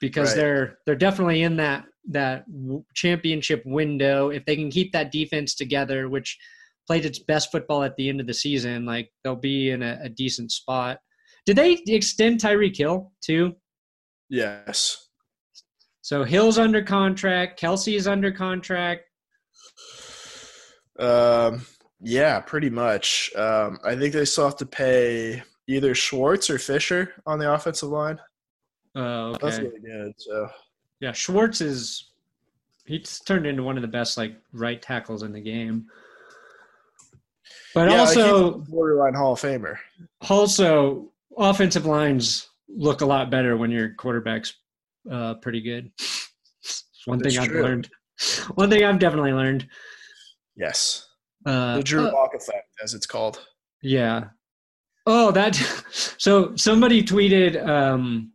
because 0.00 0.30
Right. 0.30 0.36
they're 0.36 0.78
they're 0.86 0.96
definitely 0.96 1.42
in 1.42 1.56
that 1.56 1.84
that 2.08 2.44
championship 2.94 3.62
window 3.64 4.30
if 4.30 4.44
they 4.44 4.56
can 4.56 4.70
keep 4.70 4.92
that 4.92 5.12
defense 5.12 5.54
together 5.54 6.08
which 6.08 6.38
played 6.86 7.04
its 7.04 7.20
best 7.20 7.52
football 7.52 7.82
at 7.82 7.94
the 7.96 8.08
end 8.08 8.20
of 8.20 8.26
the 8.26 8.34
season 8.34 8.84
like 8.84 9.10
they'll 9.22 9.36
be 9.36 9.70
in 9.70 9.82
a, 9.82 9.98
a 10.02 10.08
decent 10.08 10.50
spot 10.50 10.98
did 11.46 11.56
they 11.56 11.80
extend 11.86 12.40
Tyreek 12.40 12.76
Hill 12.76 13.12
too 13.24 13.54
Yes. 14.28 15.08
so 16.00 16.24
Hill's 16.24 16.58
under 16.58 16.82
contract 16.82 17.60
Kelce 17.60 17.96
is 17.96 18.06
under 18.08 18.32
contract 18.32 19.02
Um, 20.98 21.64
yeah, 22.00 22.40
pretty 22.40 22.68
much. 22.70 23.30
Um, 23.36 23.78
I 23.84 23.94
think 23.94 24.12
they 24.12 24.24
still 24.24 24.44
have 24.44 24.56
to 24.56 24.66
pay 24.66 25.42
either 25.68 25.94
Schwartz 25.94 26.50
or 26.50 26.58
Fisher 26.58 27.14
on 27.26 27.38
the 27.38 27.52
offensive 27.52 27.88
line. 27.88 28.18
oh 28.96 29.32
That's 29.40 29.58
okay 29.58 29.66
really 29.68 29.80
good. 29.80 30.12
So 30.18 30.48
yeah 31.02 31.12
Schwartz 31.12 31.60
is 31.60 32.12
he's 32.86 33.20
turned 33.20 33.44
into 33.44 33.62
one 33.62 33.76
of 33.76 33.82
the 33.82 33.88
best 33.88 34.16
like 34.16 34.34
right 34.54 34.80
tackles 34.80 35.22
in 35.22 35.32
the 35.32 35.40
game 35.40 35.84
but 37.74 37.90
yeah, 37.90 37.98
like, 38.02 38.08
also 38.16 38.54
a 38.54 38.58
borderline 38.58 39.14
Hall 39.14 39.32
of 39.32 39.40
Famer. 39.40 39.76
also 40.30 41.12
offensive 41.36 41.84
lines 41.84 42.48
look 42.68 43.00
a 43.00 43.06
lot 43.06 43.30
better 43.30 43.56
when 43.56 43.70
your 43.70 43.94
quarterback's 43.94 44.54
uh, 45.10 45.34
pretty 45.34 45.60
good. 45.60 45.90
One 47.06 47.18
That's 47.18 47.34
thing 47.34 47.42
I've 47.44 47.50
true. 47.50 47.62
learned. 47.62 47.88
One 48.54 48.70
thing 48.70 48.84
I've 48.84 48.98
definitely 48.98 49.32
learned. 49.32 49.66
Yes, 50.56 51.08
Uh, 51.46 51.78
the 51.78 51.82
Drew 51.82 52.06
uh, 52.06 52.12
Lock 52.12 52.34
effect, 52.34 52.68
as 52.82 52.94
it's 52.94 53.06
called. 53.06 53.44
yeah. 53.82 54.24
Oh, 55.06 55.32
that. 55.32 55.56
So 56.18 56.54
somebody 56.54 57.02
tweeted, 57.02 57.66
um, 57.66 58.31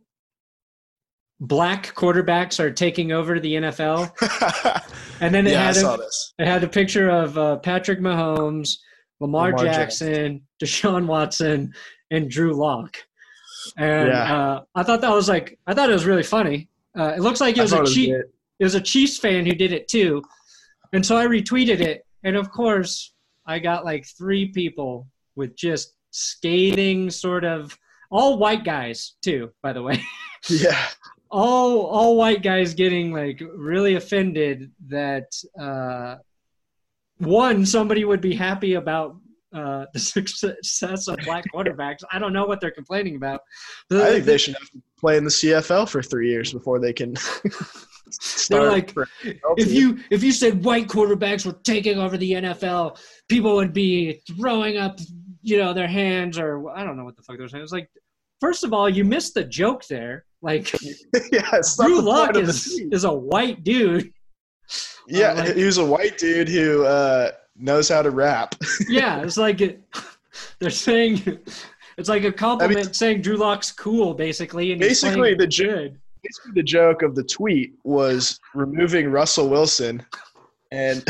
black 1.40 1.94
quarterbacks 1.94 2.58
are 2.60 2.70
taking 2.70 3.12
over 3.12 3.38
the 3.40 3.54
NFL, 3.54 4.12
and 5.20 5.34
then 5.34 5.46
it 5.46 5.52
yeah, 5.52 5.64
had 5.66 5.76
saw 5.76 5.94
a, 5.94 5.98
this. 5.98 6.34
it 6.38 6.46
had 6.46 6.64
a 6.64 6.68
picture 6.68 7.08
of 7.08 7.36
uh, 7.38 7.56
Patrick 7.58 8.00
Mahomes, 8.00 8.78
Lamar, 9.20 9.50
Lamar 9.52 9.64
Jackson, 9.64 10.42
Deshaun 10.62 11.06
Watson, 11.06 11.72
and 12.10 12.30
Drew 12.30 12.54
Lock. 12.54 12.96
And 13.76 14.08
Yeah. 14.08 14.34
uh, 14.36 14.62
I 14.74 14.82
thought 14.82 15.00
that 15.02 15.12
was 15.12 15.28
like 15.28 15.58
I 15.66 15.74
thought 15.74 15.90
it 15.90 15.94
was 15.94 16.06
really 16.06 16.22
funny. 16.22 16.68
Uh, 16.98 17.12
it 17.16 17.20
looks 17.20 17.40
like 17.40 17.56
it 17.56 17.62
was 17.62 17.72
a 17.72 17.82
it 17.82 17.86
cheat. 17.86 18.10
It 18.10 18.64
was 18.64 18.74
a 18.74 18.80
Chiefs 18.80 19.18
fan 19.18 19.46
who 19.46 19.52
did 19.52 19.72
it 19.72 19.86
too, 19.88 20.22
and 20.92 21.04
so 21.04 21.16
I 21.16 21.26
retweeted 21.26 21.80
it. 21.80 22.04
And 22.24 22.34
of 22.36 22.50
course, 22.50 23.12
I 23.46 23.58
got 23.60 23.84
like 23.84 24.04
three 24.06 24.46
people 24.48 25.06
with 25.36 25.54
just 25.56 25.94
scathing 26.10 27.10
sort 27.10 27.44
of 27.44 27.78
all 28.10 28.38
white 28.38 28.64
guys 28.64 29.14
too. 29.22 29.52
By 29.62 29.72
the 29.72 29.82
way, 29.82 30.02
Yeah, 30.48 30.76
all 31.30 31.86
all 31.86 32.16
white 32.16 32.42
guys 32.42 32.74
getting 32.74 33.12
like 33.12 33.42
really 33.54 33.96
offended 33.96 34.70
that 34.88 35.26
uh, 35.60 36.16
one 37.18 37.66
somebody 37.66 38.04
would 38.04 38.20
be 38.20 38.34
happy 38.34 38.74
about 38.74 39.16
uh, 39.54 39.86
the 39.92 39.98
success 40.00 41.08
of 41.08 41.16
black 41.24 41.44
quarterbacks. 41.54 41.98
I 42.12 42.18
don't 42.18 42.32
know 42.32 42.46
what 42.46 42.60
they're 42.60 42.70
complaining 42.70 43.16
about. 43.16 43.40
The- 43.88 44.02
I 44.02 44.06
think 44.12 44.24
the- 44.24 44.32
they 44.32 44.38
should 44.38 44.54
have 44.54 44.70
to 44.70 44.82
play 44.98 45.16
in 45.16 45.24
the 45.24 45.30
CFL 45.30 45.88
for 45.88 46.02
three 46.02 46.30
years 46.30 46.52
before 46.52 46.78
they 46.78 46.92
can. 46.92 47.14
start 48.10 48.72
like, 48.72 48.94
if 49.58 49.70
you 49.70 49.98
if 50.10 50.22
you 50.22 50.32
said 50.32 50.64
white 50.64 50.88
quarterbacks 50.88 51.44
were 51.44 51.58
taking 51.64 51.98
over 51.98 52.16
the 52.16 52.32
NFL, 52.32 52.98
people 53.28 53.54
would 53.56 53.72
be 53.72 54.22
throwing 54.36 54.78
up, 54.78 54.98
you 55.42 55.58
know, 55.58 55.74
their 55.74 55.86
hands 55.88 56.38
or 56.38 56.70
I 56.70 56.84
don't 56.84 56.96
know 56.96 57.04
what 57.04 57.16
the 57.16 57.22
fuck 57.22 57.36
they're 57.38 57.48
saying. 57.48 57.62
It's 57.62 57.72
like, 57.72 57.90
first 58.40 58.64
of 58.64 58.72
all, 58.72 58.88
you 58.88 59.04
missed 59.04 59.34
the 59.34 59.44
joke 59.44 59.86
there. 59.88 60.24
Like 60.42 60.72
yeah, 61.32 61.60
Drew 61.80 61.96
the 61.96 62.02
Lock 62.02 62.32
point 62.32 62.36
of 62.36 62.46
the 62.46 62.50
is 62.52 62.80
is 62.92 63.04
a 63.04 63.12
white 63.12 63.64
dude. 63.64 64.12
Yeah, 65.10 65.32
like- 65.32 65.56
he 65.56 65.64
was 65.64 65.78
a 65.78 65.84
white 65.84 66.18
dude 66.18 66.50
who 66.50 66.84
uh, 66.84 67.30
knows 67.56 67.88
how 67.88 68.02
to 68.02 68.10
rap. 68.10 68.54
Yeah, 68.88 69.22
it's 69.22 69.38
like 69.38 69.62
it, 69.62 69.80
they're 70.58 70.68
saying 70.68 71.22
it's 71.96 72.10
like 72.10 72.24
a 72.24 72.32
compliment 72.32 72.94
saying 72.94 73.22
Drew 73.22 73.38
Lock's 73.38 73.72
cool, 73.72 74.12
basically. 74.12 74.72
And 74.72 74.80
Basically, 74.80 75.34
the 75.34 75.46
jo-. 75.46 75.88
Basically, 76.22 76.52
the 76.54 76.62
joke 76.62 77.00
of 77.00 77.14
the 77.14 77.24
tweet 77.24 77.72
was 77.84 78.38
removing 78.54 79.10
Russell 79.10 79.48
Wilson 79.48 80.04
and 80.70 81.02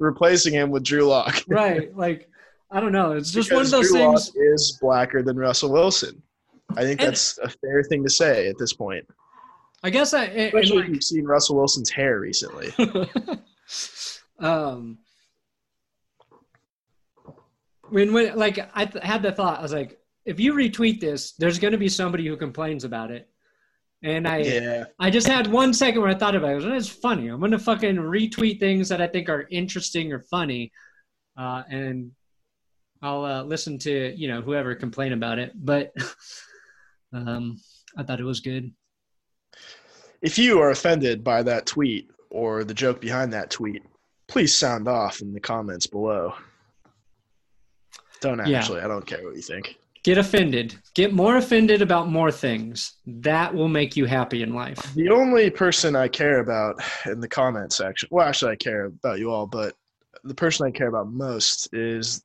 replacing 0.00 0.52
him 0.52 0.72
with 0.72 0.82
Drew 0.82 1.04
Lock. 1.06 1.40
right? 1.46 1.96
Like 1.96 2.28
I 2.72 2.80
don't 2.80 2.90
know. 2.90 3.12
It's 3.12 3.30
just 3.30 3.50
Because 3.50 3.70
one 3.72 3.80
of 3.80 3.84
those 3.84 3.90
Drew 3.92 4.00
things. 4.00 4.32
Lock 4.34 4.44
is 4.54 4.78
blacker 4.82 5.22
than 5.22 5.36
Russell 5.36 5.70
Wilson. 5.70 6.20
I 6.76 6.82
think 6.82 7.00
And- 7.00 7.08
that's 7.10 7.38
a 7.38 7.48
fair 7.48 7.82
thing 7.82 8.02
to 8.04 8.10
say 8.10 8.48
at 8.48 8.58
this 8.58 8.72
point, 8.72 9.06
I 9.82 9.90
guess 9.90 10.14
I 10.14 10.24
especially 10.24 10.78
and 10.78 10.86
if 10.88 10.94
you've 10.94 11.04
seen 11.04 11.24
Russell 11.24 11.56
Wilson's 11.56 11.90
hair 11.90 12.18
recently. 12.20 12.72
like, 12.78 13.10
um 14.40 14.98
when 17.90 18.12
when 18.12 18.34
like 18.36 18.58
I 18.74 18.86
th- 18.86 19.04
had 19.04 19.22
the 19.22 19.32
thought, 19.32 19.58
I 19.58 19.62
was 19.62 19.72
like, 19.72 19.98
if 20.24 20.40
you 20.40 20.54
retweet 20.54 21.00
this, 21.00 21.32
there's 21.32 21.58
going 21.58 21.72
to 21.72 21.78
be 21.78 21.88
somebody 21.88 22.26
who 22.26 22.36
complains 22.36 22.84
about 22.84 23.10
it. 23.10 23.28
And 24.02 24.28
I, 24.28 24.38
yeah, 24.38 24.84
I 24.98 25.08
just 25.10 25.26
had 25.26 25.46
one 25.46 25.72
second 25.72 26.00
where 26.02 26.10
I 26.10 26.14
thought 26.14 26.34
about 26.34 26.50
it. 26.50 26.52
I 26.52 26.54
was, 26.56 26.64
It's 26.66 26.88
funny. 26.88 27.28
I'm 27.28 27.40
gonna 27.40 27.58
fucking 27.58 27.96
retweet 27.96 28.60
things 28.60 28.88
that 28.90 29.00
I 29.00 29.06
think 29.06 29.28
are 29.30 29.46
interesting 29.50 30.12
or 30.12 30.20
funny, 30.20 30.72
uh, 31.38 31.62
and 31.70 32.10
I'll 33.00 33.24
uh, 33.24 33.42
listen 33.44 33.78
to 33.80 34.14
you 34.14 34.28
know 34.28 34.42
whoever 34.42 34.74
complain 34.74 35.12
about 35.14 35.38
it. 35.38 35.52
But 35.54 35.94
um, 37.14 37.60
I 37.96 38.02
thought 38.02 38.20
it 38.20 38.24
was 38.24 38.40
good. 38.40 38.72
if 40.22 40.38
you 40.38 40.58
are 40.60 40.70
offended 40.70 41.22
by 41.22 41.42
that 41.42 41.66
tweet 41.66 42.10
or 42.30 42.64
the 42.64 42.74
joke 42.74 43.00
behind 43.00 43.32
that 43.32 43.50
tweet, 43.50 43.82
please 44.26 44.54
sound 44.56 44.88
off 44.88 45.20
in 45.20 45.32
the 45.32 45.40
comments 45.40 45.86
below. 45.86 46.34
Don't 48.20 48.38
Yeah. 48.46 48.58
actually. 48.58 48.80
I 48.80 48.88
don't 48.88 49.06
care 49.06 49.22
what 49.22 49.36
you 49.36 49.42
think. 49.42 49.76
Get 50.02 50.18
offended. 50.18 50.74
Get 50.94 51.12
more 51.14 51.36
offended 51.36 51.80
about 51.82 52.10
more 52.10 52.30
things. 52.30 52.94
That 53.06 53.54
will 53.54 53.68
make 53.68 53.96
you 53.96 54.04
happy 54.06 54.42
in 54.42 54.52
life. 54.54 54.78
The 54.94 55.08
only 55.10 55.50
person 55.50 55.96
I 55.96 56.08
care 56.08 56.40
about 56.40 56.76
in 57.06 57.20
the 57.20 57.28
comment 57.28 57.72
section, 57.72 58.08
well, 58.10 58.26
actually, 58.26 58.52
I 58.52 58.56
care 58.56 58.86
about 58.86 59.18
you 59.18 59.30
all, 59.30 59.46
but 59.46 59.74
the 60.24 60.34
person 60.34 60.66
I 60.66 60.70
care 60.70 60.88
about 60.88 61.10
most 61.12 61.72
is 61.72 62.22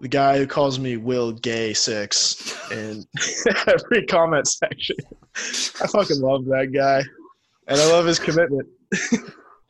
the 0.00 0.08
guy 0.08 0.38
who 0.38 0.46
calls 0.46 0.78
me 0.78 0.96
Will 0.96 1.32
Gay 1.32 1.74
Six 1.74 2.70
in 2.70 3.04
every 3.66 4.06
comment 4.06 4.46
section. 4.46 4.96
I 5.36 5.86
fucking 5.86 6.20
love 6.20 6.44
that 6.46 6.72
guy, 6.72 7.02
and 7.66 7.80
I 7.80 7.92
love 7.92 8.06
his 8.06 8.18
commitment. 8.18 8.68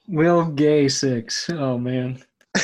Will 0.09 0.47
Gay 0.47 0.89
Six. 0.89 1.49
Oh 1.51 1.79
man. 1.79 2.22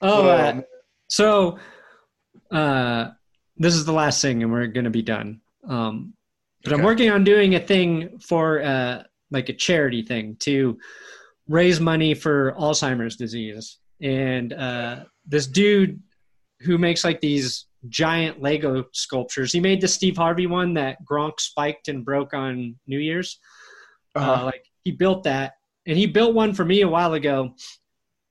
oh, 0.00 0.62
so 1.08 1.58
uh, 2.50 3.10
this 3.56 3.74
is 3.74 3.84
the 3.84 3.92
last 3.92 4.20
thing, 4.22 4.42
and 4.42 4.52
we're 4.52 4.66
gonna 4.66 4.90
be 4.90 5.02
done. 5.02 5.40
Um, 5.66 6.14
but 6.62 6.72
I'm 6.72 6.82
working 6.82 7.10
on 7.10 7.24
doing 7.24 7.54
a 7.54 7.60
thing 7.60 8.18
for 8.18 8.62
uh, 8.62 9.02
like 9.30 9.50
a 9.50 9.52
charity 9.52 10.02
thing 10.02 10.36
to 10.40 10.78
raise 11.48 11.80
money 11.80 12.14
for 12.14 12.52
Alzheimer's 12.52 13.16
disease. 13.16 13.78
And 14.00 14.52
uh, 14.52 15.04
this 15.26 15.46
dude 15.46 16.00
who 16.60 16.78
makes 16.78 17.04
like 17.04 17.20
these 17.20 17.66
giant 17.88 18.40
Lego 18.40 18.84
sculptures, 18.92 19.52
he 19.52 19.60
made 19.60 19.80
the 19.80 19.88
Steve 19.88 20.16
Harvey 20.16 20.46
one 20.46 20.74
that 20.74 20.98
Gronk 21.04 21.38
spiked 21.40 21.88
and 21.88 22.04
broke 22.04 22.34
on 22.34 22.76
New 22.86 22.98
Year's. 22.98 23.38
Uh, 24.16 24.20
Uh-huh. 24.20 24.44
like 24.46 24.64
he 24.84 24.92
built 24.92 25.24
that, 25.24 25.54
and 25.86 25.98
he 25.98 26.06
built 26.06 26.34
one 26.34 26.54
for 26.54 26.64
me 26.64 26.82
a 26.82 26.88
while 26.88 27.14
ago. 27.14 27.54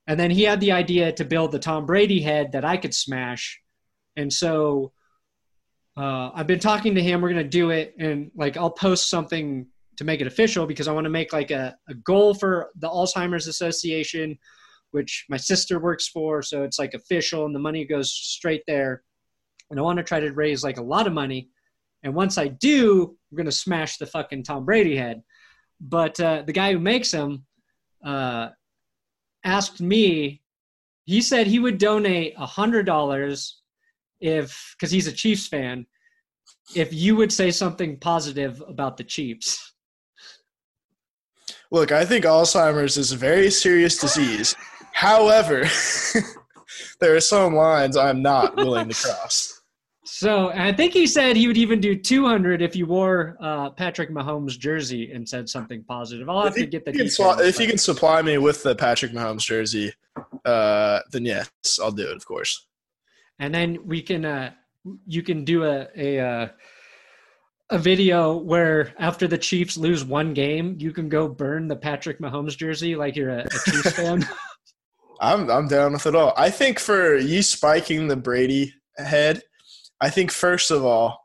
And 0.08 0.20
then 0.20 0.32
he 0.32 0.44
had 0.44 0.60
the 0.60 0.72
idea 0.72 1.12
to 1.14 1.26
build 1.26 1.52
the 1.52 1.60
Tom 1.60 1.86
Brady 1.86 2.22
head 2.22 2.52
that 2.54 2.66
I 2.66 2.78
could 2.78 2.94
smash. 2.94 3.60
And 4.16 4.32
so 4.32 4.92
uh, 5.98 6.32
I've 6.34 6.48
been 6.48 6.60
talking 6.60 6.96
to 6.96 7.02
him. 7.04 7.22
We're 7.22 7.30
gonna 7.30 7.44
do 7.44 7.70
it, 7.70 7.96
and 8.00 8.32
like 8.36 8.58
I'll 8.58 8.72
post 8.72 9.10
something 9.10 9.68
to 9.98 10.04
make 10.04 10.22
it 10.22 10.28
official 10.28 10.66
because 10.66 10.88
I 10.88 10.92
want 10.94 11.06
to 11.06 11.10
make 11.12 11.32
like 11.34 11.52
a, 11.52 11.76
a 11.88 11.94
goal 11.94 12.34
for 12.34 12.70
the 12.78 12.90
Alzheimer's 12.90 13.48
Association, 13.48 14.38
which 14.94 15.26
my 15.30 15.38
sister 15.38 15.80
works 15.80 16.08
for. 16.08 16.42
So 16.42 16.64
it's 16.64 16.80
like 16.80 16.94
official, 16.94 17.46
and 17.46 17.54
the 17.54 17.60
money 17.60 17.86
goes 17.86 18.12
straight 18.12 18.64
there. 18.68 19.04
And 19.70 19.80
I 19.80 19.84
want 19.84 19.98
to 19.98 20.04
try 20.04 20.20
to 20.20 20.32
raise 20.32 20.64
like 20.64 20.78
a 20.78 20.84
lot 20.84 21.08
of 21.08 21.14
money. 21.14 21.50
And 22.04 22.14
once 22.14 22.38
I 22.38 22.48
do, 22.48 23.18
we're 23.32 23.38
gonna 23.38 23.52
smash 23.52 23.98
the 23.98 24.06
fucking 24.06 24.44
Tom 24.44 24.66
Brady 24.66 24.96
head. 24.96 25.22
But 25.82 26.20
uh, 26.20 26.44
the 26.46 26.54
guy 26.54 26.72
who 26.72 26.80
makes 26.80 27.12
them 27.12 27.46
uh, 28.06 28.50
asked 29.44 29.82
me. 29.82 30.42
He 31.06 31.22
said 31.22 31.48
he 31.48 31.60
would 31.60 31.78
donate 31.78 32.34
a 32.38 32.46
hundred 32.46 32.86
dollars 32.86 33.62
if 34.22 34.76
because 34.78 34.92
he's 34.92 35.08
a 35.08 35.12
Chiefs 35.12 35.48
fan, 35.48 35.86
if 36.76 36.94
you 36.94 37.16
would 37.16 37.32
say 37.32 37.52
something 37.52 38.00
positive 38.00 38.64
about 38.68 38.98
the 38.98 39.04
Chiefs. 39.04 39.74
Look, 41.72 41.92
I 41.92 42.06
think 42.06 42.24
Alzheimer's 42.26 42.98
is 42.98 43.12
a 43.12 43.18
very 43.18 43.50
serious 43.50 43.98
disease. 43.98 44.56
However, 44.94 45.66
there 47.00 47.16
are 47.16 47.20
some 47.20 47.56
lines 47.56 47.98
I'm 47.98 48.22
not 48.22 48.56
willing 48.56 48.90
to 48.90 48.96
cross. 48.96 49.60
So 50.06 50.50
I 50.54 50.72
think 50.72 50.94
he 50.94 51.08
said 51.08 51.36
he 51.36 51.48
would 51.48 51.58
even 51.58 51.80
do 51.82 51.96
200 51.96 52.62
if 52.62 52.76
you 52.76 52.86
wore 52.86 53.36
uh, 53.42 53.72
Patrick 53.72 54.12
Mahomes 54.12 54.60
jersey 54.60 55.12
and 55.12 55.28
said 55.28 55.50
something 55.50 55.84
positive. 55.86 56.30
I'll 56.30 56.44
have 56.44 56.56
If 56.56 56.64
to 56.64 56.66
get 56.68 56.86
the 56.86 56.92
details. 56.92 57.18
swa- 57.18 57.42
if 57.44 57.60
you 57.60 57.66
can 57.68 57.78
supply 57.80 58.22
me 58.22 58.38
with 58.38 58.62
the 58.64 58.76
Patrick 58.76 59.12
Mahomes 59.12 59.42
jersey, 59.42 59.92
uh, 60.46 61.00
then 61.12 61.26
yes, 61.26 61.50
I'll 61.82 61.92
do 61.92 62.08
it, 62.10 62.16
of 62.16 62.26
course. 62.26 62.68
and 63.40 63.56
then 63.56 63.80
we 63.88 64.02
can 64.02 64.24
uh, 64.24 64.52
you 65.08 65.24
can 65.24 65.44
do 65.46 65.64
a 65.66 65.88
a 65.98 66.20
uh, 66.20 66.48
a 67.72 67.78
video 67.80 68.38
where 68.38 68.94
after 69.00 69.28
the 69.28 69.38
Chiefs 69.38 69.78
lose 69.78 70.06
one 70.06 70.34
game, 70.34 70.76
you 70.80 70.92
can 70.92 71.10
go 71.10 71.28
burn 71.28 71.68
the 71.68 71.76
Patrick 71.78 72.20
Mahomes 72.20 72.56
jersey 72.56 72.96
like 72.96 73.16
you're 73.16 73.30
a, 73.32 73.46
a 73.46 73.72
Chiefs 73.72 73.92
fan. 73.96 74.28
I'm 75.24 75.50
I'm 75.50 75.68
down 75.70 75.94
with 75.94 76.06
it 76.06 76.16
all. 76.16 76.34
I 76.36 76.50
think 76.50 76.80
for 76.80 77.16
you 77.16 77.42
spiking 77.42 78.08
the 78.08 78.18
Brady 78.18 78.74
head, 78.98 79.42
I 80.02 80.10
think 80.10 80.32
first 80.32 80.70
of 80.70 80.84
all, 80.84 81.18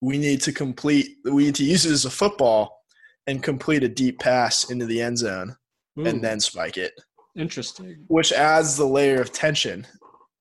we 0.00 0.18
need 0.18 0.40
to 0.42 0.52
complete 0.52 1.16
we 1.24 1.46
need 1.46 1.56
to 1.56 1.64
use 1.64 1.84
it 1.84 1.90
as 1.92 2.04
a 2.04 2.10
football 2.10 2.78
and 3.26 3.42
complete 3.42 3.82
a 3.82 3.88
deep 3.88 4.20
pass 4.20 4.70
into 4.70 4.86
the 4.86 5.02
end 5.02 5.18
zone 5.18 5.56
Ooh, 5.98 6.06
and 6.06 6.22
then 6.22 6.38
spike 6.38 6.76
it, 6.76 6.92
interesting. 7.36 8.04
which 8.06 8.32
adds 8.32 8.76
the 8.76 8.86
layer 8.86 9.20
of 9.20 9.32
tension. 9.32 9.84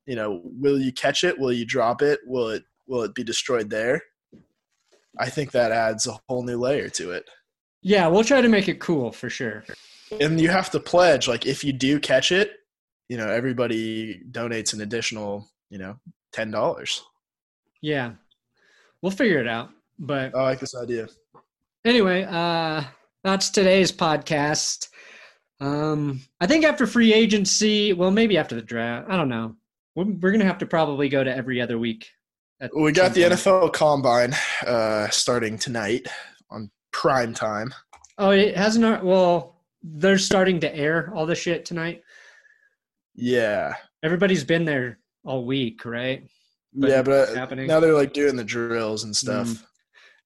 You 0.05 0.15
know, 0.15 0.41
will 0.43 0.79
you 0.79 0.93
catch 0.93 1.23
it? 1.23 1.37
Will 1.37 1.51
you 1.51 1.65
drop 1.65 2.03
it? 2.03 2.19
Will 2.27 2.49
it 2.49 2.63
will 2.87 3.01
it 3.01 3.15
be 3.15 3.23
destroyed 3.23 3.71
there? 3.71 4.01
I 5.19 5.31
think 5.31 5.51
that 5.51 5.71
adds 5.71 6.05
a 6.05 6.19
whole 6.29 6.43
new 6.43 6.59
layer 6.59 6.89
to 6.89 7.11
it. 7.11 7.25
Yeah, 7.81 8.05
we'll 8.07 8.23
try 8.23 8.41
to 8.41 8.47
make 8.47 8.69
it 8.69 8.79
cool 8.79 9.11
for 9.11 9.31
sure. 9.31 9.63
And 10.21 10.39
you 10.39 10.49
have 10.49 10.69
to 10.71 10.79
pledge 10.79 11.27
like 11.27 11.47
if 11.47 11.63
you 11.63 11.73
do 11.73 11.99
catch 11.99 12.31
it, 12.31 12.51
you 13.09 13.17
know, 13.17 13.27
everybody 13.27 14.21
donates 14.31 14.73
an 14.73 14.81
additional, 14.81 15.47
you 15.69 15.77
know, 15.77 15.97
$10. 16.33 17.01
Yeah, 17.81 18.13
we'll 19.01 19.11
figure 19.11 19.39
it 19.39 19.47
out. 19.47 19.69
But 19.99 20.35
I 20.35 20.43
like 20.43 20.59
this 20.59 20.75
idea. 20.75 21.07
anyway, 21.85 22.23
uh, 22.23 22.83
that's 23.23 23.49
today's 23.49 23.91
podcast. 23.91 24.89
Um, 25.59 26.21
I 26.39 26.47
think 26.47 26.65
after 26.65 26.85
free 26.85 27.13
agency, 27.13 27.93
well, 27.93 28.11
maybe 28.11 28.37
after 28.37 28.55
the 28.55 28.61
draft. 28.61 29.09
I 29.09 29.17
don't 29.17 29.29
know. 29.29 29.55
We're, 29.95 30.05
we're 30.05 30.31
gonna 30.31 30.45
have 30.45 30.59
to 30.59 30.67
probably 30.67 31.09
go 31.09 31.23
to 31.23 31.35
every 31.35 31.59
other 31.61 31.79
week. 31.79 32.09
at 32.61 32.69
We 32.75 32.91
got 32.91 33.13
the 33.13 33.23
point. 33.23 33.33
NFL 33.33 33.73
Combine 33.73 34.35
uh, 34.65 35.09
starting 35.09 35.57
tonight 35.57 36.07
on 36.51 36.69
prime 36.91 37.33
time. 37.33 37.73
Oh, 38.19 38.29
it 38.29 38.55
hasn't. 38.55 39.03
Well, 39.03 39.63
they're 39.81 40.19
starting 40.19 40.59
to 40.59 40.75
air 40.75 41.11
all 41.15 41.25
the 41.25 41.35
shit 41.35 41.65
tonight. 41.65 42.03
Yeah, 43.17 43.73
Everybody's 44.03 44.43
been 44.43 44.63
there 44.63 44.99
all 45.25 45.43
week, 45.43 45.83
right? 45.85 46.23
But 46.73 46.89
yeah, 46.91 47.01
but 47.01 47.33
now 47.57 47.79
they're 47.79 47.93
like 47.93 48.13
doing 48.13 48.35
the 48.35 48.43
drills 48.43 49.03
and 49.03 49.15
stuff. 49.15 49.47
Mm. 49.47 49.63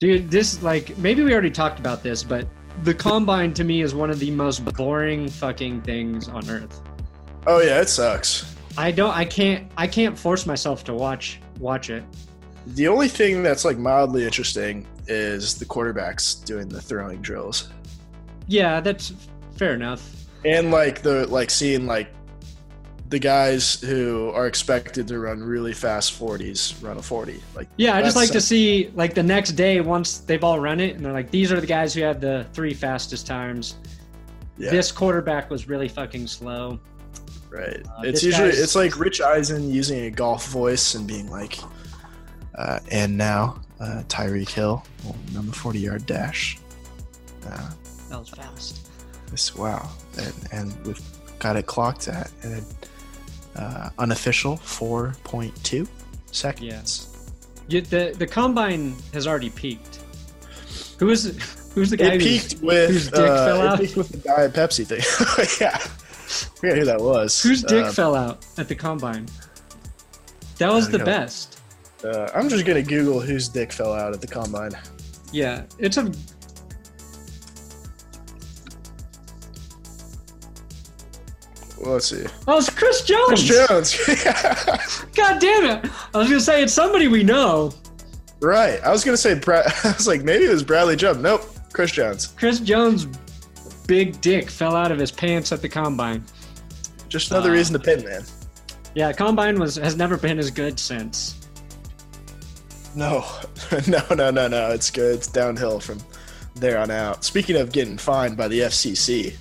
Dude, 0.01 0.29
this 0.31 0.61
like 0.61 0.97
maybe 0.97 1.23
we 1.23 1.31
already 1.31 1.51
talked 1.51 1.79
about 1.79 2.03
this, 2.03 2.21
but 2.23 2.47
the 2.83 2.93
combine 2.93 3.53
to 3.53 3.63
me 3.63 3.81
is 3.81 3.95
one 3.95 4.09
of 4.09 4.19
the 4.19 4.29
most 4.31 4.65
boring 4.75 5.29
fucking 5.29 5.81
things 5.83 6.27
on 6.27 6.47
earth. 6.49 6.81
Oh 7.47 7.59
yeah, 7.61 7.79
it 7.81 7.87
sucks. 7.89 8.55
I 8.77 8.91
don't 8.91 9.15
I 9.15 9.23
can't 9.25 9.71
I 9.77 9.87
can't 9.87 10.17
force 10.17 10.45
myself 10.45 10.83
to 10.85 10.93
watch 10.93 11.39
watch 11.59 11.89
it. 11.89 12.03
The 12.67 12.87
only 12.87 13.07
thing 13.07 13.41
that's 13.43 13.63
like 13.63 13.77
mildly 13.77 14.25
interesting 14.25 14.85
is 15.07 15.57
the 15.57 15.65
quarterbacks 15.65 16.43
doing 16.45 16.67
the 16.67 16.79
throwing 16.81 17.21
drills 17.21 17.69
Yeah, 18.47 18.81
that's 18.81 19.13
fair 19.55 19.73
enough. 19.73 20.27
and 20.45 20.71
like 20.71 21.01
the 21.01 21.25
like 21.27 21.49
seeing 21.49 21.85
like 21.87 22.09
the 23.11 23.19
guys 23.19 23.79
who 23.81 24.31
are 24.33 24.47
expected 24.47 25.05
to 25.09 25.19
run 25.19 25.43
really 25.43 25.73
fast 25.73 26.17
40s 26.17 26.81
run 26.81 26.97
a 26.97 27.01
40 27.01 27.39
like 27.55 27.67
Yeah, 27.75 27.95
I 27.95 28.01
just 28.01 28.15
like 28.15 28.31
to 28.31 28.39
see 28.41 28.89
like 28.95 29.13
the 29.13 29.21
next 29.21 29.51
day 29.51 29.81
once 29.81 30.19
they've 30.19 30.43
all 30.43 30.59
run 30.61 30.79
it 30.79 30.95
and 30.95 31.05
they're 31.05 31.11
like 31.11 31.29
these 31.29 31.51
are 31.51 31.59
the 31.59 31.67
guys 31.67 31.93
who 31.93 32.01
had 32.01 32.19
the 32.21 32.45
three 32.53 32.73
fastest 32.73 33.27
times. 33.27 33.75
yeah 34.57 34.71
This 34.71 34.91
quarterback 34.93 35.49
was 35.49 35.67
really 35.67 35.89
fucking 35.89 36.25
slow. 36.27 36.79
right 37.49 37.85
uh, 37.85 38.01
it's 38.03 38.23
usually 38.23 38.47
it's 38.49 38.75
like 38.75 38.97
rich 38.97 39.19
eisen 39.19 39.69
using 39.69 40.05
a 40.05 40.11
golf 40.11 40.47
voice 40.47 40.95
and 40.95 41.05
being 41.05 41.29
like 41.29 41.59
uh, 42.55 42.79
and 42.91 43.17
now 43.17 43.59
uh, 43.81 44.03
tyreek 44.07 44.49
hill 44.49 44.85
run 45.35 45.45
the 45.47 45.51
40 45.53 45.79
yard 45.79 46.05
dash 46.05 46.57
uh, 47.47 47.69
That 48.09 48.19
was 48.19 48.29
fast. 48.29 48.87
this 49.31 49.53
wow 49.55 49.89
and, 50.17 50.33
and 50.53 50.85
we've 50.85 51.01
got 51.39 51.57
it 51.57 51.65
clocked 51.65 52.07
at 52.07 52.31
an 52.43 52.53
uh, 53.55 53.89
unofficial 53.99 54.57
4.2 54.57 55.87
seconds 56.31 57.07
You, 57.67 57.81
the 57.81 58.13
the 58.17 58.27
combine 58.27 58.95
has 59.13 59.27
already 59.27 59.49
peaked. 59.49 59.99
Who 60.99 61.09
is 61.09 61.23
who's 61.73 61.89
the 61.89 61.97
guy 61.97 62.13
it 62.13 62.21
peaked 62.21 62.61
with 62.61 62.89
whose 62.91 63.09
dick 63.09 63.19
uh, 63.29 63.45
fell 63.45 63.61
it 63.61 63.67
out? 63.67 63.79
peaked 63.79 63.95
with 63.97 64.09
the 64.09 64.17
diet 64.17 64.53
Pepsi 64.53 64.85
thing. 64.85 65.01
yeah, 65.61 65.75
I 65.75 65.79
forget 66.59 66.77
who 66.77 66.85
that 66.85 66.99
was. 67.01 67.41
Whose 67.41 67.63
dick 67.63 67.85
Uh, 67.85 67.91
fell 67.91 68.15
out 68.15 68.45
at 68.57 68.67
the 68.67 68.75
combine? 68.75 69.27
That 70.57 70.71
was 70.71 70.89
the 70.89 70.99
know. 70.99 71.05
best. 71.05 71.59
uh, 72.03 72.29
I'm 72.35 72.49
just 72.49 72.65
gonna 72.65 72.81
Google 72.83 73.19
whose 73.19 73.47
dick 73.49 73.71
fell 73.71 73.93
out 73.93 74.13
at 74.13 74.21
the 74.21 74.27
combine. 74.27 74.71
Yeah, 75.31 75.63
it's 75.79 75.97
a 75.97 76.11
Well, 81.81 81.93
let's 81.93 82.07
see. 82.09 82.25
oh, 82.47 82.57
it's 82.59 82.69
Chris 82.69 83.01
Jones. 83.03 83.27
Chris 83.49 83.67
Jones. 83.67 85.05
God 85.15 85.39
damn 85.41 85.65
it! 85.85 85.91
I 86.13 86.17
was 86.17 86.27
gonna 86.27 86.39
say 86.39 86.61
it's 86.63 86.73
somebody 86.73 87.07
we 87.07 87.23
know. 87.23 87.73
right. 88.39 88.79
I 88.83 88.91
was 88.91 89.03
gonna 89.03 89.17
say. 89.17 89.33
Brad, 89.33 89.65
I 89.83 89.93
was 89.93 90.07
like, 90.07 90.21
maybe 90.23 90.45
it 90.45 90.49
was 90.51 90.63
Bradley 90.63 90.95
Jump. 90.95 91.21
Nope. 91.21 91.43
Chris 91.73 91.91
Jones. 91.91 92.27
Chris 92.27 92.59
Jones' 92.59 93.05
big 93.87 94.19
dick 94.21 94.49
fell 94.49 94.75
out 94.75 94.91
of 94.91 94.99
his 94.99 95.11
pants 95.11 95.51
at 95.51 95.61
the 95.61 95.69
combine. 95.69 96.23
Just 97.09 97.31
another 97.31 97.49
Uh, 97.49 97.53
reason 97.53 97.73
to 97.73 97.79
pin, 97.79 98.03
man. 98.03 98.23
Yeah, 98.93 99.11
combine 99.13 99.57
was 99.59 99.75
has 99.77 99.95
never 99.95 100.17
been 100.17 100.37
as 100.37 100.51
good 100.51 100.79
since. 100.79 101.35
No, 102.95 103.25
no, 103.87 104.01
no, 104.13 104.29
no, 104.31 104.47
no. 104.47 104.69
It's 104.71 104.91
good. 104.91 105.15
It's 105.15 105.27
downhill 105.27 105.79
from 105.79 105.99
there 106.55 106.77
on 106.77 106.91
out. 106.91 107.23
Speaking 107.23 107.55
of 107.55 107.71
getting 107.71 107.97
fined 107.97 108.35
by 108.37 108.49
the 108.49 108.59
FCC, 108.59 109.33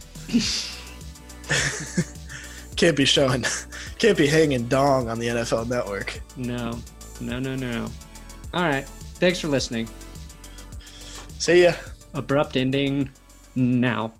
can't 2.80 2.96
be 2.96 3.04
showing, 3.04 3.44
can't 3.98 4.16
be 4.16 4.26
hanging 4.26 4.66
dong 4.66 5.10
on 5.10 5.18
the 5.18 5.26
NFL 5.26 5.68
Network. 5.68 6.18
No, 6.38 6.78
no, 7.20 7.38
no, 7.38 7.54
no. 7.54 7.86
All 8.54 8.62
right. 8.62 8.86
Thanks 9.16 9.38
for 9.38 9.48
listening. 9.48 9.86
See 11.38 11.64
ya. 11.64 11.74
Abrupt 12.14 12.56
ending 12.56 13.10
now. 13.54 14.14